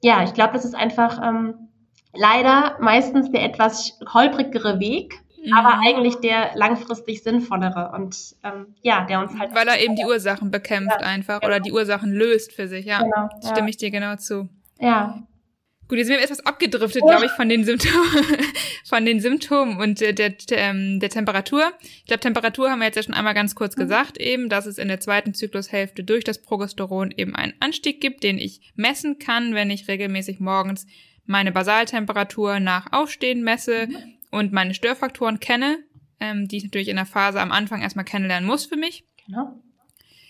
ja, 0.00 0.22
ich 0.22 0.35
glaube, 0.35 0.52
das 0.52 0.64
ist 0.64 0.76
einfach 0.76 1.20
ähm, 1.20 1.68
leider 2.14 2.76
meistens 2.81 3.33
der 3.33 3.42
etwas 3.42 3.98
holprigere 4.14 4.78
Weg, 4.78 5.20
mhm. 5.48 5.56
aber 5.56 5.80
eigentlich 5.80 6.16
der 6.16 6.50
langfristig 6.54 7.22
sinnvollere 7.22 7.92
und 7.94 8.37
ähm, 8.44 8.74
ja, 8.82 9.04
der 9.04 9.20
uns 9.20 9.38
halt. 9.38 9.54
Weil 9.54 9.68
er 9.68 9.80
eben 9.80 9.96
die 9.96 10.04
Ursachen 10.04 10.50
bekämpft 10.50 11.00
ja, 11.00 11.06
einfach 11.06 11.40
genau. 11.40 11.52
oder 11.52 11.61
die 11.61 11.72
Ursachen 11.72 12.12
löst 12.12 12.52
für 12.52 12.68
sich, 12.68 12.87
ja. 12.87 13.02
Genau, 13.02 13.28
ja. 13.42 13.50
Stimme 13.50 13.70
ich 13.70 13.76
dir 13.76 13.90
genau 13.90 14.16
zu. 14.16 14.48
Ja. 14.80 15.22
Gut, 15.88 15.96
jetzt 15.96 16.08
sind 16.08 16.18
wir 16.18 16.22
etwas 16.22 16.44
abgedriftet, 16.44 17.02
glaube 17.02 17.24
ich, 17.24 17.30
von 17.30 17.48
den 17.48 17.64
Symptomen, 17.64 18.26
von 18.84 19.06
den 19.06 19.20
Symptomen 19.20 19.80
und 19.80 20.02
der, 20.02 20.12
der, 20.12 20.34
ähm, 20.50 21.00
der 21.00 21.08
Temperatur. 21.08 21.72
Ich 21.80 22.04
glaube, 22.04 22.20
Temperatur 22.20 22.70
haben 22.70 22.80
wir 22.80 22.87
jetzt 22.87 22.96
ja 22.96 23.02
schon 23.02 23.14
einmal 23.14 23.32
ganz 23.32 23.54
kurz 23.54 23.74
mhm. 23.74 23.80
gesagt, 23.80 24.18
eben, 24.18 24.50
dass 24.50 24.66
es 24.66 24.76
in 24.76 24.88
der 24.88 25.00
zweiten 25.00 25.32
Zyklushälfte 25.32 26.04
durch 26.04 26.24
das 26.24 26.42
Progesteron 26.42 27.11
eben 27.16 27.34
einen 27.34 27.54
Anstieg 27.61 28.02
gibt, 28.02 28.22
den 28.22 28.38
ich 28.38 28.70
messen 28.74 29.18
kann, 29.18 29.54
wenn 29.54 29.70
ich 29.70 29.88
regelmäßig 29.88 30.40
morgens 30.40 30.87
meine 31.24 31.52
Basaltemperatur 31.52 32.61
nach 32.61 32.92
Aufstehen 32.92 33.42
messe 33.42 33.87
mhm. 33.87 34.17
Und 34.31 34.53
meine 34.53 34.75
Störfaktoren 34.75 35.41
kenne, 35.41 35.79
ähm, 36.21 36.49
die 36.49 36.59
ich 36.59 36.64
natürlich 36.64 36.88
in 36.88 36.97
der 36.97 37.07
Phase 37.07 37.41
am 37.41 37.53
Anfang 37.53 37.83
erstmal 37.83 38.05
kennenlernen 38.05 38.47
muss 38.47 38.67
für 38.67 38.77
mich. 38.77 39.05
Genau. 39.27 39.61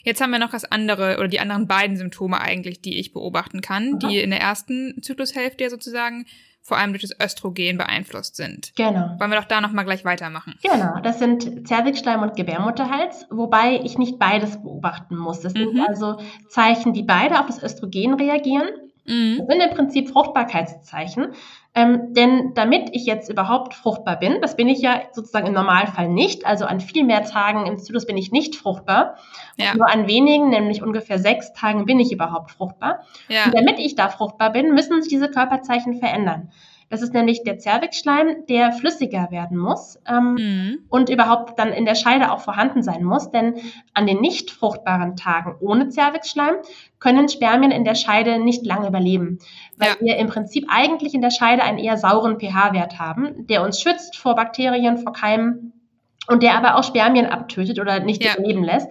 Jetzt 0.05 0.21
haben 0.21 0.31
wir 0.31 0.39
noch 0.39 0.51
das 0.51 0.65
andere 0.65 1.17
oder 1.19 1.29
die 1.29 1.41
anderen 1.41 1.67
beiden 1.67 1.97
Symptome 1.97 2.41
eigentlich, 2.41 2.81
die 2.81 2.99
ich 2.99 3.13
beobachten 3.13 3.61
kann, 3.61 3.95
Aha. 3.95 4.09
die 4.09 4.21
in 4.21 4.31
der 4.31 4.41
ersten 4.41 5.03
Zyklushälfte 5.03 5.65
ja 5.65 5.71
sozusagen 5.71 6.25
vor 6.63 6.77
allem 6.77 6.93
durch 6.93 7.03
das 7.03 7.17
Östrogen 7.19 7.79
beeinflusst 7.79 8.37
sind. 8.37 8.73
Genau. 8.77 9.17
Wollen 9.19 9.31
wir 9.31 9.39
doch 9.39 9.47
da 9.47 9.61
nochmal 9.61 9.85
gleich 9.85 10.05
weitermachen. 10.05 10.55
Genau, 10.63 11.01
das 11.03 11.19
sind 11.19 11.67
Zervixschleim 11.67 12.23
und 12.23 12.37
Gebärmutterhals, 12.37 13.27
wobei 13.31 13.81
ich 13.83 13.97
nicht 13.97 14.19
beides 14.19 14.63
beobachten 14.63 15.17
muss. 15.17 15.41
Das 15.41 15.55
mhm. 15.55 15.71
sind 15.71 15.89
also 15.89 16.21
Zeichen, 16.49 16.93
die 16.93 17.03
beide 17.03 17.41
auf 17.41 17.47
das 17.47 17.63
Östrogen 17.63 18.15
reagieren. 18.15 18.69
Mhm. 19.07 19.39
Das 19.39 19.47
sind 19.47 19.61
im 19.61 19.75
Prinzip 19.75 20.11
Fruchtbarkeitszeichen. 20.11 21.29
Ähm, 21.79 22.13
denn 22.13 22.55
damit 22.55 22.91
ich 22.93 23.07
jetzt 23.07 23.31
überhaupt 23.31 23.73
fruchtbar 23.73 24.19
bin, 24.19 24.41
das 24.41 24.57
bin 24.57 24.67
ich 24.67 24.81
ja 24.81 25.03
sozusagen 25.13 25.47
im 25.47 25.53
Normalfall 25.53 26.09
nicht, 26.09 26.45
also 26.45 26.65
an 26.65 26.81
viel 26.81 27.05
mehr 27.05 27.23
Tagen 27.23 27.67
im 27.67 27.79
Zyklus 27.79 28.05
bin 28.05 28.17
ich 28.17 28.33
nicht 28.33 28.57
fruchtbar. 28.57 29.15
Ja. 29.57 29.77
Nur 29.77 29.89
an 29.89 30.09
wenigen, 30.09 30.51
nämlich 30.51 30.83
ungefähr 30.83 31.21
sechs 31.21 31.53
Tagen, 31.53 31.87
bin 31.87 32.01
ich 32.01 32.11
überhaupt 32.11 32.51
fruchtbar. 32.51 33.05
Ja. 33.29 33.45
Und 33.45 33.55
damit 33.55 33.79
ich 33.79 33.95
da 33.95 34.09
fruchtbar 34.09 34.51
bin, 34.51 34.75
müssen 34.75 35.01
sich 35.01 35.09
diese 35.09 35.31
Körperzeichen 35.31 36.01
verändern. 36.01 36.51
Das 36.91 37.03
ist 37.03 37.13
nämlich 37.13 37.43
der 37.43 37.59
Zervixschleim, 37.59 38.47
der 38.49 38.73
flüssiger 38.73 39.31
werden 39.31 39.59
muss 39.59 39.99
ähm, 40.09 40.35
mhm. 40.35 40.79
und 40.89 41.11
überhaupt 41.11 41.59
dann 41.59 41.73
in 41.73 41.85
der 41.85 41.95
Scheide 41.95 42.33
auch 42.33 42.41
vorhanden 42.41 42.83
sein 42.83 43.05
muss. 43.05 43.31
Denn 43.31 43.57
an 43.93 44.07
den 44.07 44.21
nicht 44.21 44.51
fruchtbaren 44.51 45.17
Tagen 45.17 45.57
ohne 45.61 45.91
Zervixschleim 45.91 46.57
können 46.99 47.29
Spermien 47.29 47.73
in 47.73 47.85
der 47.85 47.95
Scheide 47.95 48.39
nicht 48.39 48.65
lange 48.65 48.89
überleben, 48.89 49.39
weil 49.77 49.91
ja. 49.91 49.97
wir 50.01 50.17
im 50.17 50.29
Prinzip 50.29 50.67
eigentlich 50.69 51.15
in 51.15 51.21
der 51.21 51.31
Scheide 51.31 51.63
einen 51.63 51.79
eher 51.79 51.99
sauren 51.99 52.41
pH-Wert 52.41 52.99
haben, 52.99 53.47
der 53.47 53.63
uns 53.63 53.81
schützt 53.81 54.17
vor 54.17 54.35
Bakterien, 54.35 54.97
vor 54.97 55.13
Keimen 55.13 55.75
und 56.27 56.43
der 56.43 56.57
aber 56.57 56.77
auch 56.77 56.85
Spermien 56.85 57.27
abtötet 57.27 57.81
oder 57.81 58.01
nicht 58.01 58.25
ja. 58.25 58.33
leben 58.39 58.65
lässt. 58.65 58.91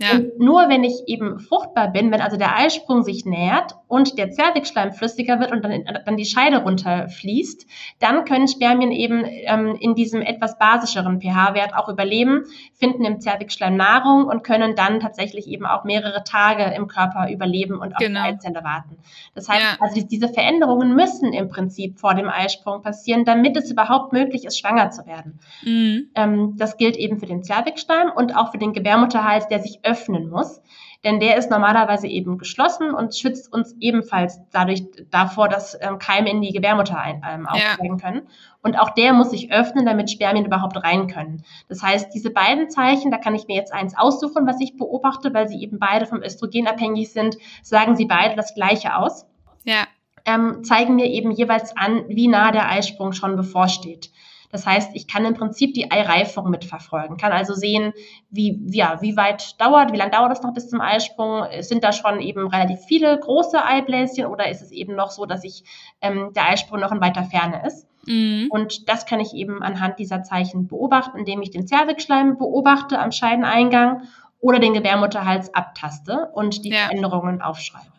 Ja. 0.00 0.12
Und 0.12 0.38
nur 0.38 0.68
wenn 0.68 0.84
ich 0.84 1.02
eben 1.08 1.40
fruchtbar 1.40 1.88
bin, 1.88 2.12
wenn 2.12 2.20
also 2.20 2.36
der 2.36 2.56
Eisprung 2.56 3.02
sich 3.02 3.26
nähert 3.26 3.74
und 3.88 4.16
der 4.16 4.30
Zervixschleim 4.30 4.92
flüssiger 4.92 5.40
wird 5.40 5.50
und 5.50 5.64
dann, 5.64 5.84
dann 6.06 6.16
die 6.16 6.24
Scheide 6.24 6.58
runterfließt, 6.58 7.66
dann 7.98 8.24
können 8.24 8.46
Spermien 8.46 8.92
eben 8.92 9.24
ähm, 9.26 9.76
in 9.80 9.96
diesem 9.96 10.22
etwas 10.22 10.56
basischeren 10.56 11.20
pH-Wert 11.20 11.74
auch 11.74 11.88
überleben, 11.88 12.44
finden 12.78 13.04
im 13.04 13.20
Zervixschleim 13.20 13.76
Nahrung 13.76 14.26
und 14.26 14.44
können 14.44 14.76
dann 14.76 15.00
tatsächlich 15.00 15.48
eben 15.48 15.66
auch 15.66 15.82
mehrere 15.82 16.22
Tage 16.22 16.72
im 16.76 16.86
Körper 16.86 17.28
überleben 17.28 17.80
und 17.80 17.92
auf 17.92 17.98
genau. 17.98 18.22
die 18.22 18.34
Eizelle 18.34 18.62
warten. 18.62 18.98
Das 19.34 19.48
heißt, 19.48 19.60
ja. 19.60 19.76
also 19.80 20.00
diese 20.06 20.28
Veränderungen 20.28 20.94
müssen 20.94 21.32
im 21.32 21.48
Prinzip 21.48 21.98
vor 21.98 22.14
dem 22.14 22.28
Eisprung 22.28 22.82
passieren, 22.82 23.24
damit 23.24 23.56
es 23.56 23.68
überhaupt 23.68 24.12
möglich 24.12 24.44
ist, 24.44 24.60
schwanger 24.60 24.90
zu 24.90 25.06
werden. 25.06 25.40
Mhm. 25.64 26.10
Ähm, 26.14 26.54
das 26.56 26.76
gilt 26.76 26.96
eben 26.96 27.18
für 27.18 27.26
den 27.26 27.42
Zervixschleim 27.42 28.12
und 28.14 28.36
auch 28.36 28.52
für 28.52 28.58
den 28.58 28.72
Gebärmutterhals, 28.72 29.48
der 29.48 29.58
sich 29.58 29.80
öffnen 29.88 30.28
muss. 30.28 30.60
Denn 31.04 31.20
der 31.20 31.36
ist 31.36 31.48
normalerweise 31.48 32.08
eben 32.08 32.38
geschlossen 32.38 32.92
und 32.92 33.14
schützt 33.14 33.52
uns 33.52 33.76
ebenfalls 33.78 34.40
dadurch 34.50 34.82
davor, 35.10 35.48
dass 35.48 35.78
ähm, 35.80 35.98
Keime 36.00 36.28
in 36.28 36.42
die 36.42 36.52
Gebärmutter 36.52 36.98
ein, 36.98 37.22
ähm, 37.28 37.46
aufsteigen 37.46 37.98
ja. 37.98 38.04
können. 38.04 38.28
Und 38.62 38.76
auch 38.76 38.90
der 38.90 39.12
muss 39.12 39.30
sich 39.30 39.52
öffnen, 39.52 39.86
damit 39.86 40.10
Spermien 40.10 40.44
überhaupt 40.44 40.76
rein 40.82 41.06
können. 41.06 41.44
Das 41.68 41.84
heißt, 41.84 42.12
diese 42.12 42.30
beiden 42.30 42.68
Zeichen, 42.68 43.12
da 43.12 43.18
kann 43.18 43.36
ich 43.36 43.46
mir 43.46 43.54
jetzt 43.54 43.72
eins 43.72 43.96
aussuchen, 43.96 44.46
was 44.48 44.60
ich 44.60 44.76
beobachte, 44.76 45.32
weil 45.32 45.48
sie 45.48 45.62
eben 45.62 45.78
beide 45.78 46.04
vom 46.04 46.20
Östrogen 46.20 46.66
abhängig 46.66 47.12
sind, 47.12 47.36
sagen 47.62 47.94
sie 47.94 48.06
beide 48.06 48.34
das 48.34 48.54
Gleiche 48.54 48.96
aus. 48.96 49.24
Ja. 49.64 49.86
Ähm, 50.24 50.64
zeigen 50.64 50.96
mir 50.96 51.06
eben 51.06 51.30
jeweils 51.30 51.76
an, 51.76 52.04
wie 52.08 52.26
nah 52.26 52.50
der 52.50 52.68
Eisprung 52.68 53.12
schon 53.12 53.36
bevorsteht. 53.36 54.10
Das 54.50 54.66
heißt, 54.66 54.92
ich 54.94 55.06
kann 55.06 55.24
im 55.24 55.34
Prinzip 55.34 55.74
die 55.74 55.90
Eireifung 55.90 56.50
mitverfolgen, 56.50 57.16
kann 57.16 57.32
also 57.32 57.54
sehen, 57.54 57.92
wie, 58.30 58.60
ja, 58.70 59.00
wie 59.02 59.16
weit 59.16 59.60
dauert, 59.60 59.92
wie 59.92 59.96
lange 59.96 60.10
dauert 60.10 60.32
es 60.32 60.42
noch 60.42 60.54
bis 60.54 60.68
zum 60.68 60.80
Eisprung? 60.80 61.44
Sind 61.60 61.84
da 61.84 61.92
schon 61.92 62.20
eben 62.20 62.48
relativ 62.48 62.80
viele 62.80 63.18
große 63.18 63.62
Eibläschen 63.62 64.26
oder 64.26 64.48
ist 64.48 64.62
es 64.62 64.70
eben 64.70 64.94
noch 64.94 65.10
so, 65.10 65.26
dass 65.26 65.44
ich 65.44 65.64
ähm, 66.00 66.32
der 66.34 66.48
Eisprung 66.48 66.80
noch 66.80 66.92
in 66.92 67.00
weiter 67.00 67.24
Ferne 67.24 67.66
ist? 67.66 67.86
Mhm. 68.06 68.48
Und 68.50 68.88
das 68.88 69.04
kann 69.04 69.20
ich 69.20 69.34
eben 69.34 69.62
anhand 69.62 69.98
dieser 69.98 70.22
Zeichen 70.22 70.66
beobachten, 70.66 71.18
indem 71.18 71.42
ich 71.42 71.50
den 71.50 71.66
Zervixschleim 71.66 72.38
beobachte 72.38 72.98
am 72.98 73.12
Scheideneingang 73.12 74.02
oder 74.40 74.60
den 74.60 74.72
Gebärmutterhals 74.72 75.52
abtaste 75.52 76.30
und 76.32 76.64
die 76.64 76.70
ja. 76.70 76.86
Veränderungen 76.86 77.42
aufschreibe. 77.42 77.92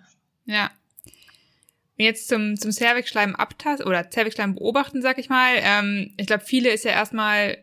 Ja 0.46 0.70
jetzt 2.06 2.28
zum, 2.28 2.56
zum 2.56 2.72
Cervixschleim 2.72 3.36
abtasten 3.36 3.86
oder 3.86 4.10
Cervixschleim 4.10 4.56
beobachten, 4.56 5.02
sag 5.02 5.18
ich 5.18 5.30
mal. 5.30 5.54
Ähm, 5.58 6.14
ich 6.18 6.28
glaube, 6.28 6.44
viele 6.46 6.70
ist 6.70 6.86
ja 6.86 6.92
erstmal, 6.92 7.58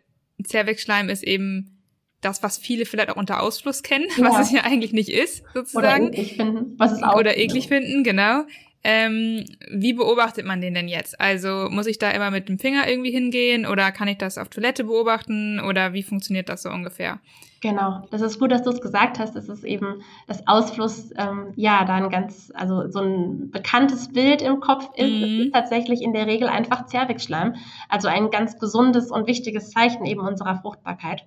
Cervixschleim 0.44 1.08
ist 1.08 1.22
eben 1.22 1.76
das, 2.20 2.42
was 2.42 2.58
viele 2.58 2.86
vielleicht 2.86 3.10
auch 3.10 3.16
unter 3.16 3.42
Ausfluss 3.42 3.82
kennen, 3.82 4.06
ja. 4.16 4.24
was 4.24 4.46
es 4.46 4.52
ja 4.52 4.62
eigentlich 4.62 4.92
nicht 4.92 5.08
ist, 5.08 5.42
sozusagen. 5.54 6.08
Oder 6.08 6.18
eklig 6.18 6.36
finden. 6.36 6.74
Was 6.78 6.92
es 6.92 7.02
auch 7.02 7.16
Oder 7.16 7.36
eklig 7.36 7.68
finden, 7.68 8.04
genau. 8.04 8.44
Ähm, 8.88 9.44
wie 9.68 9.94
beobachtet 9.94 10.46
man 10.46 10.60
den 10.60 10.72
denn 10.72 10.86
jetzt? 10.86 11.20
Also 11.20 11.66
muss 11.70 11.88
ich 11.88 11.98
da 11.98 12.12
immer 12.12 12.30
mit 12.30 12.48
dem 12.48 12.60
Finger 12.60 12.88
irgendwie 12.88 13.10
hingehen 13.10 13.66
oder 13.66 13.90
kann 13.90 14.06
ich 14.06 14.16
das 14.16 14.38
auf 14.38 14.48
Toilette 14.48 14.84
beobachten 14.84 15.58
oder 15.58 15.92
wie 15.92 16.04
funktioniert 16.04 16.48
das 16.48 16.62
so 16.62 16.70
ungefähr? 16.70 17.18
Genau, 17.60 18.06
das 18.12 18.20
ist 18.20 18.38
gut, 18.38 18.52
dass 18.52 18.62
du 18.62 18.70
es 18.70 18.80
gesagt 18.80 19.18
hast. 19.18 19.34
Das 19.34 19.48
ist 19.48 19.64
eben 19.64 20.02
das 20.28 20.46
Ausfluss, 20.46 21.10
ähm, 21.16 21.52
ja, 21.56 21.84
da 21.84 21.96
ein 21.96 22.10
ganz, 22.10 22.52
also 22.54 22.88
so 22.88 23.00
ein 23.00 23.50
bekanntes 23.50 24.12
Bild 24.12 24.40
im 24.40 24.60
Kopf 24.60 24.88
ist. 24.94 25.10
Mhm. 25.10 25.24
Es 25.24 25.46
ist 25.46 25.52
tatsächlich 25.52 26.00
in 26.00 26.12
der 26.12 26.28
Regel 26.28 26.46
einfach 26.46 26.86
Zervixschleim, 26.86 27.56
also 27.88 28.06
ein 28.06 28.30
ganz 28.30 28.56
gesundes 28.60 29.10
und 29.10 29.26
wichtiges 29.26 29.72
Zeichen 29.72 30.06
eben 30.06 30.20
unserer 30.20 30.60
Fruchtbarkeit. 30.60 31.26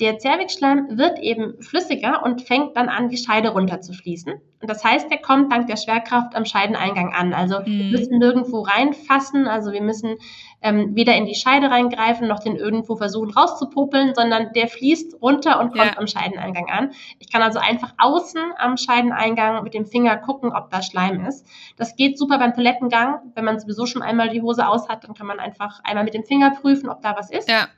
Der 0.00 0.18
Zervixschleim 0.18 0.98
wird 0.98 1.20
eben 1.20 1.62
flüssiger 1.62 2.24
und 2.24 2.42
fängt 2.42 2.76
dann 2.76 2.88
an, 2.88 3.10
die 3.10 3.16
Scheide 3.16 3.50
runterzufließen. 3.50 4.40
Und 4.60 4.68
das 4.68 4.84
heißt, 4.84 5.10
der 5.10 5.18
kommt 5.18 5.50
dank 5.50 5.68
der 5.68 5.76
Schwerkraft 5.76 6.36
am 6.36 6.44
Scheideneingang 6.44 7.14
an. 7.14 7.32
Also 7.32 7.60
mhm. 7.60 7.66
wir 7.66 7.98
müssen 7.98 8.18
nirgendwo 8.18 8.60
reinfassen, 8.60 9.46
also 9.46 9.72
wir 9.72 9.80
müssen 9.80 10.16
ähm, 10.60 10.94
weder 10.94 11.16
in 11.16 11.24
die 11.24 11.34
Scheide 11.34 11.70
reingreifen, 11.70 12.28
noch 12.28 12.40
den 12.40 12.56
irgendwo 12.56 12.96
versuchen 12.96 13.30
rauszupopeln, 13.30 14.14
sondern 14.14 14.52
der 14.52 14.68
fließt 14.68 15.22
runter 15.22 15.60
und 15.60 15.72
kommt 15.72 15.92
ja. 15.92 15.98
am 15.98 16.06
Scheideneingang 16.06 16.68
an. 16.68 16.90
Ich 17.18 17.32
kann 17.32 17.40
also 17.40 17.58
einfach 17.58 17.94
außen 17.96 18.52
am 18.58 18.76
Scheideneingang 18.76 19.64
mit 19.64 19.72
dem 19.72 19.86
Finger 19.86 20.18
gucken, 20.18 20.52
ob 20.52 20.70
da 20.70 20.82
Schleim 20.82 21.24
ist. 21.24 21.46
Das 21.78 21.96
geht 21.96 22.18
super 22.18 22.36
beim 22.36 22.52
Toilettengang. 22.52 23.32
Wenn 23.34 23.46
man 23.46 23.58
sowieso 23.58 23.86
schon 23.86 24.02
einmal 24.02 24.28
die 24.28 24.42
Hose 24.42 24.68
aus 24.68 24.90
hat, 24.90 25.04
dann 25.04 25.14
kann 25.14 25.26
man 25.26 25.40
einfach 25.40 25.80
einmal 25.84 26.04
mit 26.04 26.12
dem 26.12 26.24
Finger 26.24 26.50
prüfen, 26.50 26.90
ob 26.90 27.00
da 27.00 27.16
was 27.16 27.30
ist. 27.30 27.48
Ja. 27.48 27.68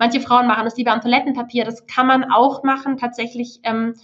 Manche 0.00 0.20
Frauen 0.20 0.48
machen 0.48 0.64
das 0.64 0.76
lieber 0.76 0.90
am 0.90 1.02
Toilettenpapier. 1.02 1.64
Das 1.64 1.86
kann 1.86 2.08
man 2.08 2.32
auch 2.32 2.64
machen. 2.64 2.96
Tatsächlich 2.96 3.60
ähm, 3.62 3.94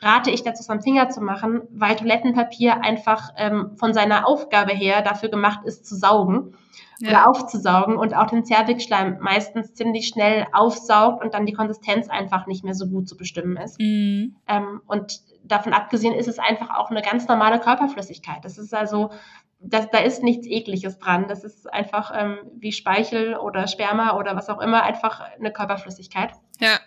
rate 0.00 0.30
ich 0.30 0.42
dazu, 0.42 0.60
es 0.60 0.70
am 0.70 0.82
Finger 0.82 1.08
zu 1.08 1.20
machen, 1.20 1.62
weil 1.70 1.96
Toilettenpapier 1.96 2.82
einfach 2.82 3.30
ähm, 3.36 3.76
von 3.76 3.94
seiner 3.94 4.26
Aufgabe 4.26 4.72
her 4.72 5.02
dafür 5.02 5.28
gemacht 5.28 5.60
ist, 5.64 5.86
zu 5.86 5.96
saugen 5.96 6.56
ja. 6.98 7.10
oder 7.10 7.28
aufzusaugen 7.28 7.96
und 7.96 8.14
auch 8.14 8.26
den 8.26 8.44
Zervixschleim 8.44 9.18
meistens 9.20 9.74
ziemlich 9.74 10.08
schnell 10.08 10.46
aufsaugt 10.52 11.22
und 11.22 11.34
dann 11.34 11.46
die 11.46 11.52
Konsistenz 11.52 12.08
einfach 12.08 12.46
nicht 12.46 12.64
mehr 12.64 12.74
so 12.74 12.86
gut 12.86 13.08
zu 13.08 13.16
bestimmen 13.16 13.56
ist. 13.56 13.80
Mhm. 13.80 14.36
Ähm, 14.48 14.80
und 14.86 15.20
davon 15.44 15.72
abgesehen 15.72 16.14
ist 16.14 16.28
es 16.28 16.38
einfach 16.38 16.70
auch 16.76 16.90
eine 16.90 17.02
ganz 17.02 17.28
normale 17.28 17.60
Körperflüssigkeit. 17.60 18.44
Das 18.44 18.58
ist 18.58 18.74
also, 18.74 19.10
das, 19.60 19.90
da 19.90 19.98
ist 19.98 20.22
nichts 20.22 20.46
Ekliges 20.46 20.98
dran. 20.98 21.26
Das 21.28 21.44
ist 21.44 21.72
einfach 21.72 22.12
ähm, 22.16 22.38
wie 22.56 22.72
Speichel 22.72 23.36
oder 23.36 23.66
Sperma 23.66 24.16
oder 24.18 24.36
was 24.36 24.48
auch 24.48 24.60
immer, 24.60 24.82
einfach 24.82 25.20
eine 25.38 25.52
Körperflüssigkeit. 25.52 26.32
Ja. 26.60 26.78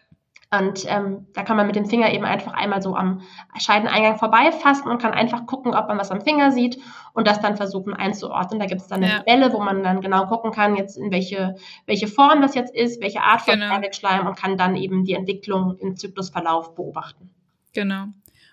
Und 0.49 0.85
ähm, 0.87 1.27
da 1.33 1.43
kann 1.43 1.57
man 1.57 1.67
mit 1.67 1.75
dem 1.75 1.85
Finger 1.85 2.13
eben 2.13 2.23
einfach 2.23 2.53
einmal 2.53 2.81
so 2.81 2.95
am 2.95 3.21
Scheideneingang 3.57 4.17
vorbeifassen 4.17 4.89
und 4.89 5.01
kann 5.01 5.11
einfach 5.11 5.45
gucken, 5.45 5.73
ob 5.73 5.89
man 5.89 5.97
was 5.97 6.09
am 6.09 6.21
Finger 6.21 6.53
sieht 6.53 6.79
und 7.13 7.27
das 7.27 7.41
dann 7.41 7.57
versuchen 7.57 7.93
einzuordnen. 7.93 8.59
Da 8.59 8.65
gibt 8.65 8.79
es 8.79 8.87
dann 8.87 9.03
eine 9.03 9.11
ja. 9.11 9.17
Tabelle, 9.19 9.51
wo 9.51 9.59
man 9.59 9.83
dann 9.83 9.99
genau 9.99 10.25
gucken 10.27 10.51
kann, 10.51 10.77
jetzt 10.77 10.97
in 10.97 11.11
welche, 11.11 11.55
welche 11.85 12.07
Form 12.07 12.41
das 12.41 12.55
jetzt 12.55 12.73
ist, 12.73 13.01
welche 13.01 13.21
Art 13.21 13.41
von 13.41 13.55
genau. 13.55 13.75
Und 13.75 14.37
kann 14.37 14.57
dann 14.57 14.77
eben 14.77 15.03
die 15.03 15.13
Entwicklung 15.13 15.77
im 15.79 15.97
Zyklusverlauf 15.97 16.75
beobachten. 16.75 17.29
Genau. 17.73 18.05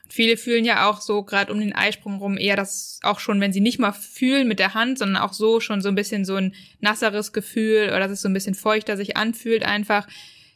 Viele 0.09 0.37
fühlen 0.37 0.65
ja 0.65 0.91
auch 0.91 1.01
so 1.01 1.23
gerade 1.23 1.53
um 1.53 1.61
den 1.61 1.75
Eisprung 1.75 2.19
rum 2.19 2.37
eher 2.37 2.57
das 2.57 2.99
auch 3.03 3.21
schon, 3.21 3.41
wenn 3.41 3.53
sie 3.53 3.61
nicht 3.61 3.79
mal 3.79 3.93
fühlen 3.93 4.47
mit 4.49 4.59
der 4.59 4.75
Hand, 4.75 4.99
sondern 4.99 5.23
auch 5.23 5.33
so 5.33 5.61
schon 5.61 5.81
so 5.81 5.89
ein 5.89 5.95
bisschen 5.95 6.25
so 6.25 6.35
ein 6.37 6.55
nasseres 6.81 7.33
Gefühl 7.33 7.89
oder 7.89 8.01
dass 8.01 8.11
es 8.11 8.23
so 8.23 8.29
ein 8.29 8.35
bisschen 8.35 8.55
feuchter 8.55 8.97
sich 8.97 9.17
anfühlt 9.17 9.65
einfach. 9.65 10.07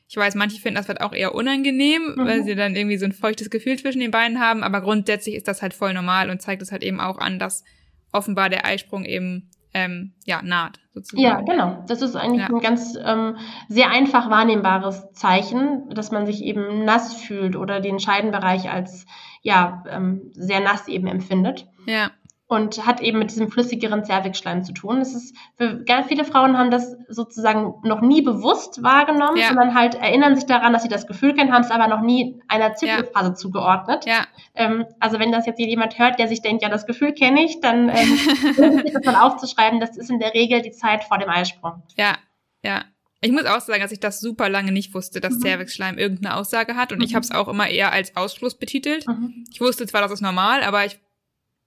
Ich 0.09 0.17
weiß, 0.17 0.35
manche 0.37 0.61
finden 0.61 0.77
das 0.77 0.89
halt 0.89 1.01
auch 1.03 1.13
eher 1.13 1.35
unangenehm, 1.35 2.15
mhm. 2.17 2.25
weil 2.25 2.43
sie 2.43 2.55
dann 2.55 2.75
irgendwie 2.75 2.97
so 2.97 3.05
ein 3.05 3.13
feuchtes 3.13 3.51
Gefühl 3.51 3.79
zwischen 3.79 4.01
den 4.01 4.11
Beinen 4.11 4.41
haben, 4.41 4.63
aber 4.63 4.81
grundsätzlich 4.81 5.35
ist 5.35 5.49
das 5.49 5.61
halt 5.61 5.75
voll 5.75 5.93
normal 5.93 6.31
und 6.31 6.41
zeigt 6.41 6.63
es 6.63 6.73
halt 6.73 6.83
eben 6.83 7.01
auch 7.01 7.19
an, 7.19 7.39
dass 7.39 7.63
offenbar 8.11 8.49
der 8.49 8.65
Eisprung 8.65 9.05
eben 9.05 9.51
ähm, 9.75 10.15
ja, 10.25 10.41
naht, 10.43 10.81
sozusagen. 10.95 11.23
Ja, 11.23 11.41
genau. 11.43 11.85
Das 11.87 12.01
ist 12.01 12.17
eigentlich 12.17 12.41
ja. 12.41 12.49
ein 12.49 12.61
ganz 12.61 12.97
ähm, 13.05 13.37
sehr 13.69 13.91
einfach 13.91 14.31
wahrnehmbares 14.31 15.13
Zeichen, 15.13 15.91
dass 15.91 16.11
man 16.11 16.25
sich 16.25 16.43
eben 16.43 16.87
nass 16.87 17.15
fühlt 17.15 17.55
oder 17.55 17.81
den 17.81 18.01
Scheidenbereich 18.01 18.71
als 18.71 19.05
ja, 19.43 19.85
ähm, 19.91 20.31
sehr 20.33 20.61
nass 20.61 20.89
eben 20.89 21.07
empfindet. 21.07 21.69
Ja 21.87 22.11
und 22.49 22.87
hat 22.87 23.03
eben 23.03 23.19
mit 23.19 23.31
diesem 23.31 23.51
flüssigeren 23.51 24.05
Zervixschleim 24.05 24.65
zu 24.65 24.73
tun. 24.73 25.01
Das 25.01 25.15
ist 25.15 25.37
für 25.59 25.85
ganz 25.85 26.09
viele 26.09 26.25
Frauen 26.25 26.57
haben 26.57 26.71
das 26.71 26.97
sozusagen 27.09 27.75
noch 27.83 28.01
nie 28.01 28.23
bewusst 28.23 28.83
wahrgenommen, 28.83 29.37
ja. 29.37 29.49
sondern 29.49 29.75
halt 29.75 29.95
erinnern 29.95 30.35
sich 30.35 30.47
daran, 30.47 30.73
dass 30.73 30.83
sie 30.83 30.89
das 30.89 31.07
Gefühl 31.07 31.35
kennen, 31.35 31.53
haben 31.53 31.63
es 31.63 31.71
aber 31.71 31.89
noch 31.89 32.01
nie 32.01 32.41
einer 32.49 32.75
Zyklusphase 32.75 33.29
ja. 33.29 33.35
zugeordnet. 33.35 34.07
Ja. 34.07 34.27
Ähm, 34.55 34.87
also 34.99 35.19
wenn 35.19 35.31
das 35.31 35.45
jetzt 35.45 35.59
jemand 35.59 35.99
hört, 35.99 36.19
der 36.19 36.27
sich 36.27 36.41
denkt, 36.41 36.63
ja, 36.63 36.71
das 36.71 36.87
Gefühl 36.87 37.13
kenne 37.13 37.45
ich, 37.45 37.61
dann 37.61 37.91
ähm, 37.91 38.17
sich 38.83 38.95
das 38.95 39.05
mal 39.05 39.17
aufzuschreiben, 39.17 39.79
das 39.79 39.99
ist 39.99 40.09
in 40.09 40.19
der 40.19 40.33
Regel 40.33 40.63
die 40.63 40.73
Zeit 40.73 41.05
vor 41.05 41.19
dem 41.19 41.29
Eisprung. 41.29 41.83
Ja, 41.99 42.17
ja. 42.65 42.83
Ich 43.21 43.33
muss 43.33 43.45
auch 43.45 43.61
sagen, 43.61 43.83
dass 43.83 43.93
ich 43.93 44.01
das 44.01 44.21
super 44.21 44.49
lange 44.49 44.73
nicht 44.73 44.95
wusste, 44.95 45.21
dass 45.21 45.35
mhm. 45.35 45.41
Cervixschleim 45.41 45.99
irgendeine 45.99 46.37
Aussage 46.37 46.77
hat 46.77 46.93
und 46.93 46.99
mhm. 46.99 47.05
ich 47.05 47.15
habe 47.15 47.25
es 47.25 47.33
auch 47.33 47.49
immer 47.49 47.69
eher 47.69 47.93
als 47.93 48.17
Ausschluss 48.17 48.55
betitelt. 48.55 49.07
Mhm. 49.07 49.45
Ich 49.53 49.61
wusste 49.61 49.87
zwar, 49.87 50.01
das 50.01 50.13
ist 50.13 50.21
normal, 50.23 50.63
aber 50.63 50.87
ich 50.87 50.99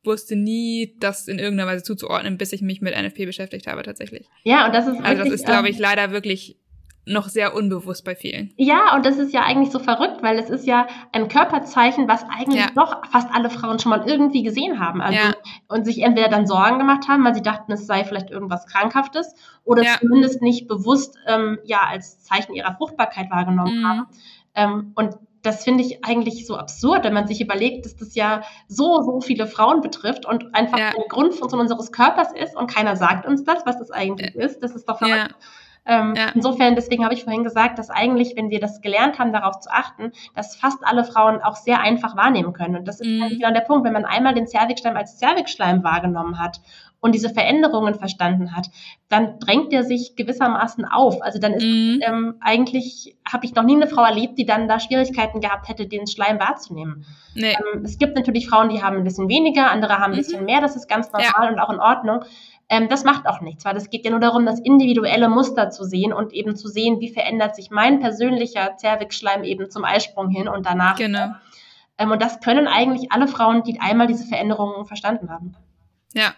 wusste 0.03 0.35
nie, 0.35 0.95
das 0.99 1.27
in 1.27 1.39
irgendeiner 1.39 1.69
Weise 1.69 1.83
zuzuordnen, 1.83 2.37
bis 2.37 2.53
ich 2.53 2.61
mich 2.61 2.81
mit 2.81 2.95
NFP 2.95 3.25
beschäftigt 3.25 3.67
habe 3.67 3.83
tatsächlich. 3.83 4.27
Ja, 4.43 4.65
und 4.65 4.73
das 4.73 4.87
ist 4.87 4.99
also 5.01 5.23
das 5.23 5.33
ist, 5.33 5.45
glaube 5.45 5.69
ich, 5.69 5.75
ähm, 5.77 5.81
leider 5.81 6.11
wirklich 6.11 6.57
noch 7.05 7.29
sehr 7.29 7.55
unbewusst 7.55 8.05
bei 8.05 8.15
vielen. 8.15 8.53
Ja, 8.57 8.95
und 8.95 9.05
das 9.05 9.17
ist 9.17 9.33
ja 9.33 9.41
eigentlich 9.41 9.71
so 9.71 9.79
verrückt, 9.79 10.21
weil 10.21 10.37
es 10.37 10.49
ist 10.49 10.67
ja 10.67 10.87
ein 11.11 11.27
Körperzeichen, 11.29 12.07
was 12.07 12.23
eigentlich 12.23 12.61
ja. 12.61 12.69
doch 12.75 13.05
fast 13.07 13.27
alle 13.33 13.49
Frauen 13.49 13.79
schon 13.79 13.89
mal 13.89 14.07
irgendwie 14.07 14.43
gesehen 14.43 14.79
haben. 14.79 15.01
Also, 15.01 15.17
ja. 15.17 15.33
Und 15.67 15.85
sich 15.85 16.03
entweder 16.03 16.29
dann 16.29 16.45
Sorgen 16.45 16.77
gemacht 16.77 17.07
haben, 17.07 17.25
weil 17.25 17.33
sie 17.33 17.41
dachten, 17.41 17.71
es 17.71 17.87
sei 17.87 18.03
vielleicht 18.03 18.29
irgendwas 18.29 18.67
Krankhaftes 18.67 19.33
oder 19.63 19.83
ja. 19.83 19.95
zumindest 19.99 20.41
nicht 20.41 20.67
bewusst 20.67 21.17
ähm, 21.27 21.57
ja 21.63 21.81
als 21.89 22.21
Zeichen 22.23 22.53
ihrer 22.53 22.75
Fruchtbarkeit 22.75 23.31
wahrgenommen 23.31 23.79
mhm. 23.79 23.87
haben. 23.87 24.07
Ähm, 24.53 24.91
und 24.95 25.17
das 25.41 25.63
finde 25.63 25.83
ich 25.83 26.05
eigentlich 26.05 26.45
so 26.45 26.55
absurd, 26.55 27.03
wenn 27.03 27.13
man 27.13 27.27
sich 27.27 27.41
überlegt, 27.41 27.85
dass 27.85 27.95
das 27.95 28.15
ja 28.15 28.41
so, 28.67 29.01
so 29.01 29.21
viele 29.21 29.47
Frauen 29.47 29.81
betrifft 29.81 30.25
und 30.25 30.53
einfach 30.53 30.77
ja. 30.77 30.89
ein 30.89 31.07
Grundfunktion 31.09 31.59
unseres 31.59 31.91
Körpers 31.91 32.31
ist 32.31 32.55
und 32.55 32.69
keiner 32.69 32.95
sagt 32.95 33.25
uns 33.25 33.43
das, 33.43 33.65
was 33.65 33.79
das 33.79 33.91
eigentlich 33.91 34.35
ja. 34.35 34.41
ist. 34.41 34.61
Das 34.61 34.75
ist 34.75 34.87
doch 34.87 34.99
verrückt. 34.99 35.35
Ähm, 35.83 36.13
ja. 36.15 36.29
Insofern, 36.35 36.75
deswegen 36.75 37.03
habe 37.03 37.15
ich 37.15 37.23
vorhin 37.23 37.43
gesagt, 37.43 37.79
dass 37.79 37.89
eigentlich, 37.89 38.35
wenn 38.35 38.51
wir 38.51 38.59
das 38.59 38.81
gelernt 38.81 39.17
haben, 39.17 39.33
darauf 39.33 39.59
zu 39.61 39.71
achten, 39.71 40.11
dass 40.35 40.55
fast 40.55 40.77
alle 40.83 41.03
Frauen 41.03 41.41
auch 41.41 41.55
sehr 41.55 41.81
einfach 41.81 42.15
wahrnehmen 42.15 42.53
können. 42.53 42.75
Und 42.75 42.87
das 42.87 43.01
ist 43.01 43.07
mhm. 43.07 43.29
genau 43.29 43.51
der 43.51 43.61
Punkt, 43.61 43.83
wenn 43.83 43.93
man 43.93 44.05
einmal 44.05 44.35
den 44.35 44.45
Zervixschleim 44.45 44.95
als 44.95 45.17
Zervixschleim 45.17 45.83
wahrgenommen 45.83 46.39
hat 46.39 46.61
und 47.01 47.15
diese 47.15 47.29
Veränderungen 47.29 47.95
verstanden 47.95 48.55
hat, 48.55 48.67
dann 49.09 49.39
drängt 49.39 49.73
er 49.73 49.83
sich 49.83 50.15
gewissermaßen 50.15 50.85
auf. 50.85 51.21
Also 51.21 51.39
dann 51.39 51.53
ist 51.53 51.63
mhm. 51.63 51.99
ähm, 52.03 52.35
eigentlich, 52.39 53.17
habe 53.29 53.45
ich 53.45 53.55
noch 53.55 53.63
nie 53.63 53.75
eine 53.75 53.87
Frau 53.87 54.03
erlebt, 54.03 54.37
die 54.37 54.45
dann 54.45 54.67
da 54.67 54.79
Schwierigkeiten 54.79 55.41
gehabt 55.41 55.67
hätte, 55.67 55.87
den 55.87 56.07
Schleim 56.07 56.39
wahrzunehmen. 56.39 57.05
Nee. 57.33 57.55
Ähm, 57.73 57.83
es 57.83 57.97
gibt 57.97 58.15
natürlich 58.15 58.47
Frauen, 58.47 58.69
die 58.69 58.83
haben 58.83 58.97
ein 58.97 59.03
bisschen 59.03 59.27
weniger, 59.27 59.71
andere 59.71 59.97
haben 59.97 60.11
ein 60.11 60.11
mhm. 60.11 60.17
bisschen 60.17 60.45
mehr, 60.45 60.61
das 60.61 60.75
ist 60.75 60.87
ganz 60.87 61.11
normal 61.11 61.43
ja. 61.43 61.49
und 61.49 61.59
auch 61.59 61.71
in 61.71 61.79
Ordnung. 61.79 62.23
Ähm, 62.69 62.87
das 62.87 63.03
macht 63.03 63.27
auch 63.27 63.41
nichts, 63.41 63.65
weil 63.65 63.75
es 63.75 63.89
geht 63.89 64.05
ja 64.05 64.11
nur 64.11 64.19
darum, 64.19 64.45
das 64.45 64.59
individuelle 64.59 65.27
Muster 65.27 65.71
zu 65.71 65.83
sehen 65.83 66.13
und 66.13 66.31
eben 66.33 66.55
zu 66.55 66.67
sehen, 66.69 66.99
wie 66.99 67.09
verändert 67.09 67.55
sich 67.55 67.71
mein 67.71 67.99
persönlicher 67.99 68.77
Zervixschleim 68.77 69.43
eben 69.43 69.69
zum 69.71 69.83
Eisprung 69.83 70.29
hin 70.29 70.47
und 70.47 70.67
danach. 70.67 70.95
Genau. 70.97 71.31
Ähm, 71.97 72.11
und 72.11 72.21
das 72.21 72.39
können 72.41 72.67
eigentlich 72.67 73.11
alle 73.11 73.27
Frauen, 73.27 73.63
die 73.63 73.81
einmal 73.81 74.07
diese 74.07 74.25
Veränderungen 74.25 74.85
verstanden 74.85 75.31
haben. 75.31 75.55
Ja, 76.13 76.33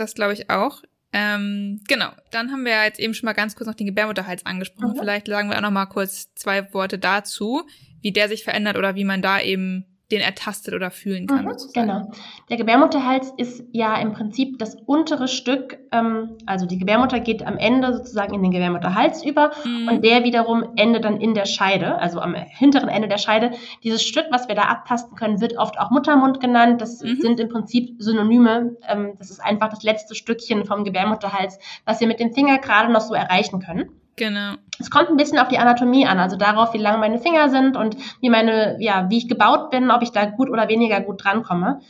das 0.00 0.14
glaube 0.14 0.32
ich 0.32 0.50
auch. 0.50 0.82
Ähm, 1.12 1.80
genau, 1.88 2.10
dann 2.30 2.52
haben 2.52 2.64
wir 2.64 2.72
ja 2.72 2.84
jetzt 2.84 3.00
eben 3.00 3.14
schon 3.14 3.26
mal 3.26 3.32
ganz 3.32 3.56
kurz 3.56 3.66
noch 3.66 3.74
den 3.74 3.86
Gebärmutterhals 3.86 4.46
angesprochen. 4.46 4.94
Mhm. 4.94 4.98
Vielleicht 4.98 5.26
sagen 5.26 5.48
wir 5.50 5.56
auch 5.56 5.62
noch 5.62 5.70
mal 5.70 5.86
kurz 5.86 6.32
zwei 6.34 6.72
Worte 6.72 6.98
dazu, 6.98 7.66
wie 8.00 8.12
der 8.12 8.28
sich 8.28 8.44
verändert 8.44 8.76
oder 8.76 8.94
wie 8.94 9.04
man 9.04 9.20
da 9.20 9.40
eben 9.40 9.89
den 10.10 10.20
ertastet 10.20 10.74
oder 10.74 10.90
fühlen 10.90 11.26
kann. 11.26 11.44
Mhm, 11.44 11.56
genau. 11.72 12.10
Der 12.48 12.56
Gebärmutterhals 12.56 13.32
ist 13.36 13.64
ja 13.72 13.96
im 13.96 14.12
Prinzip 14.12 14.58
das 14.58 14.74
untere 14.86 15.28
Stück, 15.28 15.78
ähm, 15.92 16.36
also 16.46 16.66
die 16.66 16.78
Gebärmutter 16.78 17.20
geht 17.20 17.46
am 17.46 17.56
Ende 17.56 17.92
sozusagen 17.92 18.34
in 18.34 18.42
den 18.42 18.50
Gebärmutterhals 18.50 19.24
über 19.24 19.52
mhm. 19.64 19.88
und 19.88 20.04
der 20.04 20.24
wiederum 20.24 20.64
endet 20.76 21.04
dann 21.04 21.20
in 21.20 21.34
der 21.34 21.44
Scheide, 21.44 21.98
also 21.98 22.20
am 22.20 22.34
hinteren 22.34 22.88
Ende 22.88 23.08
der 23.08 23.18
Scheide. 23.18 23.52
Dieses 23.84 24.02
Stück, 24.02 24.26
was 24.30 24.48
wir 24.48 24.54
da 24.54 24.62
abtasten 24.62 25.16
können, 25.16 25.40
wird 25.40 25.56
oft 25.56 25.78
auch 25.78 25.90
Muttermund 25.90 26.40
genannt. 26.40 26.80
Das 26.80 27.02
mhm. 27.02 27.20
sind 27.20 27.40
im 27.40 27.48
Prinzip 27.48 27.94
Synonyme. 27.98 28.76
Ähm, 28.88 29.14
das 29.18 29.30
ist 29.30 29.40
einfach 29.40 29.68
das 29.68 29.82
letzte 29.82 30.14
Stückchen 30.14 30.64
vom 30.64 30.84
Gebärmutterhals, 30.84 31.58
was 31.84 32.00
wir 32.00 32.08
mit 32.08 32.20
dem 32.20 32.32
Finger 32.32 32.58
gerade 32.58 32.92
noch 32.92 33.00
so 33.00 33.14
erreichen 33.14 33.60
können. 33.60 33.90
Genau. 34.20 34.56
Es 34.78 34.90
kommt 34.90 35.08
ein 35.08 35.16
bisschen 35.16 35.38
auf 35.38 35.48
die 35.48 35.58
Anatomie 35.58 36.06
an, 36.06 36.18
also 36.18 36.36
darauf, 36.36 36.74
wie 36.74 36.78
lang 36.78 37.00
meine 37.00 37.18
Finger 37.18 37.48
sind 37.48 37.74
und 37.74 37.96
wie 38.20 38.28
meine, 38.28 38.76
ja, 38.78 39.08
wie 39.08 39.16
ich 39.16 39.28
gebaut 39.28 39.70
bin, 39.70 39.90
ob 39.90 40.02
ich 40.02 40.12
da 40.12 40.26
gut 40.26 40.50
oder 40.50 40.68
weniger 40.68 41.00
gut 41.00 41.24
drankomme. 41.24 41.80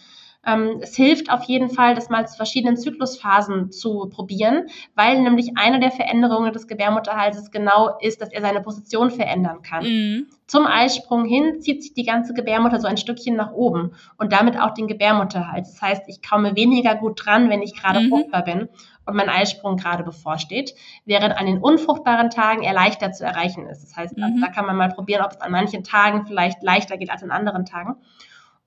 Ähm, 0.47 0.79
es 0.81 0.97
hilft 0.97 1.31
auf 1.31 1.45
jeden 1.45 1.69
Fall, 1.69 1.95
das 1.95 2.09
mal 2.09 2.27
zu 2.27 2.37
verschiedenen 2.37 2.77
Zyklusphasen 2.77 3.71
zu 3.71 4.09
probieren, 4.09 4.69
weil 4.95 5.21
nämlich 5.21 5.53
eine 5.57 5.81
der 5.81 5.91
Veränderungen 5.91 6.53
des 6.53 6.67
Gebärmutterhalses 6.67 7.51
genau 7.51 7.99
ist, 8.01 8.23
dass 8.23 8.33
er 8.33 8.41
seine 8.41 8.63
Position 8.63 9.11
verändern 9.11 9.61
kann. 9.61 9.85
Mhm. 9.85 10.27
Zum 10.47 10.67
Eisprung 10.67 11.27
hin 11.27 11.61
zieht 11.61 11.83
sich 11.83 11.93
die 11.93 12.05
ganze 12.05 12.33
Gebärmutter 12.33 12.81
so 12.81 12.89
ein 12.89 12.97
Stückchen 12.97 13.37
nach 13.37 13.53
oben 13.53 13.93
und 14.17 14.33
damit 14.33 14.59
auch 14.59 14.73
den 14.73 14.89
Gebärmutterhals. 14.89 15.73
Das 15.73 15.83
heißt, 15.83 16.03
ich 16.09 16.23
komme 16.27 16.57
weniger 16.57 16.95
gut 16.95 17.25
dran, 17.25 17.51
wenn 17.51 17.63
ich 17.63 17.75
gerade 17.75 18.01
mhm. 18.01 18.09
fruchtbar 18.09 18.43
bin 18.43 18.69
und 19.05 19.17
mein 19.17 19.29
Eisprung 19.29 19.77
gerade 19.77 20.05
bevorsteht, 20.05 20.75
während 21.05 21.37
an 21.37 21.47
den 21.47 21.59
unfruchtbaren 21.59 22.31
Tagen 22.31 22.63
er 22.63 22.73
leichter 22.73 23.13
zu 23.13 23.25
erreichen 23.25 23.67
ist. 23.67 23.83
Das 23.83 23.97
heißt, 23.97 24.17
mhm. 24.17 24.41
da 24.41 24.49
kann 24.49 24.65
man 24.65 24.77
mal 24.77 24.89
probieren, 24.89 25.23
ob 25.23 25.33
es 25.33 25.41
an 25.41 25.53
manchen 25.53 25.85
Tagen 25.85 26.25
vielleicht 26.27 26.63
leichter 26.63 26.97
geht 26.97 27.11
als 27.11 27.23
an 27.23 27.31
anderen 27.31 27.67
Tagen. 27.67 27.97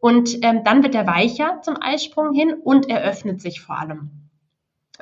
Und 0.04 0.44
ähm, 0.44 0.66
dann 0.66 0.84
wird 0.84 0.96
er 0.96 1.08
weicher 1.08 1.62
zum 1.62 1.78
Eisprung 1.82 2.34
hin 2.34 2.54
und 2.62 2.90
er 2.90 3.04
öffnet 3.04 3.40
sich 3.40 3.62
vor 3.62 3.80
allem. 3.80 4.12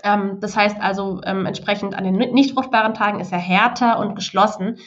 Ähm, 0.03 0.37
das 0.39 0.55
heißt 0.55 0.79
also, 0.79 1.21
ähm, 1.25 1.47
entsprechend 1.47 1.95
an 1.95 2.03
den 2.03 2.17
nicht 2.17 2.53
fruchtbaren 2.53 2.93
Tagen 2.93 3.19
ist 3.19 3.31
er 3.31 3.39
härter 3.39 3.97
und 3.97 4.13
geschlossen. 4.13 4.77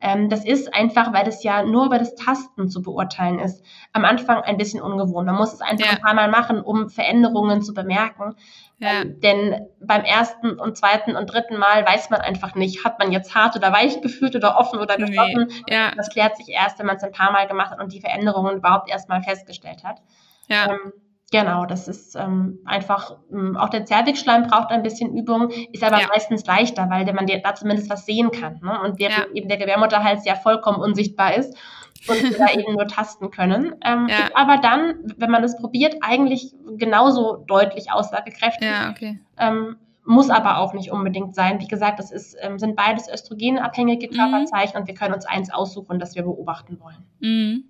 Ähm, 0.00 0.28
das 0.28 0.44
ist 0.44 0.72
einfach, 0.72 1.12
weil 1.12 1.24
das 1.24 1.42
ja 1.42 1.64
nur 1.64 1.86
über 1.86 1.98
das 1.98 2.14
Tasten 2.14 2.68
zu 2.68 2.82
beurteilen 2.82 3.40
ist, 3.40 3.64
am 3.92 4.04
Anfang 4.04 4.42
ein 4.42 4.58
bisschen 4.58 4.80
ungewohnt. 4.80 5.26
Man 5.26 5.34
muss 5.34 5.52
es 5.52 5.60
einfach 5.60 5.86
ja. 5.86 5.92
ein 5.94 6.02
paar 6.02 6.14
Mal 6.14 6.30
machen, 6.30 6.60
um 6.60 6.88
Veränderungen 6.88 7.60
zu 7.60 7.74
bemerken. 7.74 8.36
Ja. 8.84 9.00
Ähm, 9.00 9.20
denn 9.20 9.66
beim 9.80 10.04
ersten 10.04 10.58
und 10.58 10.76
zweiten 10.76 11.16
und 11.16 11.32
dritten 11.32 11.56
Mal 11.56 11.86
weiß 11.86 12.10
man 12.10 12.20
einfach 12.20 12.54
nicht, 12.54 12.84
hat 12.84 12.98
man 12.98 13.12
jetzt 13.12 13.34
hart 13.34 13.56
oder 13.56 13.72
weich 13.72 14.00
gefühlt 14.02 14.36
oder 14.36 14.58
offen 14.58 14.78
oder 14.78 14.96
geschlossen. 14.96 15.46
Nee. 15.48 15.74
Ja. 15.74 15.92
Das 15.96 16.10
klärt 16.10 16.36
sich 16.36 16.48
erst, 16.50 16.78
wenn 16.78 16.86
man 16.86 16.96
es 16.96 17.02
ein 17.02 17.12
paar 17.12 17.32
Mal 17.32 17.46
gemacht 17.46 17.70
hat 17.70 17.80
und 17.80 17.92
die 17.92 18.00
Veränderungen 18.00 18.56
überhaupt 18.56 18.90
erst 18.90 19.08
mal 19.08 19.22
festgestellt 19.22 19.84
hat. 19.84 20.02
Ja. 20.48 20.70
Ähm, 20.70 20.92
Genau, 21.34 21.66
das 21.66 21.88
ist 21.88 22.14
ähm, 22.14 22.60
einfach, 22.64 23.16
ähm, 23.32 23.56
auch 23.56 23.68
der 23.68 23.84
Zervixschleim 23.84 24.46
braucht 24.46 24.70
ein 24.70 24.84
bisschen 24.84 25.16
Übung, 25.16 25.50
ist 25.72 25.82
aber 25.82 26.00
ja. 26.00 26.06
meistens 26.06 26.46
leichter, 26.46 26.88
weil 26.90 27.12
man 27.12 27.26
da 27.26 27.54
zumindest 27.56 27.90
was 27.90 28.06
sehen 28.06 28.30
kann. 28.30 28.60
Ne? 28.62 28.80
Und 28.84 29.00
während 29.00 29.18
ja. 29.18 29.34
eben 29.34 29.48
der 29.48 29.58
Gebärmutterhals 29.58 30.24
ja 30.24 30.36
vollkommen 30.36 30.78
unsichtbar 30.78 31.34
ist 31.34 31.58
und 32.06 32.22
wir 32.22 32.38
da 32.38 32.46
eben 32.54 32.74
nur 32.74 32.86
tasten 32.86 33.32
können. 33.32 33.74
Ähm, 33.84 34.06
ja. 34.08 34.30
aber 34.34 34.58
dann, 34.58 35.12
wenn 35.16 35.32
man 35.32 35.42
es 35.42 35.56
probiert, 35.56 35.96
eigentlich 36.02 36.54
genauso 36.76 37.44
deutlich 37.48 37.90
aussagekräftig. 37.90 38.68
Ja, 38.68 38.90
okay. 38.90 39.18
Ähm, 39.36 39.74
muss 40.04 40.30
aber 40.30 40.58
auch 40.58 40.72
nicht 40.72 40.92
unbedingt 40.92 41.34
sein. 41.34 41.58
Wie 41.58 41.66
gesagt, 41.66 41.98
das 41.98 42.12
ist, 42.12 42.36
ähm, 42.42 42.60
sind 42.60 42.76
beides 42.76 43.08
östrogenabhängige 43.08 44.06
mhm. 44.06 44.16
Körperzeichen 44.16 44.76
mhm. 44.76 44.82
und 44.82 44.86
wir 44.86 44.94
können 44.94 45.14
uns 45.14 45.26
eins 45.26 45.52
aussuchen, 45.52 45.98
das 45.98 46.14
wir 46.14 46.22
beobachten 46.22 46.78
wollen. 46.78 47.04
Mhm. 47.18 47.64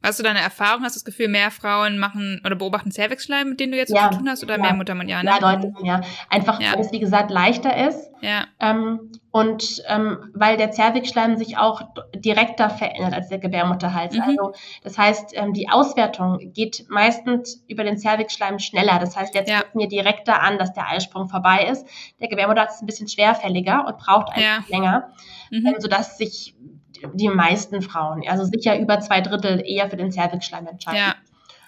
Hast 0.00 0.20
du 0.20 0.22
deine 0.22 0.40
Erfahrung? 0.40 0.84
Hast 0.84 0.94
du 0.94 0.98
das 1.00 1.04
Gefühl, 1.04 1.26
mehr 1.26 1.50
Frauen 1.50 1.98
machen 1.98 2.40
oder 2.44 2.54
beobachten 2.54 2.92
Cervixschleim, 2.92 3.50
mit 3.50 3.60
denen 3.60 3.72
du 3.72 3.78
jetzt 3.78 3.92
ja, 3.92 4.10
zu 4.10 4.18
tun 4.18 4.28
hast, 4.28 4.44
oder 4.44 4.56
ja. 4.56 4.62
mehr 4.62 4.74
Muttermund? 4.74 5.10
Ja, 5.10 5.22
ja, 5.22 5.38
deutlich 5.40 5.74
mehr. 5.80 6.02
Einfach, 6.30 6.60
ja. 6.60 6.72
weil 6.74 6.80
es, 6.80 6.92
wie 6.92 7.00
gesagt, 7.00 7.32
leichter 7.32 7.88
ist. 7.88 8.08
Ja. 8.20 8.44
Ähm, 8.60 9.10
und 9.32 9.82
ähm, 9.88 10.30
weil 10.34 10.56
der 10.56 10.72
Cervixschleim 10.72 11.36
sich 11.36 11.58
auch 11.58 11.82
direkter 12.14 12.70
verändert 12.70 13.12
als 13.12 13.28
der 13.28 13.38
Gebärmutterhals. 13.38 14.14
Mhm. 14.14 14.22
Also, 14.22 14.52
das 14.84 14.96
heißt, 14.96 15.32
ähm, 15.34 15.52
die 15.52 15.68
Auswertung 15.68 16.38
geht 16.52 16.86
meistens 16.88 17.64
über 17.66 17.82
den 17.82 17.98
Cervixschleim 17.98 18.60
schneller. 18.60 19.00
Das 19.00 19.16
heißt, 19.16 19.34
der 19.34 19.46
zeigt 19.46 19.74
mir 19.74 19.88
direkter 19.88 20.42
an, 20.42 20.58
dass 20.58 20.72
der 20.72 20.88
Eisprung 20.88 21.28
vorbei 21.28 21.68
ist. 21.70 21.86
Der 22.20 22.28
Gebärmutterhals 22.28 22.76
ist 22.76 22.82
ein 22.82 22.86
bisschen 22.86 23.08
schwerfälliger 23.08 23.84
und 23.86 23.98
braucht 23.98 24.30
einfach 24.30 24.68
länger, 24.68 25.08
mhm. 25.50 25.66
ähm, 25.66 25.74
sodass 25.78 26.18
sich 26.18 26.54
die 27.14 27.28
meisten 27.28 27.82
Frauen, 27.82 28.22
also 28.28 28.44
sicher 28.44 28.78
über 28.78 29.00
zwei 29.00 29.20
Drittel 29.20 29.62
eher 29.64 29.88
für 29.88 29.96
den 29.96 30.12
Cervixschleim 30.12 30.66
entscheiden. 30.66 30.98
Ja. 30.98 31.14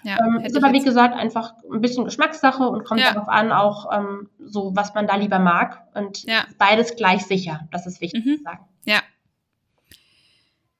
Ja, 0.03 0.17
ähm, 0.19 0.43
ist 0.43 0.57
aber 0.57 0.73
wie 0.73 0.83
gesagt 0.83 1.15
einfach 1.15 1.53
ein 1.71 1.79
bisschen 1.81 2.05
Geschmackssache 2.05 2.63
und 2.63 2.85
kommt 2.85 3.01
ja. 3.01 3.13
darauf 3.13 3.29
an, 3.29 3.51
auch 3.51 3.91
ähm, 3.95 4.29
so, 4.39 4.71
was 4.75 4.95
man 4.95 5.05
da 5.05 5.15
lieber 5.15 5.37
mag. 5.37 5.83
Und 5.93 6.23
ja. 6.23 6.45
beides 6.57 6.95
gleich 6.95 7.23
sicher. 7.25 7.67
Das 7.71 7.85
ist 7.85 8.01
wichtig 8.01 8.25
mhm. 8.25 8.37
zu 8.37 8.43
sagen. 8.43 8.65
Ja. 8.85 9.01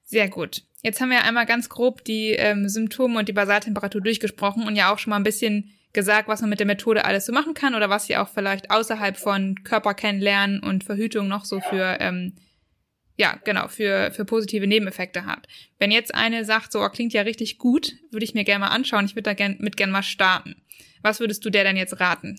Sehr 0.04 0.28
gut. 0.28 0.62
Jetzt 0.82 1.00
haben 1.00 1.10
wir 1.10 1.22
einmal 1.22 1.46
ganz 1.46 1.68
grob 1.68 2.02
die 2.04 2.30
ähm, 2.30 2.68
Symptome 2.68 3.20
und 3.20 3.28
die 3.28 3.32
Basaltemperatur 3.32 4.00
durchgesprochen 4.00 4.66
und 4.66 4.74
ja 4.74 4.92
auch 4.92 4.98
schon 4.98 5.10
mal 5.10 5.16
ein 5.16 5.22
bisschen 5.22 5.70
gesagt, 5.92 6.26
was 6.26 6.40
man 6.40 6.50
mit 6.50 6.58
der 6.58 6.66
Methode 6.66 7.04
alles 7.04 7.26
so 7.26 7.32
machen 7.32 7.54
kann 7.54 7.74
oder 7.74 7.88
was 7.88 8.06
sie 8.06 8.16
auch 8.16 8.28
vielleicht 8.28 8.70
außerhalb 8.70 9.16
von 9.16 9.62
Körper 9.62 9.94
kennenlernen 9.94 10.60
und 10.60 10.84
Verhütung 10.84 11.28
noch 11.28 11.44
so 11.44 11.60
für 11.60 11.98
ähm, 12.00 12.34
ja, 13.16 13.38
genau, 13.44 13.68
für, 13.68 14.10
für 14.12 14.24
positive 14.24 14.66
Nebeneffekte 14.66 15.26
hat. 15.26 15.46
Wenn 15.78 15.90
jetzt 15.90 16.14
eine 16.14 16.44
sagt, 16.44 16.72
so, 16.72 16.80
oh, 16.80 16.88
klingt 16.88 17.12
ja 17.12 17.22
richtig 17.22 17.58
gut, 17.58 17.94
würde 18.10 18.24
ich 18.24 18.34
mir 18.34 18.44
gerne 18.44 18.64
mal 18.64 18.70
anschauen, 18.70 19.04
ich 19.04 19.14
würde 19.14 19.24
da 19.24 19.34
gern, 19.34 19.56
mit 19.60 19.76
gerne 19.76 19.92
mal 19.92 20.02
starten. 20.02 20.56
Was 21.02 21.20
würdest 21.20 21.44
du 21.44 21.50
der 21.50 21.64
denn 21.64 21.76
jetzt 21.76 22.00
raten? 22.00 22.38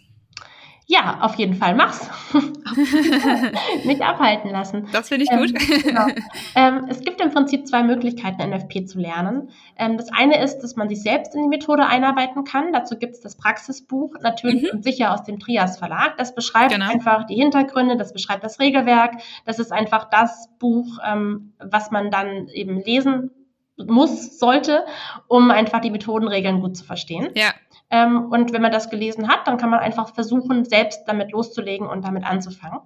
Ja, 0.93 1.21
auf 1.21 1.33
jeden 1.35 1.55
Fall 1.55 1.73
mach's. 1.73 2.07
Nicht 3.83 4.03
abhalten 4.03 4.51
lassen. 4.51 4.87
Das 4.91 5.09
finde 5.09 5.25
ich 5.25 5.31
ähm, 5.31 5.39
gut. 5.39 5.83
Genau. 5.83 6.05
Ähm, 6.53 6.85
es 6.87 6.99
gibt 6.99 7.19
im 7.19 7.31
Prinzip 7.31 7.67
zwei 7.67 7.81
Möglichkeiten, 7.81 8.47
NFP 8.47 8.85
zu 8.85 8.99
lernen. 8.99 9.49
Ähm, 9.75 9.97
das 9.97 10.13
eine 10.13 10.39
ist, 10.43 10.59
dass 10.59 10.75
man 10.75 10.89
sich 10.89 11.01
selbst 11.01 11.33
in 11.33 11.41
die 11.41 11.47
Methode 11.47 11.87
einarbeiten 11.87 12.43
kann. 12.43 12.71
Dazu 12.73 12.95
gibt 12.95 13.13
es 13.13 13.21
das 13.21 13.35
Praxisbuch, 13.35 14.17
natürlich 14.21 14.71
mhm. 14.71 14.77
und 14.77 14.83
sicher 14.83 15.11
aus 15.13 15.23
dem 15.23 15.39
Trias 15.39 15.79
Verlag. 15.79 16.15
Das 16.17 16.35
beschreibt 16.35 16.73
genau. 16.73 16.91
einfach 16.91 17.25
die 17.25 17.35
Hintergründe, 17.35 17.97
das 17.97 18.13
beschreibt 18.13 18.43
das 18.43 18.59
Regelwerk. 18.59 19.13
Das 19.45 19.57
ist 19.57 19.71
einfach 19.71 20.11
das 20.11 20.47
Buch, 20.59 20.99
ähm, 21.03 21.53
was 21.57 21.89
man 21.89 22.11
dann 22.11 22.49
eben 22.49 22.79
lesen 22.83 23.31
muss, 23.77 24.39
sollte, 24.39 24.85
um 25.27 25.51
einfach 25.51 25.81
die 25.81 25.91
Methodenregeln 25.91 26.61
gut 26.61 26.77
zu 26.77 26.83
verstehen. 26.83 27.29
Ja. 27.35 27.51
Ähm, 27.89 28.31
und 28.31 28.53
wenn 28.53 28.61
man 28.61 28.71
das 28.71 28.89
gelesen 28.89 29.27
hat, 29.27 29.47
dann 29.47 29.57
kann 29.57 29.69
man 29.69 29.79
einfach 29.79 30.13
versuchen, 30.13 30.65
selbst 30.65 31.03
damit 31.05 31.31
loszulegen 31.31 31.87
und 31.87 32.03
damit 32.03 32.23
anzufangen. 32.23 32.79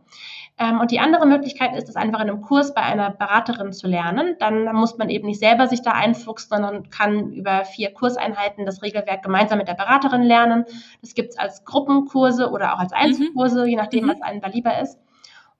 Ähm, 0.57 0.79
und 0.79 0.91
die 0.91 0.99
andere 0.99 1.25
Möglichkeit 1.25 1.75
ist 1.75 1.87
es 1.87 1.95
einfach 1.95 2.19
in 2.19 2.29
einem 2.29 2.41
Kurs 2.41 2.73
bei 2.73 2.81
einer 2.81 3.11
Beraterin 3.11 3.73
zu 3.73 3.87
lernen. 3.87 4.35
Dann 4.39 4.65
muss 4.75 4.97
man 4.97 5.09
eben 5.09 5.27
nicht 5.27 5.39
selber 5.39 5.67
sich 5.67 5.81
da 5.81 5.91
einfuchsen, 5.91 6.49
sondern 6.49 6.89
kann 6.89 7.31
über 7.31 7.63
vier 7.63 7.93
Kurseinheiten 7.93 8.65
das 8.65 8.81
Regelwerk 8.81 9.23
gemeinsam 9.23 9.59
mit 9.59 9.67
der 9.67 9.75
Beraterin 9.75 10.23
lernen. 10.23 10.65
Das 11.01 11.13
gibt 11.13 11.29
es 11.29 11.37
als 11.37 11.63
Gruppenkurse 11.63 12.49
oder 12.49 12.73
auch 12.73 12.79
als 12.79 12.91
Einzelkurse, 12.91 13.61
mhm. 13.61 13.67
je 13.67 13.75
nachdem, 13.75 14.05
mhm. 14.05 14.09
was 14.09 14.21
einem 14.21 14.41
da 14.41 14.47
lieber 14.47 14.79
ist. 14.79 14.99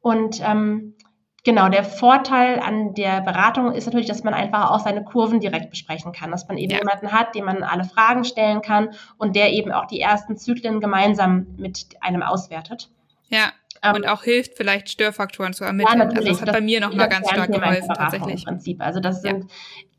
Und 0.02 0.42
ähm, 0.42 0.96
Genau, 1.44 1.70
der 1.70 1.84
Vorteil 1.84 2.60
an 2.60 2.94
der 2.94 3.22
Beratung 3.22 3.72
ist 3.72 3.86
natürlich, 3.86 4.08
dass 4.08 4.24
man 4.24 4.34
einfach 4.34 4.72
auch 4.72 4.80
seine 4.80 5.04
Kurven 5.04 5.40
direkt 5.40 5.70
besprechen 5.70 6.12
kann, 6.12 6.32
dass 6.32 6.48
man 6.48 6.58
eben 6.58 6.72
ja. 6.72 6.80
jemanden 6.80 7.12
hat, 7.12 7.36
dem 7.36 7.46
man 7.46 7.64
alle 7.64 7.86
Fragen 7.86 8.26
stellen 8.26 8.62
kann 8.62 8.90
und 9.18 9.36
der 9.36 9.54
eben 9.54 9.72
auch 9.72 9.86
die 9.86 10.02
ersten 10.02 10.36
Zyklen 10.36 10.82
gemeinsam 10.82 11.48
mit 11.58 11.86
einem 12.02 12.22
auswertet. 12.22 12.90
Ja. 13.30 13.54
Ähm, 13.84 13.96
und 13.96 14.08
auch 14.08 14.24
hilft, 14.24 14.58
vielleicht 14.58 14.90
Störfaktoren 14.90 15.54
zu 15.54 15.64
ermitteln. 15.64 16.00
Ja. 16.00 16.06
Also 16.06 16.22
das 16.22 16.42
hat 16.42 16.48
das, 16.50 16.56
bei 16.56 16.62
mir 16.62 16.82
nochmal 16.82 17.08
ganz 17.08 17.30
stark 17.30 17.52
geholfen, 17.52 17.94
tatsächlich. 17.94 18.42
Im 18.42 18.46
Prinzip. 18.46 18.82
Also 18.82 19.00
das 19.00 19.22
sind 19.22 19.44
ja 19.44 19.56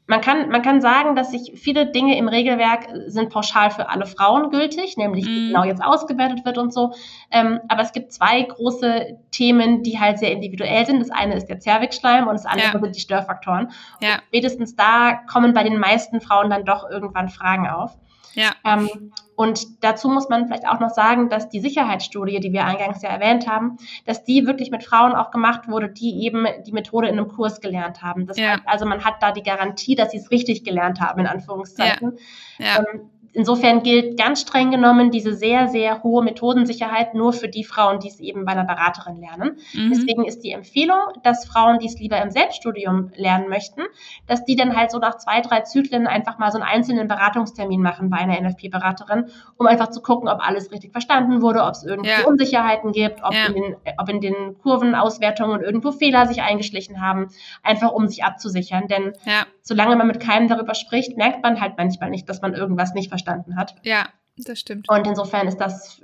man 0.08 0.22
kann, 0.22 0.48
man 0.48 0.62
kann 0.62 0.80
sagen, 0.80 1.14
dass 1.14 1.30
sich 1.30 1.52
viele 1.54 1.86
Dinge 1.86 2.16
im 2.16 2.28
Regelwerk 2.28 2.88
sind 3.06 3.28
pauschal 3.28 3.70
für 3.70 3.90
alle 3.90 4.06
Frauen 4.06 4.50
gültig, 4.50 4.96
nämlich 4.96 5.26
wie 5.26 5.46
mm. 5.46 5.48
genau 5.48 5.64
jetzt 5.64 5.84
ausgewertet 5.84 6.46
wird 6.46 6.56
und 6.56 6.72
so. 6.72 6.94
Ähm, 7.30 7.60
aber 7.68 7.82
es 7.82 7.92
gibt 7.92 8.12
zwei 8.12 8.40
große 8.40 9.18
Themen, 9.30 9.82
die 9.82 10.00
halt 10.00 10.18
sehr 10.18 10.32
individuell 10.32 10.86
sind. 10.86 11.00
Das 11.00 11.10
eine 11.10 11.36
ist 11.36 11.46
der 11.46 11.60
Zervixschleim 11.60 12.26
und 12.26 12.32
das 12.32 12.46
andere 12.46 12.72
ja. 12.72 12.80
sind 12.80 12.96
die 12.96 13.00
Störfaktoren. 13.00 13.70
Ja. 14.00 14.14
Und 14.14 14.22
spätestens 14.28 14.74
da 14.76 15.12
kommen 15.30 15.52
bei 15.52 15.62
den 15.62 15.78
meisten 15.78 16.22
Frauen 16.22 16.48
dann 16.48 16.64
doch 16.64 16.88
irgendwann 16.88 17.28
Fragen 17.28 17.68
auf. 17.68 17.98
Ja. 18.32 18.52
Ähm, 18.64 19.12
und 19.38 19.84
dazu 19.84 20.08
muss 20.08 20.28
man 20.28 20.46
vielleicht 20.46 20.66
auch 20.66 20.80
noch 20.80 20.90
sagen, 20.90 21.28
dass 21.28 21.48
die 21.48 21.60
Sicherheitsstudie, 21.60 22.40
die 22.40 22.52
wir 22.52 22.64
eingangs 22.64 23.02
ja 23.02 23.10
erwähnt 23.10 23.46
haben, 23.46 23.76
dass 24.04 24.24
die 24.24 24.48
wirklich 24.48 24.72
mit 24.72 24.82
Frauen 24.82 25.12
auch 25.12 25.30
gemacht 25.30 25.68
wurde, 25.68 25.88
die 25.88 26.24
eben 26.24 26.44
die 26.66 26.72
Methode 26.72 27.06
in 27.06 27.16
einem 27.16 27.28
Kurs 27.28 27.60
gelernt 27.60 28.02
haben. 28.02 28.26
Das 28.26 28.36
ja. 28.36 28.54
heißt 28.54 28.62
also, 28.66 28.84
man 28.84 29.04
hat 29.04 29.22
da 29.22 29.30
die 29.30 29.44
Garantie, 29.44 29.94
dass 29.94 30.10
sie 30.10 30.16
es 30.16 30.32
richtig 30.32 30.64
gelernt 30.64 31.00
haben, 31.00 31.20
in 31.20 31.28
Anführungszeichen. 31.28 32.18
Ja. 32.58 32.66
Ja. 32.66 32.84
Ähm, 32.92 33.10
insofern 33.38 33.84
gilt 33.84 34.18
ganz 34.18 34.40
streng 34.40 34.72
genommen 34.72 35.12
diese 35.12 35.32
sehr, 35.32 35.68
sehr 35.68 36.02
hohe 36.02 36.24
Methodensicherheit 36.24 37.14
nur 37.14 37.32
für 37.32 37.48
die 37.48 37.62
Frauen, 37.62 38.00
die 38.00 38.08
es 38.08 38.18
eben 38.18 38.44
bei 38.44 38.52
einer 38.52 38.64
Beraterin 38.64 39.16
lernen. 39.16 39.58
Mhm. 39.72 39.92
Deswegen 39.94 40.24
ist 40.24 40.40
die 40.40 40.50
Empfehlung, 40.50 40.98
dass 41.22 41.46
Frauen, 41.46 41.78
die 41.78 41.86
es 41.86 42.00
lieber 42.00 42.20
im 42.20 42.32
Selbststudium 42.32 43.12
lernen 43.14 43.48
möchten, 43.48 43.82
dass 44.26 44.44
die 44.44 44.56
dann 44.56 44.76
halt 44.76 44.90
so 44.90 44.98
nach 44.98 45.18
zwei, 45.18 45.40
drei 45.40 45.60
Zyklen 45.60 46.08
einfach 46.08 46.38
mal 46.38 46.50
so 46.50 46.58
einen 46.58 46.68
einzelnen 46.68 47.06
Beratungstermin 47.06 47.80
machen 47.80 48.10
bei 48.10 48.16
einer 48.16 48.40
NFP-Beraterin, 48.40 49.26
um 49.56 49.68
einfach 49.68 49.90
zu 49.90 50.02
gucken, 50.02 50.28
ob 50.28 50.44
alles 50.44 50.72
richtig 50.72 50.90
verstanden 50.90 51.40
wurde, 51.40 51.62
ob 51.62 51.74
es 51.74 51.84
irgendwo 51.84 52.10
ja. 52.10 52.26
Unsicherheiten 52.26 52.90
gibt, 52.90 53.22
ob, 53.22 53.34
ja. 53.34 53.46
in 53.46 53.54
den, 53.54 53.76
ob 53.98 54.08
in 54.08 54.20
den 54.20 54.58
Kurvenauswertungen 54.58 55.60
irgendwo 55.60 55.92
Fehler 55.92 56.26
sich 56.26 56.42
eingeschlichen 56.42 57.00
haben, 57.00 57.28
einfach 57.62 57.92
um 57.92 58.08
sich 58.08 58.24
abzusichern. 58.24 58.88
Denn 58.88 59.12
ja. 59.24 59.46
solange 59.62 59.94
man 59.94 60.08
mit 60.08 60.18
keinem 60.18 60.48
darüber 60.48 60.74
spricht, 60.74 61.16
merkt 61.16 61.44
man 61.44 61.60
halt 61.60 61.74
manchmal 61.76 62.10
nicht, 62.10 62.28
dass 62.28 62.42
man 62.42 62.54
irgendwas 62.54 62.94
nicht 62.94 63.08
verstanden 63.08 63.27
verstanden 63.28 63.56
hat. 63.56 63.74
Ja, 63.82 64.06
das 64.36 64.60
stimmt. 64.60 64.88
Und 64.88 65.06
insofern 65.06 65.48
ist 65.48 65.58
das 65.58 66.00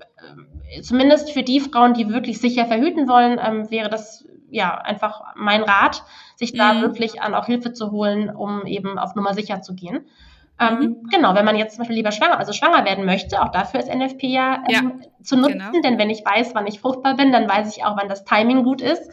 äh, 0.76 0.80
zumindest 0.82 1.32
für 1.32 1.42
die 1.42 1.60
Frauen, 1.60 1.94
die 1.94 2.08
wirklich 2.08 2.40
sicher 2.40 2.66
verhüten 2.66 3.08
wollen, 3.08 3.38
ähm, 3.42 3.70
wäre 3.70 3.88
das 3.88 4.26
ja 4.50 4.76
einfach 4.76 5.34
mein 5.36 5.62
Rat, 5.62 6.04
sich 6.36 6.52
da 6.52 6.74
mhm. 6.74 6.82
wirklich 6.82 7.22
an 7.22 7.34
auch 7.34 7.46
Hilfe 7.46 7.72
zu 7.72 7.90
holen, 7.90 8.30
um 8.30 8.66
eben 8.66 8.98
auf 8.98 9.14
Nummer 9.14 9.34
sicher 9.34 9.62
zu 9.62 9.74
gehen. 9.74 10.06
Ähm, 10.60 10.78
mhm. 10.78 11.08
Genau, 11.10 11.34
wenn 11.34 11.44
man 11.44 11.56
jetzt 11.56 11.74
zum 11.74 11.80
Beispiel 11.80 11.96
lieber 11.96 12.12
schwanger, 12.12 12.38
also 12.38 12.52
schwanger 12.52 12.84
werden 12.84 13.04
möchte, 13.04 13.42
auch 13.42 13.50
dafür 13.50 13.80
ist 13.80 13.92
NFP 13.92 14.28
ja, 14.28 14.62
ähm, 14.68 15.00
ja 15.02 15.24
zu 15.24 15.36
nutzen, 15.36 15.58
genau. 15.58 15.80
denn 15.82 15.98
wenn 15.98 16.10
ich 16.10 16.24
weiß, 16.24 16.54
wann 16.54 16.66
ich 16.66 16.78
fruchtbar 16.80 17.16
bin, 17.16 17.32
dann 17.32 17.48
weiß 17.48 17.76
ich 17.76 17.84
auch, 17.84 17.96
wann 17.96 18.08
das 18.08 18.24
Timing 18.24 18.62
gut 18.62 18.80
ist. 18.80 19.10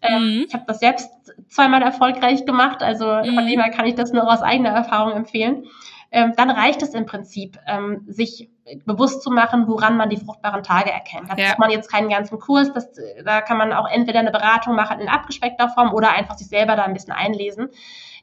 Ähm, 0.00 0.22
mhm. 0.22 0.44
Ich 0.48 0.54
habe 0.54 0.64
das 0.66 0.80
selbst 0.80 1.10
zweimal 1.48 1.82
erfolgreich 1.82 2.46
gemacht, 2.46 2.82
also 2.82 3.06
mhm. 3.06 3.34
von 3.34 3.46
dem 3.46 3.60
her 3.60 3.70
kann 3.70 3.86
ich 3.86 3.96
das 3.96 4.12
nur 4.12 4.30
aus 4.30 4.40
eigener 4.40 4.70
Erfahrung 4.70 5.12
empfehlen. 5.12 5.64
Ähm, 6.10 6.32
dann 6.36 6.50
reicht 6.50 6.82
es 6.82 6.94
im 6.94 7.04
Prinzip, 7.04 7.58
ähm, 7.66 8.04
sich 8.06 8.48
bewusst 8.84 9.22
zu 9.22 9.30
machen, 9.30 9.66
woran 9.68 9.96
man 9.96 10.08
die 10.08 10.16
fruchtbaren 10.16 10.62
Tage 10.62 10.90
erkennt. 10.90 11.30
Da 11.30 11.36
ja. 11.36 11.48
braucht 11.48 11.58
man 11.58 11.70
jetzt 11.70 11.90
keinen 11.90 12.08
ganzen 12.08 12.38
Kurs, 12.38 12.72
das, 12.72 12.90
da 13.24 13.40
kann 13.40 13.58
man 13.58 13.72
auch 13.72 13.88
entweder 13.88 14.20
eine 14.20 14.30
Beratung 14.30 14.74
machen 14.74 15.00
in 15.00 15.08
abgespeckter 15.08 15.68
Form 15.68 15.92
oder 15.92 16.12
einfach 16.12 16.36
sich 16.36 16.48
selber 16.48 16.76
da 16.76 16.84
ein 16.84 16.94
bisschen 16.94 17.12
einlesen. 17.12 17.68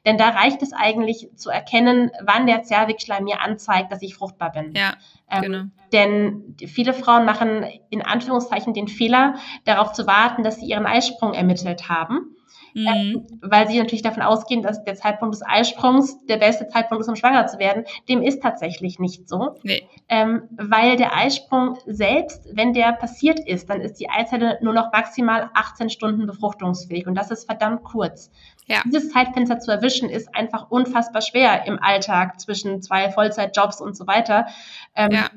Denn 0.04 0.18
da 0.18 0.28
reicht 0.28 0.62
es 0.62 0.72
eigentlich 0.72 1.30
zu 1.34 1.50
erkennen, 1.50 2.12
wann 2.22 2.46
der 2.46 2.62
Zervixschleim 2.62 3.24
mir 3.24 3.40
anzeigt, 3.40 3.90
dass 3.90 4.02
ich 4.02 4.14
fruchtbar 4.14 4.52
bin. 4.52 4.72
Ja, 4.74 4.94
ähm, 5.30 5.42
genau. 5.42 5.62
Denn 5.92 6.56
viele 6.64 6.92
Frauen 6.92 7.24
machen 7.24 7.64
in 7.90 8.02
Anführungszeichen 8.02 8.72
den 8.72 8.88
Fehler, 8.88 9.34
darauf 9.64 9.92
zu 9.92 10.06
warten, 10.06 10.42
dass 10.44 10.56
sie 10.60 10.66
ihren 10.66 10.86
Eisprung 10.86 11.34
ermittelt 11.34 11.88
haben 11.88 12.35
mhm. 12.76 12.86
ähm, 12.86 13.26
weil 13.40 13.66
sie 13.68 13.78
natürlich 13.78 14.02
davon 14.02 14.22
ausgehen, 14.22 14.62
dass 14.62 14.84
der 14.84 14.94
Zeitpunkt 14.94 15.34
des 15.34 15.42
Eisprungs 15.44 16.24
der 16.26 16.36
beste 16.36 16.68
Zeitpunkt 16.68 17.02
ist, 17.02 17.08
um 17.08 17.16
schwanger 17.16 17.46
zu 17.46 17.58
werden. 17.58 17.84
Dem 18.08 18.22
ist 18.22 18.42
tatsächlich 18.42 18.98
nicht 18.98 19.28
so, 19.28 19.56
nee. 19.62 19.88
ähm, 20.08 20.42
weil 20.50 20.96
der 20.96 21.16
Eisprung 21.16 21.78
selbst, 21.86 22.46
wenn 22.52 22.72
der 22.74 22.92
passiert 22.92 23.40
ist, 23.40 23.70
dann 23.70 23.80
ist 23.80 23.94
die 23.94 24.10
Eizelle 24.10 24.58
nur 24.60 24.74
noch 24.74 24.92
maximal 24.92 25.50
18 25.54 25.90
Stunden 25.90 26.26
befruchtungsfähig 26.26 27.06
und 27.06 27.14
das 27.14 27.30
ist 27.30 27.46
verdammt 27.46 27.82
kurz. 27.82 28.30
Ja. 28.66 28.82
Dieses 28.84 29.10
Zeitfenster 29.10 29.58
zu 29.58 29.70
erwischen 29.70 30.10
ist 30.10 30.34
einfach 30.34 30.70
unfassbar 30.70 31.22
schwer 31.22 31.66
im 31.66 31.78
Alltag 31.80 32.40
zwischen 32.40 32.82
zwei 32.82 33.10
Vollzeitjobs 33.10 33.80
und 33.80 33.96
so 33.96 34.06
weiter. 34.06 34.46
Ähm, 34.94 35.12
ja. 35.12 35.30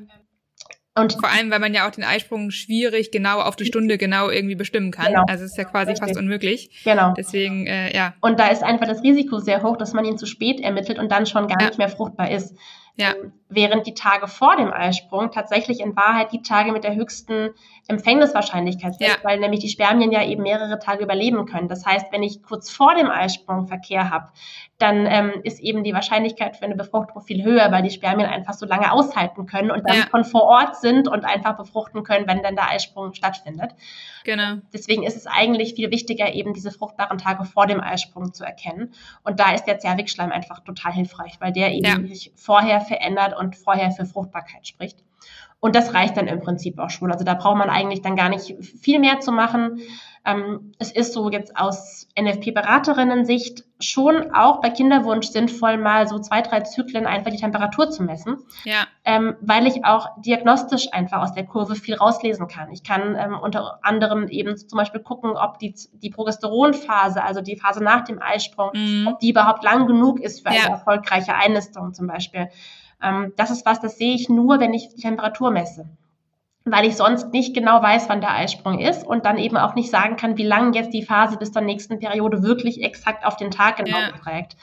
Und 1.00 1.14
vor 1.14 1.30
allem, 1.30 1.50
weil 1.50 1.58
man 1.58 1.74
ja 1.74 1.88
auch 1.88 1.90
den 1.90 2.04
Eisprung 2.04 2.50
schwierig 2.50 3.10
genau 3.10 3.40
auf 3.40 3.56
die 3.56 3.64
Stunde 3.64 3.98
genau 3.98 4.30
irgendwie 4.30 4.54
bestimmen 4.54 4.90
kann. 4.90 5.06
Genau. 5.06 5.24
Also 5.28 5.44
es 5.44 5.52
ist 5.52 5.58
ja 5.58 5.64
quasi 5.64 5.90
Richtig. 5.90 6.08
fast 6.08 6.18
unmöglich. 6.18 6.82
Genau. 6.84 7.14
Deswegen, 7.16 7.66
äh, 7.66 7.94
ja. 7.94 8.14
Und 8.20 8.38
da 8.38 8.48
ist 8.48 8.62
einfach 8.62 8.86
das 8.86 9.02
Risiko 9.02 9.38
sehr 9.38 9.62
hoch, 9.62 9.76
dass 9.76 9.92
man 9.92 10.04
ihn 10.04 10.18
zu 10.18 10.26
spät 10.26 10.60
ermittelt 10.60 10.98
und 10.98 11.10
dann 11.10 11.26
schon 11.26 11.48
gar 11.48 11.60
ja. 11.60 11.68
nicht 11.68 11.78
mehr 11.78 11.88
fruchtbar 11.88 12.30
ist. 12.30 12.54
Ja. 12.96 13.14
Während 13.50 13.86
die 13.86 13.94
Tage 13.94 14.28
vor 14.28 14.56
dem 14.56 14.72
Eisprung 14.72 15.30
tatsächlich 15.30 15.80
in 15.80 15.96
Wahrheit 15.96 16.32
die 16.32 16.42
Tage 16.42 16.72
mit 16.72 16.84
der 16.84 16.94
höchsten 16.94 17.50
Empfängniswahrscheinlichkeit 17.88 18.94
sind, 18.94 19.08
ja. 19.08 19.14
weil 19.22 19.40
nämlich 19.40 19.60
die 19.60 19.68
Spermien 19.68 20.12
ja 20.12 20.24
eben 20.24 20.42
mehrere 20.42 20.78
Tage 20.78 21.02
überleben 21.02 21.46
können. 21.46 21.68
Das 21.68 21.84
heißt, 21.84 22.06
wenn 22.12 22.22
ich 22.22 22.42
kurz 22.42 22.70
vor 22.70 22.94
dem 22.94 23.10
Eisprung 23.10 23.66
Verkehr 23.66 24.10
habe, 24.10 24.28
dann 24.78 25.06
ähm, 25.06 25.32
ist 25.42 25.60
eben 25.60 25.84
die 25.84 25.92
Wahrscheinlichkeit 25.92 26.56
für 26.56 26.64
eine 26.64 26.74
Befruchtung 26.74 27.20
viel 27.20 27.44
höher, 27.44 27.70
weil 27.70 27.82
die 27.82 27.90
Spermien 27.90 28.28
einfach 28.28 28.54
so 28.54 28.64
lange 28.64 28.92
aushalten 28.92 29.46
können 29.46 29.70
und 29.70 29.86
dann 29.88 29.96
ja. 29.96 30.06
von 30.10 30.24
vor 30.24 30.44
Ort 30.44 30.76
sind 30.76 31.06
und 31.06 31.24
einfach 31.24 31.56
befruchten 31.56 32.02
können, 32.02 32.26
wenn 32.26 32.42
dann 32.42 32.54
der 32.54 32.70
Eisprung 32.70 33.12
stattfindet. 33.12 33.72
Genau. 34.24 34.56
Deswegen 34.72 35.02
ist 35.02 35.16
es 35.16 35.26
eigentlich 35.26 35.74
viel 35.74 35.90
wichtiger, 35.90 36.32
eben 36.32 36.54
diese 36.54 36.70
fruchtbaren 36.70 37.18
Tage 37.18 37.44
vor 37.44 37.66
dem 37.66 37.80
Eisprung 37.80 38.32
zu 38.32 38.44
erkennen. 38.44 38.94
Und 39.22 39.38
da 39.40 39.52
ist 39.52 39.64
der 39.64 39.78
Zervixschleim 39.78 40.32
einfach 40.32 40.60
total 40.60 40.92
hilfreich, 40.92 41.36
weil 41.40 41.52
der 41.52 41.72
eben 41.72 41.84
ja. 41.84 42.08
sich 42.08 42.32
vorher 42.34 42.80
verändert 42.80 43.36
und 43.40 43.56
vorher 43.56 43.90
für 43.90 44.04
Fruchtbarkeit 44.04 44.66
spricht. 44.66 44.98
Und 45.60 45.76
das 45.76 45.92
reicht 45.92 46.16
dann 46.16 46.26
im 46.26 46.40
Prinzip 46.40 46.78
auch 46.78 46.90
schon. 46.90 47.12
Also 47.12 47.24
da 47.24 47.34
braucht 47.34 47.58
man 47.58 47.68
eigentlich 47.68 48.00
dann 48.02 48.16
gar 48.16 48.30
nicht 48.30 48.54
viel 48.64 48.98
mehr 48.98 49.20
zu 49.20 49.30
machen. 49.30 49.80
Ähm, 50.24 50.72
es 50.78 50.90
ist 50.90 51.14
so 51.14 51.30
jetzt 51.30 51.56
aus 51.56 52.06
NFP-Beraterinnen-Sicht 52.18 53.64
schon 53.78 54.34
auch 54.34 54.60
bei 54.60 54.68
Kinderwunsch 54.68 55.28
sinnvoll, 55.28 55.78
mal 55.78 56.06
so 56.06 56.18
zwei, 56.18 56.42
drei 56.42 56.60
Zyklen 56.60 57.06
einfach 57.06 57.30
die 57.30 57.38
Temperatur 57.38 57.90
zu 57.90 58.02
messen. 58.02 58.38
Ja. 58.64 58.86
Ähm, 59.04 59.36
weil 59.40 59.66
ich 59.66 59.84
auch 59.84 60.08
diagnostisch 60.18 60.92
einfach 60.92 61.22
aus 61.22 61.32
der 61.32 61.46
Kurve 61.46 61.74
viel 61.74 61.94
rauslesen 61.94 62.48
kann. 62.48 62.70
Ich 62.70 62.82
kann 62.82 63.16
ähm, 63.16 63.38
unter 63.40 63.78
anderem 63.82 64.28
eben 64.28 64.56
zum 64.56 64.76
Beispiel 64.76 65.00
gucken, 65.00 65.30
ob 65.30 65.58
die, 65.58 65.74
die 65.94 66.10
Progesteronphase, 66.10 67.22
also 67.22 67.40
die 67.40 67.56
Phase 67.56 67.82
nach 67.82 68.04
dem 68.04 68.20
Eisprung, 68.20 68.70
mhm. 68.74 69.08
ob 69.08 69.20
die 69.20 69.30
überhaupt 69.30 69.64
lang 69.64 69.86
genug 69.86 70.20
ist 70.20 70.46
für 70.46 70.54
ja. 70.54 70.62
eine 70.62 70.70
erfolgreiche 70.72 71.34
Einnistung 71.34 71.94
zum 71.94 72.06
Beispiel. 72.06 72.48
Ähm, 73.02 73.32
das 73.36 73.50
ist 73.50 73.66
was, 73.66 73.80
das 73.80 73.98
sehe 73.98 74.14
ich 74.14 74.28
nur, 74.28 74.60
wenn 74.60 74.74
ich 74.74 74.88
die 74.88 75.00
Temperatur 75.00 75.50
messe 75.50 75.88
weil 76.64 76.86
ich 76.86 76.96
sonst 76.96 77.32
nicht 77.32 77.54
genau 77.54 77.82
weiß, 77.82 78.08
wann 78.08 78.20
der 78.20 78.34
Eisprung 78.34 78.78
ist 78.78 79.06
und 79.06 79.24
dann 79.24 79.38
eben 79.38 79.56
auch 79.56 79.74
nicht 79.74 79.90
sagen 79.90 80.16
kann, 80.16 80.36
wie 80.36 80.44
lange 80.44 80.76
jetzt 80.76 80.92
die 80.92 81.04
Phase 81.04 81.36
bis 81.36 81.52
zur 81.52 81.62
nächsten 81.62 81.98
Periode 81.98 82.42
wirklich 82.42 82.82
exakt 82.82 83.24
auf 83.24 83.36
den 83.36 83.50
Tag 83.50 83.76
genau 83.76 83.98
ja. 83.98 84.10
beträgt. 84.10 84.56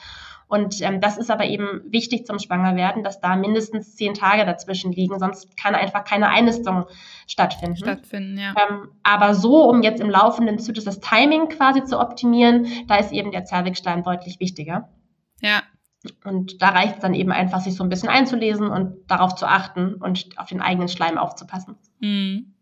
Und 0.46 0.80
ähm, 0.80 1.02
das 1.02 1.18
ist 1.18 1.30
aber 1.30 1.44
eben 1.44 1.82
wichtig 1.88 2.24
zum 2.24 2.38
Schwangerwerden, 2.38 3.04
dass 3.04 3.20
da 3.20 3.36
mindestens 3.36 3.96
zehn 3.96 4.14
Tage 4.14 4.46
dazwischen 4.46 4.92
liegen, 4.92 5.18
sonst 5.18 5.58
kann 5.58 5.74
einfach 5.74 6.04
keine 6.04 6.30
Einnistung 6.30 6.86
stattfinden. 7.26 7.76
Stattfinden, 7.76 8.38
ja. 8.38 8.54
Ähm, 8.56 8.88
aber 9.02 9.34
so, 9.34 9.68
um 9.68 9.82
jetzt 9.82 10.00
im 10.00 10.08
laufenden 10.08 10.58
Zyklus 10.58 10.86
das 10.86 11.00
Timing 11.00 11.48
quasi 11.48 11.84
zu 11.84 12.00
optimieren, 12.00 12.66
da 12.86 12.96
ist 12.96 13.12
eben 13.12 13.30
der 13.30 13.44
Zervixstein 13.44 14.02
deutlich 14.02 14.40
wichtiger. 14.40 14.88
Ja, 15.42 15.62
und 16.24 16.62
da 16.62 16.70
reicht 16.70 16.96
es 16.96 17.00
dann 17.00 17.14
eben 17.14 17.32
einfach, 17.32 17.60
sich 17.60 17.74
so 17.74 17.82
ein 17.82 17.88
bisschen 17.88 18.08
einzulesen 18.08 18.68
und 18.68 19.10
darauf 19.10 19.34
zu 19.34 19.46
achten 19.46 19.94
und 19.94 20.28
auf 20.36 20.48
den 20.48 20.60
eigenen 20.60 20.88
Schleim 20.88 21.18
aufzupassen. 21.18 21.76
Mhm. 22.00 22.54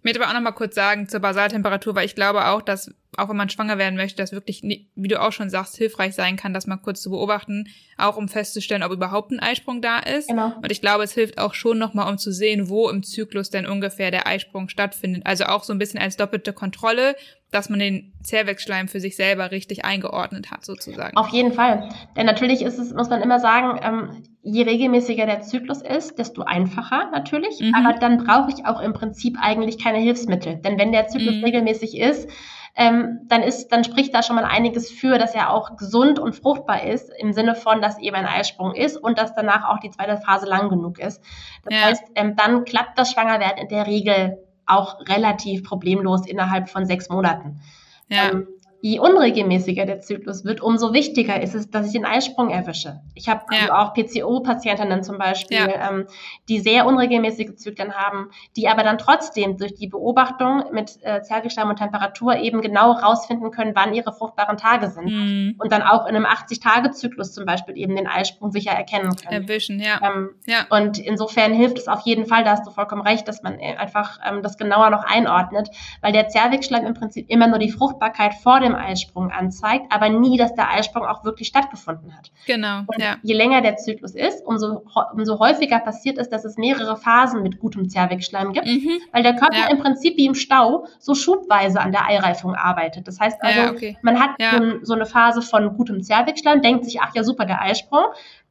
Ich 0.00 0.04
möchte 0.04 0.20
aber 0.20 0.30
auch 0.30 0.34
noch 0.34 0.40
mal 0.40 0.52
kurz 0.52 0.74
sagen 0.74 1.08
zur 1.08 1.20
Basaltemperatur, 1.20 1.94
weil 1.94 2.06
ich 2.06 2.14
glaube 2.14 2.46
auch, 2.46 2.62
dass 2.62 2.94
auch 3.16 3.28
wenn 3.28 3.36
man 3.36 3.50
schwanger 3.50 3.76
werden 3.76 3.96
möchte, 3.96 4.16
das 4.16 4.32
wirklich, 4.32 4.62
wie 4.62 5.08
du 5.08 5.20
auch 5.20 5.32
schon 5.32 5.50
sagst, 5.50 5.76
hilfreich 5.76 6.14
sein 6.14 6.36
kann, 6.36 6.54
das 6.54 6.66
mal 6.66 6.76
kurz 6.76 7.02
zu 7.02 7.10
beobachten, 7.10 7.68
auch 7.98 8.16
um 8.16 8.28
festzustellen, 8.28 8.82
ob 8.82 8.92
überhaupt 8.92 9.30
ein 9.32 9.40
Eisprung 9.40 9.82
da 9.82 9.98
ist. 9.98 10.28
Genau. 10.28 10.54
Und 10.56 10.70
ich 10.70 10.80
glaube, 10.80 11.04
es 11.04 11.12
hilft 11.12 11.38
auch 11.38 11.54
schon 11.54 11.78
nochmal, 11.78 12.10
um 12.10 12.18
zu 12.18 12.32
sehen, 12.32 12.68
wo 12.68 12.88
im 12.88 13.02
Zyklus 13.02 13.50
denn 13.50 13.66
ungefähr 13.66 14.10
der 14.10 14.26
Eisprung 14.26 14.68
stattfindet. 14.68 15.22
Also 15.26 15.44
auch 15.44 15.64
so 15.64 15.72
ein 15.72 15.78
bisschen 15.78 16.00
als 16.00 16.16
doppelte 16.16 16.52
Kontrolle, 16.52 17.16
dass 17.50 17.68
man 17.68 17.78
den 17.80 18.12
Zervixschleim 18.22 18.88
für 18.88 19.00
sich 19.00 19.16
selber 19.16 19.50
richtig 19.50 19.84
eingeordnet 19.84 20.50
hat, 20.50 20.64
sozusagen. 20.64 21.16
Auf 21.16 21.28
jeden 21.28 21.52
Fall. 21.52 21.88
Denn 22.16 22.26
natürlich 22.26 22.62
ist 22.62 22.78
es, 22.78 22.92
muss 22.92 23.10
man 23.10 23.22
immer 23.22 23.40
sagen, 23.40 23.80
ähm, 23.82 24.22
je 24.42 24.62
regelmäßiger 24.62 25.26
der 25.26 25.42
Zyklus 25.42 25.82
ist, 25.82 26.18
desto 26.18 26.42
einfacher 26.42 27.10
natürlich. 27.10 27.60
Mhm. 27.60 27.74
Aber 27.74 27.98
dann 27.98 28.24
brauche 28.24 28.50
ich 28.50 28.66
auch 28.66 28.80
im 28.80 28.92
Prinzip 28.92 29.36
eigentlich 29.40 29.82
keine 29.82 29.98
Hilfsmittel. 29.98 30.56
Denn 30.56 30.78
wenn 30.78 30.92
der 30.92 31.08
Zyklus 31.08 31.36
mhm. 31.36 31.44
regelmäßig 31.44 31.98
ist, 31.98 32.28
ähm, 32.76 33.20
dann 33.24 33.42
ist, 33.42 33.68
dann 33.68 33.82
spricht 33.82 34.14
da 34.14 34.22
schon 34.22 34.36
mal 34.36 34.44
einiges 34.44 34.90
für, 34.90 35.18
dass 35.18 35.34
er 35.34 35.50
auch 35.50 35.76
gesund 35.76 36.18
und 36.18 36.36
fruchtbar 36.36 36.84
ist, 36.84 37.10
im 37.18 37.32
Sinne 37.32 37.56
von, 37.56 37.82
dass 37.82 37.98
eben 37.98 38.14
ein 38.14 38.26
Eisprung 38.26 38.74
ist 38.74 38.96
und 38.96 39.18
dass 39.18 39.34
danach 39.34 39.68
auch 39.68 39.80
die 39.80 39.90
zweite 39.90 40.16
Phase 40.18 40.46
lang 40.46 40.68
genug 40.68 40.98
ist. 41.00 41.22
Das 41.64 41.74
ja. 41.74 41.86
heißt, 41.86 42.04
ähm, 42.14 42.36
dann 42.36 42.64
klappt 42.64 42.96
das 42.96 43.10
Schwangerwerden 43.12 43.58
in 43.58 43.68
der 43.68 43.86
Regel 43.86 44.38
auch 44.70 45.00
relativ 45.08 45.64
problemlos 45.64 46.26
innerhalb 46.26 46.68
von 46.68 46.86
sechs 46.86 47.08
Monaten. 47.08 47.60
Ja. 48.08 48.30
Ähm, 48.30 48.46
je 48.82 48.98
unregelmäßiger 48.98 49.84
der 49.84 50.00
Zyklus 50.00 50.44
wird, 50.44 50.60
umso 50.60 50.92
wichtiger 50.92 51.42
ist 51.42 51.54
es, 51.54 51.70
dass 51.70 51.86
ich 51.86 51.92
den 51.92 52.04
Eisprung 52.04 52.50
erwische. 52.50 53.00
Ich 53.14 53.28
habe 53.28 53.42
ja. 53.50 53.60
also 53.60 53.72
auch 53.72 53.94
PCO-Patientinnen 53.94 55.02
zum 55.02 55.18
Beispiel, 55.18 55.58
ja. 55.58 55.90
ähm, 55.90 56.06
die 56.48 56.60
sehr 56.60 56.86
unregelmäßige 56.86 57.56
Zyklen 57.56 57.94
haben, 57.94 58.30
die 58.56 58.68
aber 58.68 58.82
dann 58.82 58.98
trotzdem 58.98 59.58
durch 59.58 59.74
die 59.74 59.86
Beobachtung 59.86 60.64
mit 60.72 60.98
äh, 61.02 61.22
Zervixschleim 61.22 61.68
und 61.68 61.76
Temperatur 61.76 62.36
eben 62.36 62.62
genau 62.62 62.92
rausfinden 62.92 63.50
können, 63.50 63.72
wann 63.74 63.92
ihre 63.92 64.12
fruchtbaren 64.12 64.56
Tage 64.56 64.90
sind. 64.90 65.06
Mhm. 65.06 65.54
Und 65.58 65.72
dann 65.72 65.82
auch 65.82 66.06
in 66.06 66.16
einem 66.16 66.26
80-Tage-Zyklus 66.26 67.32
zum 67.32 67.44
Beispiel 67.44 67.76
eben 67.76 67.96
den 67.96 68.06
Eisprung 68.06 68.50
sicher 68.50 68.72
erkennen 68.72 69.14
können. 69.14 69.42
Erwischen, 69.42 69.80
ja. 69.80 70.00
Ähm, 70.02 70.30
ja. 70.46 70.66
Und 70.70 70.98
insofern 70.98 71.52
hilft 71.52 71.78
es 71.78 71.88
auf 71.88 72.00
jeden 72.00 72.26
Fall, 72.26 72.44
da 72.44 72.52
hast 72.52 72.66
du 72.66 72.70
vollkommen 72.70 73.02
recht, 73.02 73.28
dass 73.28 73.42
man 73.42 73.58
einfach 73.60 74.18
ähm, 74.26 74.42
das 74.42 74.56
genauer 74.56 74.90
noch 74.90 75.04
einordnet, 75.04 75.68
weil 76.00 76.12
der 76.12 76.28
Zervixschleim 76.28 76.86
im 76.86 76.94
Prinzip 76.94 77.28
immer 77.28 77.46
nur 77.46 77.58
die 77.58 77.70
Fruchtbarkeit 77.70 78.34
vor 78.34 78.60
dem 78.60 78.69
dem 78.70 78.80
Eisprung 78.80 79.30
anzeigt, 79.30 79.86
aber 79.90 80.08
nie, 80.08 80.36
dass 80.36 80.54
der 80.54 80.70
Eisprung 80.70 81.04
auch 81.04 81.24
wirklich 81.24 81.48
stattgefunden 81.48 82.16
hat. 82.16 82.30
Genau. 82.46 82.80
Und 82.86 82.98
ja. 82.98 83.16
je 83.22 83.34
länger 83.34 83.60
der 83.60 83.76
Zyklus 83.76 84.14
ist, 84.14 84.44
umso, 84.44 84.84
umso 85.12 85.38
häufiger 85.38 85.78
passiert 85.78 86.18
es, 86.18 86.28
dass 86.28 86.44
es 86.44 86.56
mehrere 86.56 86.96
Phasen 86.96 87.42
mit 87.42 87.58
gutem 87.58 87.88
Zervixschleim 87.88 88.52
gibt, 88.52 88.66
mhm. 88.66 89.00
weil 89.12 89.22
der 89.22 89.34
Körper 89.34 89.58
ja. 89.58 89.70
im 89.70 89.78
Prinzip 89.78 90.16
wie 90.16 90.26
im 90.26 90.34
Stau 90.34 90.86
so 90.98 91.14
schubweise 91.14 91.80
an 91.80 91.92
der 91.92 92.06
Eireifung 92.06 92.54
arbeitet. 92.54 93.06
Das 93.06 93.20
heißt 93.20 93.42
also, 93.42 93.60
ja, 93.60 93.70
okay. 93.70 93.96
man 94.02 94.18
hat 94.18 94.30
so, 94.38 94.78
so, 94.82 94.94
eine 94.94 95.06
Phase 95.06 95.42
von 95.42 95.76
gutem 95.76 96.02
Zervixschleim, 96.02 96.62
denkt 96.62 96.84
sich, 96.84 97.00
ach 97.00 97.14
ja, 97.14 97.22
super, 97.22 97.44
der 97.44 97.60
Eisprung. 97.60 98.04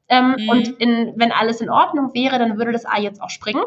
Ähm, 0.09 0.35
mhm. 0.37 0.49
Und 0.49 0.67
in, 0.79 1.13
wenn 1.15 1.31
alles 1.31 1.61
in 1.61 1.69
Ordnung 1.69 2.13
wäre, 2.13 2.39
dann 2.39 2.57
würde 2.57 2.71
das 2.71 2.85
Ei 2.85 3.01
jetzt 3.01 3.21
auch 3.21 3.29
springen. 3.29 3.61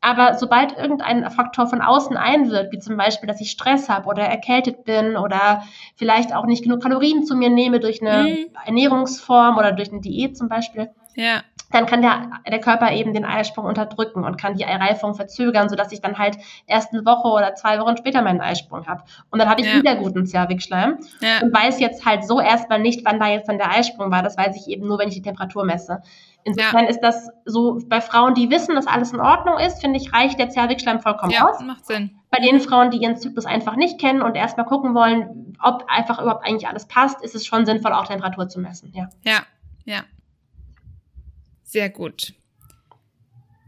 Aber 0.00 0.34
sobald 0.34 0.76
irgendein 0.76 1.28
Faktor 1.30 1.66
von 1.66 1.80
außen 1.80 2.16
einwirkt, 2.16 2.72
wie 2.72 2.78
zum 2.78 2.96
Beispiel, 2.96 3.26
dass 3.26 3.40
ich 3.40 3.50
Stress 3.50 3.88
habe 3.88 4.06
oder 4.06 4.22
erkältet 4.22 4.84
bin 4.84 5.16
oder 5.16 5.64
vielleicht 5.96 6.34
auch 6.34 6.46
nicht 6.46 6.62
genug 6.62 6.82
Kalorien 6.82 7.24
zu 7.24 7.34
mir 7.34 7.50
nehme 7.50 7.80
durch 7.80 8.00
eine 8.00 8.28
mhm. 8.28 8.36
Ernährungsform 8.64 9.58
oder 9.58 9.72
durch 9.72 9.90
eine 9.90 10.00
Diät 10.00 10.36
zum 10.36 10.48
Beispiel, 10.48 10.90
ja. 11.16 11.42
dann 11.72 11.86
kann 11.86 12.00
der, 12.00 12.30
der 12.48 12.60
Körper 12.60 12.92
eben 12.92 13.12
den 13.12 13.24
Eisprung 13.24 13.64
unterdrücken 13.64 14.22
und 14.22 14.40
kann 14.40 14.54
die 14.54 14.64
Eireifung 14.64 15.14
verzögern, 15.14 15.68
sodass 15.68 15.90
ich 15.90 16.00
dann 16.00 16.16
halt 16.16 16.38
erst 16.68 16.92
eine 16.92 17.04
Woche 17.04 17.26
oder 17.26 17.56
zwei 17.56 17.80
Wochen 17.80 17.96
später 17.96 18.22
meinen 18.22 18.40
Eisprung 18.40 18.86
habe. 18.86 19.02
Und 19.30 19.40
dann 19.40 19.48
habe 19.48 19.62
ich 19.62 19.66
ja. 19.66 19.78
wieder 19.78 19.96
guten 19.96 20.26
Zervixschleim 20.26 20.98
ja. 21.20 21.42
und 21.42 21.52
weiß 21.52 21.80
jetzt 21.80 22.06
halt 22.06 22.24
so 22.24 22.40
erstmal 22.40 22.78
nicht, 22.78 23.04
wann 23.04 23.18
da 23.18 23.26
jetzt 23.26 23.48
dann 23.48 23.58
der 23.58 23.72
Eisprung 23.72 24.12
war. 24.12 24.22
Das 24.22 24.38
weiß 24.38 24.54
ich 24.54 24.68
eben 24.68 24.86
nur, 24.86 25.00
wenn 25.00 25.08
ich 25.08 25.14
die 25.14 25.22
Temperatur 25.22 25.64
messe. 25.64 26.02
Insofern 26.48 26.84
ja. 26.84 26.90
ist 26.90 27.00
das 27.00 27.28
so 27.44 27.78
bei 27.86 28.00
Frauen, 28.00 28.34
die 28.34 28.48
wissen, 28.48 28.74
dass 28.74 28.86
alles 28.86 29.12
in 29.12 29.20
Ordnung 29.20 29.58
ist, 29.58 29.82
finde 29.82 29.98
ich, 29.98 30.14
reicht 30.14 30.38
der 30.38 30.48
Zervixschleim 30.48 31.00
vollkommen 31.00 31.30
ja, 31.30 31.46
aus. 31.46 31.60
Macht 31.60 31.84
Sinn. 31.86 32.18
Bei 32.30 32.40
den 32.40 32.60
Frauen, 32.60 32.90
die 32.90 32.96
ihren 32.96 33.18
Zyklus 33.18 33.44
einfach 33.44 33.76
nicht 33.76 34.00
kennen 34.00 34.22
und 34.22 34.34
erstmal 34.34 34.64
gucken 34.64 34.94
wollen, 34.94 35.54
ob 35.62 35.84
einfach 35.88 36.18
überhaupt 36.18 36.46
eigentlich 36.46 36.66
alles 36.66 36.86
passt, 36.86 37.22
ist 37.22 37.34
es 37.34 37.44
schon 37.44 37.66
sinnvoll, 37.66 37.92
auch 37.92 38.06
Temperatur 38.06 38.48
zu 38.48 38.60
messen. 38.60 38.92
Ja, 38.94 39.10
ja. 39.24 39.42
ja. 39.84 40.04
Sehr 41.64 41.90
gut. 41.90 42.32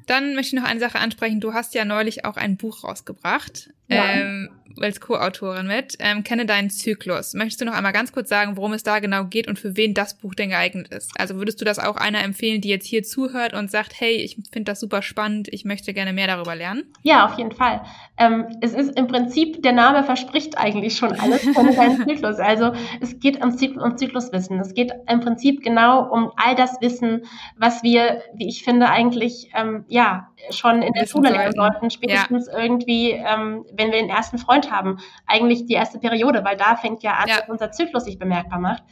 Dann 0.07 0.35
möchte 0.35 0.57
ich 0.57 0.63
noch 0.63 0.69
eine 0.69 0.81
Sache 0.81 0.99
ansprechen. 0.99 1.41
Du 1.41 1.53
hast 1.53 1.75
ja 1.75 1.85
neulich 1.85 2.25
auch 2.25 2.39
ein 2.39 2.57
Buch 2.57 2.83
rausgebracht. 2.83 3.71
Ja. 3.89 4.07
Ähm, 4.07 4.49
als 4.81 5.01
Co-Autorin 5.01 5.67
mit. 5.67 5.97
Ähm, 5.99 6.25
Kenne 6.25 6.47
deinen 6.47 6.71
Zyklus. 6.71 7.35
Möchtest 7.35 7.61
du 7.61 7.65
noch 7.65 7.75
einmal 7.75 7.93
ganz 7.93 8.13
kurz 8.13 8.29
sagen, 8.29 8.57
worum 8.57 8.73
es 8.73 8.83
da 8.83 8.99
genau 8.99 9.25
geht 9.25 9.49
und 9.49 9.59
für 9.59 9.77
wen 9.77 9.95
das 9.95 10.15
Buch 10.15 10.35
denn 10.35 10.51
geeignet 10.51 10.89
ist? 10.89 11.13
Also 11.19 11.37
würdest 11.37 11.61
du 11.61 11.65
das 11.65 11.79
auch 11.79 11.97
einer 11.97 12.23
empfehlen, 12.23 12.61
die 12.61 12.69
jetzt 12.69 12.87
hier 12.87 13.03
zuhört 13.03 13.55
und 13.55 13.71
sagt, 13.71 14.01
hey, 14.01 14.17
ich 14.17 14.37
finde 14.53 14.71
das 14.71 14.81
super 14.81 15.03
spannend, 15.03 15.49
ich 15.51 15.65
möchte 15.65 15.93
gerne 15.93 16.13
mehr 16.13 16.27
darüber 16.27 16.55
lernen? 16.55 16.85
Ja, 17.03 17.27
auf 17.27 17.39
jeden 17.39 17.53
Fall. 17.53 17.83
Ähm, 18.19 18.47
es 18.61 18.75
ist 18.75 18.99
im 18.99 19.07
Prinzip, 19.07 19.63
der 19.63 19.73
Name 19.73 20.05
verspricht 20.05 20.59
eigentlich 20.59 20.97
schon 20.97 21.19
alles. 21.19 21.43
Kenne 21.55 21.75
deinen 21.75 21.97
Zyklus. 22.09 22.39
Also 22.39 22.73
es 23.01 23.19
geht 23.19 23.43
um, 23.43 23.57
Zyklus, 23.57 23.83
um 23.83 23.97
Zykluswissen. 23.97 24.59
Es 24.61 24.75
geht 24.75 24.93
im 25.09 25.21
Prinzip 25.21 25.63
genau 25.63 26.11
um 26.11 26.31
all 26.37 26.55
das 26.55 26.81
Wissen, 26.81 27.23
was 27.57 27.83
wir, 27.83 28.23
wie 28.35 28.49
ich 28.49 28.63
finde, 28.63 28.89
eigentlich 28.89 29.51
ähm, 29.55 29.85
ja 29.89 30.29
schon 30.51 30.83
in 30.83 30.93
der 30.93 31.07
Schule 31.07 31.31
lernen 31.31 31.53
sollten. 31.53 31.91
Spätestens 31.91 32.47
ja. 32.47 32.59
irgendwie, 32.59 33.11
ähm, 33.11 33.65
wenn 33.73 33.91
wir 33.91 33.99
den 33.99 34.11
ersten 34.11 34.39
Freund 34.39 34.60
haben, 34.69 34.99
eigentlich 35.27 35.67
die 35.67 35.75
erste 35.75 36.01
Periode, 36.01 36.45
weil 36.45 36.57
da 36.57 36.75
fängt 36.75 37.05
ja 37.05 37.13
an, 37.13 37.29
ja. 37.29 37.37
dass 37.37 37.49
unser 37.49 37.71
Zyklus 37.71 38.05
sich 38.05 38.19
bemerkbar 38.19 38.59
macht. 38.59 38.83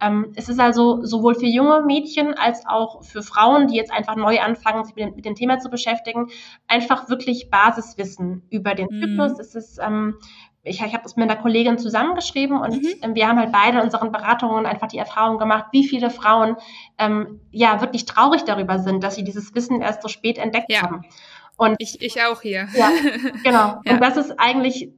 Ähm, 0.00 0.32
es 0.34 0.48
ist 0.48 0.58
also 0.58 1.04
sowohl 1.04 1.36
für 1.36 1.46
junge 1.46 1.82
Mädchen 1.82 2.34
als 2.34 2.66
auch 2.66 3.04
für 3.04 3.22
Frauen, 3.22 3.68
die 3.68 3.76
jetzt 3.76 3.92
einfach 3.92 4.16
neu 4.16 4.40
anfangen, 4.40 4.84
sich 4.84 4.96
mit 4.96 5.04
dem, 5.04 5.14
mit 5.14 5.24
dem 5.24 5.36
Thema 5.36 5.60
zu 5.60 5.70
beschäftigen, 5.70 6.30
einfach 6.66 7.08
wirklich 7.08 7.48
Basiswissen 7.48 8.42
über 8.50 8.74
den 8.74 8.88
mhm. 8.90 9.00
Zyklus. 9.00 9.38
Es 9.38 9.54
ist 9.54 9.78
ähm, 9.78 10.16
ich, 10.64 10.80
ich 10.80 10.92
habe 10.94 11.02
das 11.02 11.16
mit 11.16 11.30
einer 11.30 11.40
Kollegin 11.40 11.78
zusammengeschrieben 11.78 12.58
und 12.58 12.82
mhm. 12.82 13.14
wir 13.14 13.28
haben 13.28 13.38
halt 13.38 13.52
beide 13.52 13.78
in 13.78 13.84
unseren 13.84 14.12
Beratungen 14.12 14.66
einfach 14.66 14.88
die 14.88 14.98
Erfahrung 14.98 15.38
gemacht, 15.38 15.66
wie 15.72 15.86
viele 15.86 16.10
Frauen 16.10 16.56
ähm, 16.98 17.40
ja 17.50 17.80
wirklich 17.80 18.06
traurig 18.06 18.44
darüber 18.44 18.78
sind, 18.78 19.04
dass 19.04 19.14
sie 19.14 19.24
dieses 19.24 19.54
Wissen 19.54 19.82
erst 19.82 20.02
so 20.02 20.08
spät 20.08 20.38
entdeckt 20.38 20.72
ja. 20.72 20.82
haben. 20.82 21.02
Und 21.56 21.76
ich, 21.78 22.02
ich 22.02 22.20
auch 22.22 22.42
hier. 22.42 22.66
Ja, 22.74 22.90
genau. 23.44 23.80
ja. 23.84 23.92
Und 23.92 24.00
das 24.00 24.16
ist 24.16 24.32
eigentlich 24.38 24.90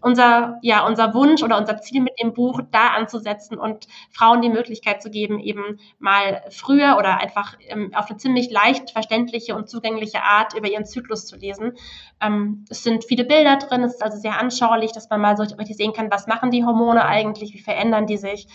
unser, 0.00 0.58
ja, 0.62 0.86
unser 0.86 1.12
Wunsch 1.12 1.42
oder 1.42 1.58
unser 1.58 1.80
Ziel 1.80 2.02
mit 2.02 2.14
dem 2.22 2.32
Buch, 2.32 2.60
da 2.70 2.88
anzusetzen 2.88 3.58
und 3.58 3.88
Frauen 4.12 4.40
die 4.40 4.48
Möglichkeit 4.48 5.02
zu 5.02 5.10
geben, 5.10 5.40
eben 5.40 5.80
mal 5.98 6.42
früher 6.50 6.96
oder 6.98 7.18
einfach 7.18 7.56
ähm, 7.68 7.92
auf 7.94 8.08
eine 8.08 8.18
ziemlich 8.18 8.50
leicht 8.50 8.92
verständliche 8.92 9.56
und 9.56 9.68
zugängliche 9.68 10.22
Art 10.22 10.54
über 10.54 10.68
ihren 10.68 10.86
Zyklus 10.86 11.26
zu 11.26 11.36
lesen. 11.36 11.72
Ähm, 12.20 12.64
es 12.70 12.84
sind 12.84 13.04
viele 13.04 13.24
Bilder 13.24 13.56
drin, 13.56 13.82
es 13.82 13.94
ist 13.94 14.02
also 14.02 14.16
sehr 14.16 14.38
anschaulich, 14.38 14.92
dass 14.92 15.10
man 15.10 15.20
mal 15.20 15.36
so 15.36 15.42
richtig 15.42 15.76
sehen 15.76 15.92
kann, 15.92 16.12
was 16.12 16.28
machen 16.28 16.52
die 16.52 16.64
Hormone 16.64 17.04
eigentlich, 17.04 17.54
wie 17.54 17.60
verändern 17.60 18.06
die 18.06 18.18
sich. 18.18 18.46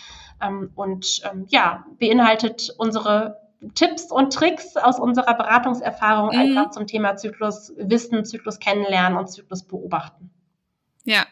Ähm, 0.42 0.70
und 0.74 1.20
ähm, 1.30 1.44
ja, 1.48 1.84
beinhaltet 1.98 2.74
unsere 2.78 3.49
Tipps 3.74 4.10
und 4.10 4.32
Tricks 4.32 4.76
aus 4.76 4.98
unserer 4.98 5.34
Beratungserfahrung 5.34 6.30
mhm. 6.34 6.40
einfach 6.40 6.70
zum 6.70 6.86
Thema 6.86 7.16
Zyklus 7.16 7.72
wissen, 7.76 8.24
Zyklus 8.24 8.58
kennenlernen 8.58 9.18
und 9.18 9.28
Zyklus 9.28 9.62
beobachten. 9.64 10.30
Ja, 11.04 11.26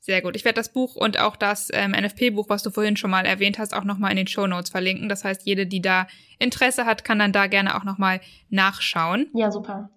sehr 0.00 0.22
gut. 0.22 0.36
Ich 0.36 0.44
werde 0.44 0.56
das 0.56 0.70
Buch 0.70 0.96
und 0.96 1.18
auch 1.18 1.36
das 1.36 1.70
ähm, 1.72 1.92
NFP-Buch, 1.92 2.48
was 2.48 2.62
du 2.62 2.70
vorhin 2.70 2.96
schon 2.96 3.10
mal 3.10 3.24
erwähnt 3.24 3.58
hast, 3.58 3.74
auch 3.74 3.84
nochmal 3.84 4.10
in 4.10 4.18
den 4.18 4.26
Show 4.26 4.46
Notes 4.46 4.70
verlinken. 4.70 5.08
Das 5.08 5.24
heißt, 5.24 5.46
jede, 5.46 5.66
die 5.66 5.80
da 5.80 6.06
Interesse 6.38 6.84
hat, 6.84 7.04
kann 7.04 7.18
dann 7.18 7.32
da 7.32 7.46
gerne 7.46 7.74
auch 7.74 7.84
nochmal 7.84 8.20
nachschauen. 8.50 9.28
Ja, 9.34 9.50
super. 9.50 9.90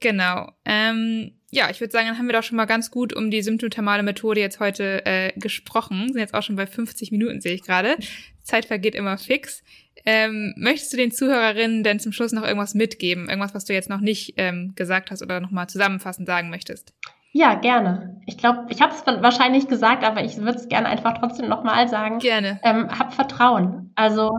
Genau. 0.00 0.50
Ähm, 0.64 1.38
ja, 1.50 1.70
ich 1.70 1.80
würde 1.80 1.92
sagen, 1.92 2.08
dann 2.08 2.18
haben 2.18 2.26
wir 2.26 2.32
doch 2.32 2.42
schon 2.42 2.56
mal 2.56 2.64
ganz 2.64 2.90
gut 2.90 3.14
um 3.14 3.30
die 3.30 3.42
symptothermale 3.42 4.02
Methode 4.02 4.40
jetzt 4.40 4.58
heute 4.58 5.06
äh, 5.06 5.32
gesprochen. 5.36 6.08
Sind 6.08 6.18
jetzt 6.20 6.34
auch 6.34 6.42
schon 6.42 6.56
bei 6.56 6.66
50 6.66 7.12
Minuten, 7.12 7.40
sehe 7.40 7.54
ich 7.54 7.62
gerade. 7.62 7.96
Zeit 8.42 8.64
vergeht 8.64 8.96
immer 8.96 9.18
fix. 9.18 9.62
Ähm, 10.06 10.54
möchtest 10.56 10.92
du 10.92 10.96
den 10.96 11.10
Zuhörerinnen 11.10 11.82
denn 11.82 12.00
zum 12.00 12.12
Schluss 12.12 12.32
noch 12.32 12.44
irgendwas 12.44 12.74
mitgeben? 12.74 13.28
Irgendwas, 13.28 13.54
was 13.54 13.64
du 13.64 13.72
jetzt 13.72 13.88
noch 13.88 14.00
nicht 14.00 14.34
ähm, 14.36 14.72
gesagt 14.74 15.10
hast 15.10 15.22
oder 15.22 15.40
nochmal 15.40 15.66
zusammenfassend 15.68 16.26
sagen 16.26 16.50
möchtest? 16.50 16.94
Ja, 17.32 17.54
gerne. 17.54 18.20
Ich 18.26 18.38
glaube, 18.38 18.66
ich 18.68 18.80
habe 18.80 18.94
es 18.94 19.04
wahrscheinlich 19.04 19.66
gesagt, 19.66 20.04
aber 20.04 20.22
ich 20.22 20.36
würde 20.36 20.58
es 20.58 20.68
gerne 20.68 20.88
einfach 20.88 21.18
trotzdem 21.18 21.48
nochmal 21.48 21.88
sagen. 21.88 22.18
Gerne. 22.20 22.60
Ähm, 22.62 22.88
habt 22.96 23.14
Vertrauen. 23.14 23.90
Also 23.96 24.38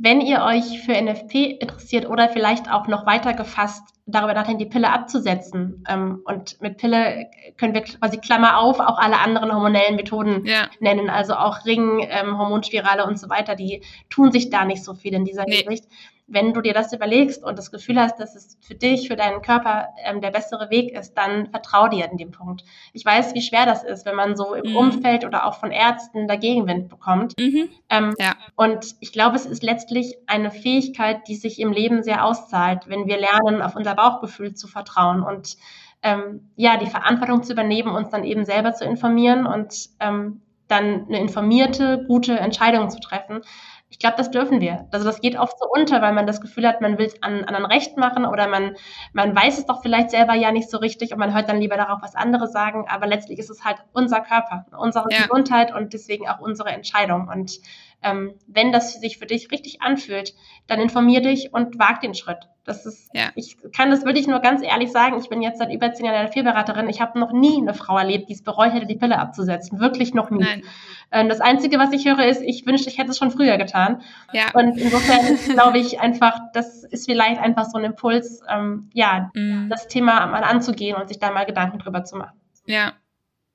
wenn 0.00 0.20
ihr 0.20 0.42
euch 0.42 0.80
für 0.82 0.92
NFP 0.92 1.58
interessiert 1.60 2.08
oder 2.08 2.28
vielleicht 2.28 2.70
auch 2.70 2.86
noch 2.86 3.04
weiter 3.04 3.34
gefasst 3.34 3.82
darüber 4.06 4.32
nachdenkt, 4.32 4.60
die 4.60 4.66
Pille 4.66 4.90
abzusetzen. 4.90 5.84
Ähm, 5.88 6.22
und 6.24 6.60
mit 6.62 6.78
Pille 6.78 7.28
können 7.58 7.74
wir 7.74 7.82
quasi 7.82 8.18
Klammer 8.18 8.58
auf 8.58 8.78
auch 8.80 8.98
alle 8.98 9.18
anderen 9.18 9.52
hormonellen 9.52 9.96
Methoden 9.96 10.46
ja. 10.46 10.70
nennen, 10.80 11.10
also 11.10 11.34
auch 11.34 11.66
Ring, 11.66 12.06
ähm, 12.08 12.38
Hormonspirale 12.38 13.04
und 13.04 13.18
so 13.18 13.28
weiter, 13.28 13.56
die 13.56 13.82
tun 14.08 14.30
sich 14.30 14.50
da 14.50 14.64
nicht 14.64 14.84
so 14.84 14.94
viel 14.94 15.14
in 15.14 15.24
dieser 15.24 15.44
nee. 15.44 15.56
Hinsicht 15.56 15.84
wenn 16.28 16.52
du 16.52 16.60
dir 16.60 16.74
das 16.74 16.92
überlegst 16.92 17.42
und 17.42 17.58
das 17.58 17.70
Gefühl 17.70 17.98
hast, 17.98 18.20
dass 18.20 18.36
es 18.36 18.58
für 18.60 18.74
dich, 18.74 19.08
für 19.08 19.16
deinen 19.16 19.40
Körper 19.40 19.88
ähm, 20.04 20.20
der 20.20 20.30
bessere 20.30 20.70
Weg 20.70 20.92
ist, 20.92 21.14
dann 21.14 21.50
vertrau 21.50 21.88
dir 21.88 22.08
in 22.10 22.18
dem 22.18 22.30
Punkt. 22.30 22.64
Ich 22.92 23.04
weiß, 23.04 23.34
wie 23.34 23.40
schwer 23.40 23.64
das 23.64 23.82
ist, 23.82 24.04
wenn 24.04 24.14
man 24.14 24.36
so 24.36 24.54
im 24.54 24.70
mhm. 24.70 24.76
Umfeld 24.76 25.24
oder 25.24 25.46
auch 25.46 25.54
von 25.54 25.70
Ärzten 25.70 26.28
Dagegenwind 26.28 26.88
bekommt. 26.88 27.32
Mhm. 27.38 27.70
Ähm, 27.88 28.14
ja. 28.18 28.34
Und 28.56 28.94
ich 29.00 29.12
glaube, 29.12 29.36
es 29.36 29.46
ist 29.46 29.62
letztlich 29.62 30.16
eine 30.26 30.50
Fähigkeit, 30.50 31.26
die 31.28 31.34
sich 31.34 31.58
im 31.58 31.72
Leben 31.72 32.02
sehr 32.02 32.24
auszahlt, 32.24 32.88
wenn 32.88 33.06
wir 33.06 33.18
lernen, 33.18 33.62
auf 33.62 33.74
unser 33.74 33.94
Bauchgefühl 33.94 34.54
zu 34.54 34.68
vertrauen 34.68 35.22
und 35.22 35.56
ähm, 36.02 36.50
ja, 36.54 36.76
die 36.76 36.86
Verantwortung 36.86 37.42
zu 37.42 37.52
übernehmen, 37.52 37.90
uns 37.90 38.10
dann 38.10 38.22
eben 38.22 38.44
selber 38.44 38.72
zu 38.72 38.84
informieren 38.84 39.46
und 39.46 39.88
ähm, 39.98 40.42
dann 40.68 41.06
eine 41.06 41.18
informierte, 41.18 42.04
gute 42.06 42.38
Entscheidung 42.38 42.90
zu 42.90 43.00
treffen. 43.00 43.40
Ich 43.90 43.98
glaube, 43.98 44.16
das 44.16 44.30
dürfen 44.30 44.60
wir. 44.60 44.86
Also 44.90 45.06
das 45.06 45.20
geht 45.20 45.38
oft 45.38 45.58
so 45.58 45.66
unter, 45.66 46.02
weil 46.02 46.12
man 46.12 46.26
das 46.26 46.42
Gefühl 46.42 46.66
hat, 46.68 46.82
man 46.82 46.98
will 46.98 47.06
es 47.06 47.22
an 47.22 47.44
anderen 47.44 47.64
recht 47.64 47.96
machen 47.96 48.26
oder 48.26 48.46
man, 48.46 48.76
man 49.14 49.34
weiß 49.34 49.58
es 49.58 49.66
doch 49.66 49.80
vielleicht 49.80 50.10
selber 50.10 50.34
ja 50.34 50.52
nicht 50.52 50.68
so 50.68 50.76
richtig 50.76 51.12
und 51.12 51.18
man 51.18 51.34
hört 51.34 51.48
dann 51.48 51.60
lieber 51.60 51.76
darauf, 51.76 52.02
was 52.02 52.14
andere 52.14 52.48
sagen. 52.48 52.86
Aber 52.88 53.06
letztlich 53.06 53.38
ist 53.38 53.48
es 53.48 53.64
halt 53.64 53.78
unser 53.92 54.20
Körper, 54.20 54.66
unsere 54.78 55.10
ja. 55.10 55.22
Gesundheit 55.22 55.74
und 55.74 55.94
deswegen 55.94 56.28
auch 56.28 56.40
unsere 56.40 56.68
Entscheidung. 56.68 57.28
Und 57.28 57.60
ähm, 58.02 58.34
wenn 58.46 58.72
das 58.72 59.00
sich 59.00 59.18
für 59.18 59.26
dich 59.26 59.50
richtig 59.50 59.82
anfühlt, 59.82 60.34
dann 60.66 60.80
informier 60.80 61.20
dich 61.20 61.52
und 61.52 61.78
wag 61.78 62.00
den 62.00 62.14
Schritt. 62.14 62.48
Das 62.64 62.84
ist, 62.84 63.10
ja. 63.14 63.30
ich 63.34 63.56
kann 63.74 63.90
das 63.90 64.04
wirklich 64.04 64.26
nur 64.26 64.40
ganz 64.40 64.62
ehrlich 64.62 64.92
sagen. 64.92 65.18
Ich 65.18 65.30
bin 65.30 65.40
jetzt 65.40 65.58
seit 65.58 65.72
über 65.72 65.92
zehn 65.94 66.04
Jahren 66.04 66.16
eine 66.16 66.30
Fehlberaterin. 66.30 66.88
Ich 66.90 67.00
habe 67.00 67.18
noch 67.18 67.32
nie 67.32 67.56
eine 67.56 67.72
Frau 67.72 67.96
erlebt, 67.96 68.28
die 68.28 68.34
es 68.34 68.42
bereut 68.42 68.74
hätte, 68.74 68.84
die 68.84 68.96
Pille 68.96 69.18
abzusetzen. 69.18 69.80
Wirklich 69.80 70.12
noch 70.12 70.30
nie. 70.30 70.62
Ähm, 71.10 71.30
das 71.30 71.40
Einzige, 71.40 71.78
was 71.78 71.92
ich 71.92 72.04
höre, 72.04 72.26
ist, 72.26 72.42
ich 72.42 72.66
wünschte, 72.66 72.90
ich 72.90 72.98
hätte 72.98 73.10
es 73.10 73.18
schon 73.18 73.30
früher 73.30 73.56
getan. 73.56 74.02
Ja. 74.32 74.50
Und 74.52 74.76
insofern 74.76 75.38
glaube 75.54 75.78
ich 75.78 75.98
einfach, 76.00 76.38
das 76.52 76.84
ist 76.84 77.06
vielleicht 77.06 77.40
einfach 77.40 77.64
so 77.64 77.78
ein 77.78 77.84
Impuls, 77.84 78.42
ähm, 78.48 78.90
ja, 78.92 79.30
mhm. 79.34 79.68
das 79.70 79.88
Thema 79.88 80.26
mal 80.26 80.44
anzugehen 80.44 80.96
und 80.96 81.08
sich 81.08 81.18
da 81.18 81.30
mal 81.30 81.46
Gedanken 81.46 81.78
drüber 81.78 82.04
zu 82.04 82.16
machen. 82.16 82.38
Ja. 82.66 82.92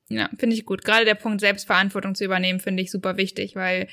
Ja, 0.10 0.30
finde 0.38 0.56
ich 0.56 0.66
gut. 0.66 0.84
Gerade 0.84 1.06
der 1.06 1.16
Punkt 1.16 1.40
Selbstverantwortung 1.40 2.14
zu 2.16 2.26
übernehmen, 2.26 2.60
finde 2.60 2.84
ich 2.84 2.92
super 2.92 3.18
wichtig, 3.18 3.56
weil 3.56 3.88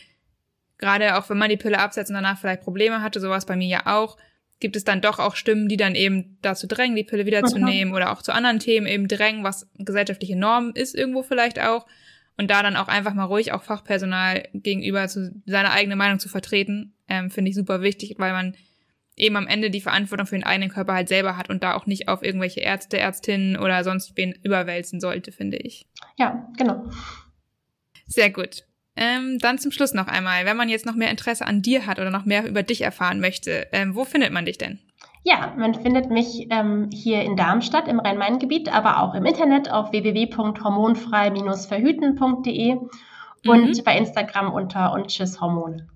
gerade 0.80 1.16
auch 1.16 1.28
wenn 1.30 1.38
man 1.38 1.50
die 1.50 1.56
Pille 1.56 1.78
absetzt 1.78 2.10
und 2.10 2.14
danach 2.14 2.38
vielleicht 2.38 2.62
Probleme 2.62 3.02
hatte, 3.02 3.20
sowas 3.20 3.46
bei 3.46 3.54
mir 3.54 3.68
ja 3.68 3.86
auch, 3.86 4.16
gibt 4.58 4.76
es 4.76 4.84
dann 4.84 5.00
doch 5.00 5.18
auch 5.18 5.36
Stimmen, 5.36 5.68
die 5.68 5.76
dann 5.76 5.94
eben 5.94 6.38
dazu 6.42 6.66
drängen, 6.66 6.96
die 6.96 7.04
Pille 7.04 7.26
wiederzunehmen 7.26 7.88
mhm. 7.88 7.94
oder 7.94 8.12
auch 8.12 8.22
zu 8.22 8.32
anderen 8.32 8.58
Themen 8.58 8.86
eben 8.86 9.08
drängen, 9.08 9.44
was 9.44 9.68
gesellschaftliche 9.78 10.36
Norm 10.36 10.72
ist 10.74 10.94
irgendwo 10.94 11.22
vielleicht 11.22 11.60
auch. 11.60 11.86
Und 12.36 12.50
da 12.50 12.62
dann 12.62 12.76
auch 12.76 12.88
einfach 12.88 13.12
mal 13.12 13.24
ruhig 13.24 13.52
auch 13.52 13.62
Fachpersonal 13.62 14.48
gegenüber 14.54 15.08
zu 15.08 15.42
seiner 15.44 15.72
eigenen 15.72 15.98
Meinung 15.98 16.18
zu 16.18 16.28
vertreten, 16.28 16.94
ähm, 17.08 17.30
finde 17.30 17.50
ich 17.50 17.56
super 17.56 17.82
wichtig, 17.82 18.14
weil 18.18 18.32
man 18.32 18.54
eben 19.16 19.36
am 19.36 19.46
Ende 19.46 19.70
die 19.70 19.82
Verantwortung 19.82 20.26
für 20.26 20.36
den 20.36 20.44
eigenen 20.44 20.70
Körper 20.70 20.94
halt 20.94 21.08
selber 21.08 21.36
hat 21.36 21.50
und 21.50 21.62
da 21.62 21.74
auch 21.74 21.86
nicht 21.86 22.08
auf 22.08 22.22
irgendwelche 22.22 22.60
Ärzte, 22.60 22.98
Ärztinnen 22.98 23.56
oder 23.58 23.84
sonst 23.84 24.16
wen 24.16 24.32
überwälzen 24.42 25.00
sollte, 25.00 25.32
finde 25.32 25.58
ich. 25.58 25.86
Ja, 26.16 26.48
genau. 26.56 26.88
Sehr 28.06 28.30
gut. 28.30 28.64
Ähm, 29.00 29.38
dann 29.38 29.58
zum 29.58 29.72
Schluss 29.72 29.94
noch 29.94 30.08
einmal, 30.08 30.44
wenn 30.44 30.58
man 30.58 30.68
jetzt 30.68 30.84
noch 30.84 30.94
mehr 30.94 31.10
Interesse 31.10 31.46
an 31.46 31.62
dir 31.62 31.86
hat 31.86 31.98
oder 31.98 32.10
noch 32.10 32.26
mehr 32.26 32.46
über 32.46 32.62
dich 32.62 32.82
erfahren 32.82 33.18
möchte, 33.18 33.66
ähm, 33.72 33.94
wo 33.94 34.04
findet 34.04 34.30
man 34.30 34.44
dich 34.44 34.58
denn? 34.58 34.78
Ja, 35.24 35.54
man 35.56 35.74
findet 35.74 36.10
mich 36.10 36.48
ähm, 36.50 36.90
hier 36.92 37.22
in 37.22 37.34
Darmstadt 37.34 37.88
im 37.88 37.98
Rhein-Main-Gebiet, 37.98 38.70
aber 38.70 39.02
auch 39.02 39.14
im 39.14 39.24
Internet 39.24 39.70
auf 39.70 39.92
www.hormonfrei-verhüten.de 39.92 42.76
und 43.46 43.76
mhm. 43.76 43.84
bei 43.84 43.96
Instagram 43.96 44.52
unter 44.52 44.92
und 44.92 45.10
Hormone. 45.40 45.88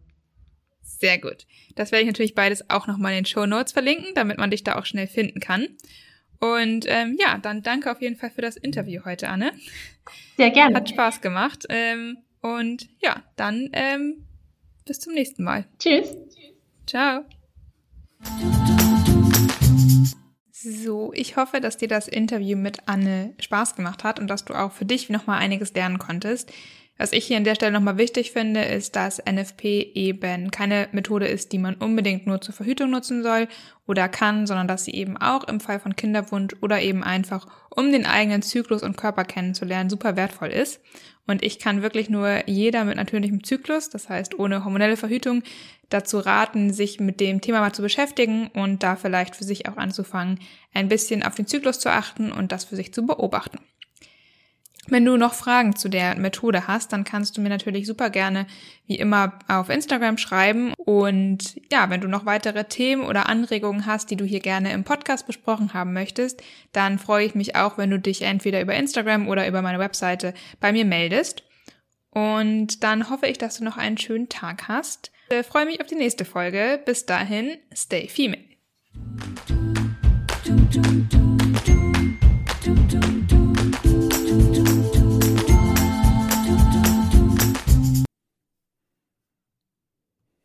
Sehr 0.83 1.19
gut. 1.19 1.45
Das 1.75 1.93
werde 1.93 2.05
ich 2.05 2.09
natürlich 2.09 2.35
beides 2.35 2.71
auch 2.71 2.87
nochmal 2.87 3.13
in 3.13 3.19
den 3.19 3.27
Show 3.27 3.45
Notes 3.45 3.73
verlinken, 3.73 4.15
damit 4.15 4.39
man 4.39 4.51
dich 4.51 4.65
da 4.65 4.79
auch 4.79 4.87
schnell 4.87 5.09
finden 5.09 5.41
kann. 5.41 5.67
Und 6.41 6.87
ähm, 6.89 7.19
ja, 7.21 7.37
dann 7.39 7.63
danke 7.63 7.91
auf 7.91 8.01
jeden 8.01 8.17
Fall 8.17 8.31
für 8.31 8.43
das 8.43 8.57
Interview 8.57 9.03
heute, 9.05 9.29
Anne. 9.29 9.53
Sehr 10.37 10.51
gerne. 10.51 10.77
Hat 10.77 10.89
Spaß 10.89 11.21
gemacht. 11.21 11.65
Ähm, 11.69 12.19
und 12.45 12.91
ja, 13.01 13.23
dann 13.37 13.71
ähm, 13.73 14.27
bis 14.85 15.01
zum 15.01 15.15
nächsten 15.15 15.45
Mal. 15.45 15.65
Tschüss. 15.79 16.15
Ciao. 16.87 17.25
So, 20.53 21.13
ich 21.15 21.37
hoffe, 21.37 21.63
dass 21.63 21.79
dir 21.79 21.89
das 21.89 22.07
Interview 22.07 22.59
mit 22.59 22.87
Anne 22.87 23.33
Spaß 23.41 23.77
gemacht 23.77 24.05
hat 24.05 24.21
und 24.21 24.29
dass 24.29 24.45
du 24.45 24.53
auch 24.53 24.73
für 24.73 24.85
dich 24.85 25.09
nochmal 25.09 25.39
einiges 25.39 25.73
lernen 25.73 25.99
konntest. 25.99 26.53
Was 26.97 27.13
ich 27.13 27.27
hier 27.27 27.37
an 27.37 27.45
der 27.45 27.57
Stelle 27.57 27.73
nochmal 27.73 27.99
wichtig 27.99 28.31
finde, 28.31 28.63
ist, 28.63 28.95
dass 28.95 29.19
NFP 29.19 29.91
eben 29.95 30.53
keine 30.53 30.89
Methode 30.93 31.27
ist, 31.27 31.51
die 31.51 31.59
man 31.59 31.75
unbedingt 31.75 32.25
nur 32.27 32.41
zur 32.41 32.55
Verhütung 32.55 32.91
nutzen 32.91 33.25
soll 33.25 33.49
oder 33.87 34.09
kann, 34.09 34.47
sondern 34.47 34.69
dass 34.69 34.85
sie 34.85 34.95
eben 34.95 35.17
auch 35.17 35.43
im 35.45 35.59
Fall 35.59 35.81
von 35.81 35.97
Kinderwunsch 35.97 36.55
oder 36.61 36.81
eben 36.81 37.03
einfach, 37.03 37.49
um 37.71 37.91
den 37.91 38.07
eigenen 38.07 38.43
Zyklus 38.43 38.85
und 38.85 38.97
Körper 38.97 39.25
kennenzulernen, 39.25 39.91
super 39.91 40.15
wertvoll 40.15 40.51
ist. 40.51 40.81
Und 41.27 41.43
ich 41.43 41.59
kann 41.59 41.83
wirklich 41.83 42.11
nur 42.11 42.49
jeder 42.49 42.85
mit 42.85 42.97
natürlichem 42.97 43.43
Zyklus, 43.43 43.91
das 43.91 44.09
heißt 44.09 44.39
ohne 44.39 44.65
hormonelle 44.65 44.97
Verhütung, 44.97 45.43
dazu 45.89 46.19
raten, 46.19 46.73
sich 46.73 47.01
mit 47.01 47.19
dem 47.19 47.41
Thema 47.41 47.61
mal 47.61 47.73
zu 47.73 47.83
beschäftigen 47.83 48.49
und 48.55 48.85
da 48.85 48.95
vielleicht 48.95 49.35
für 49.35 49.45
sich 49.45 49.69
auch 49.69 49.79
anzufangen, 49.79 50.39
ein 50.73 50.89
bisschen 50.89 51.25
auf 51.25 51.35
den 51.35 51.47
Zyklus 51.49 51.81
zu 51.81 51.91
achten 51.91 52.31
und 52.31 52.53
das 52.53 52.65
für 52.65 52.77
sich 52.77 52.95
zu 52.95 53.05
beobachten. 53.05 53.59
Wenn 54.89 55.05
du 55.05 55.17
noch 55.17 55.35
Fragen 55.35 55.77
zu 55.77 55.89
der 55.89 56.17
Methode 56.17 56.67
hast, 56.67 56.93
dann 56.93 57.05
kannst 57.05 57.37
du 57.37 57.41
mir 57.41 57.49
natürlich 57.49 57.87
super 57.87 58.11
gerne 58.11 58.47
wie 58.87 58.97
immer 58.97 59.39
auf 59.49 59.71
Instagram 59.71 60.19
schreiben. 60.19 60.75
Und 60.77 61.61
ja, 61.73 61.89
wenn 61.89 62.03
du 62.03 62.09
noch 62.09 62.27
weitere 62.27 62.65
Themen 62.65 63.03
oder 63.03 63.29
Anregungen 63.29 63.87
hast, 63.87 64.11
die 64.11 64.17
du 64.17 64.25
hier 64.25 64.41
gerne 64.41 64.73
im 64.73 64.85
Podcast 64.85 65.27
besprochen 65.27 65.73
haben 65.73 65.93
möchtest, 65.93 66.43
dann 66.73 66.99
freue 66.99 67.25
ich 67.25 67.35
mich 67.35 67.57
auch, 67.57 67.79
wenn 67.79 67.91
du 67.91 67.99
dich 67.99 68.23
entweder 68.23 68.61
über 68.61 68.75
Instagram 68.75 69.29
oder 69.29 69.49
über 69.49 69.63
meine 69.63 69.79
Webseite 69.79 70.35
bei 70.61 70.73
mir 70.73 70.85
meldest. 70.85 71.45
Und 72.11 72.85
dann 72.85 73.11
hoffe 73.11 73.27
ich, 73.27 73.39
dass 73.39 73.59
du 73.59 73.65
noch 73.65 73.77
einen 73.77 73.99
schönen 73.99 74.29
Tag 74.29 74.69
hast. 74.69 75.11
Ich 75.31 75.47
freue 75.47 75.67
mich 75.67 75.81
auf 75.81 75.87
die 75.87 75.97
nächste 75.97 76.25
Folge. 76.25 76.81
Bis 76.85 77.07
dahin, 77.07 77.57
stay 77.75 78.09
female. 78.09 78.45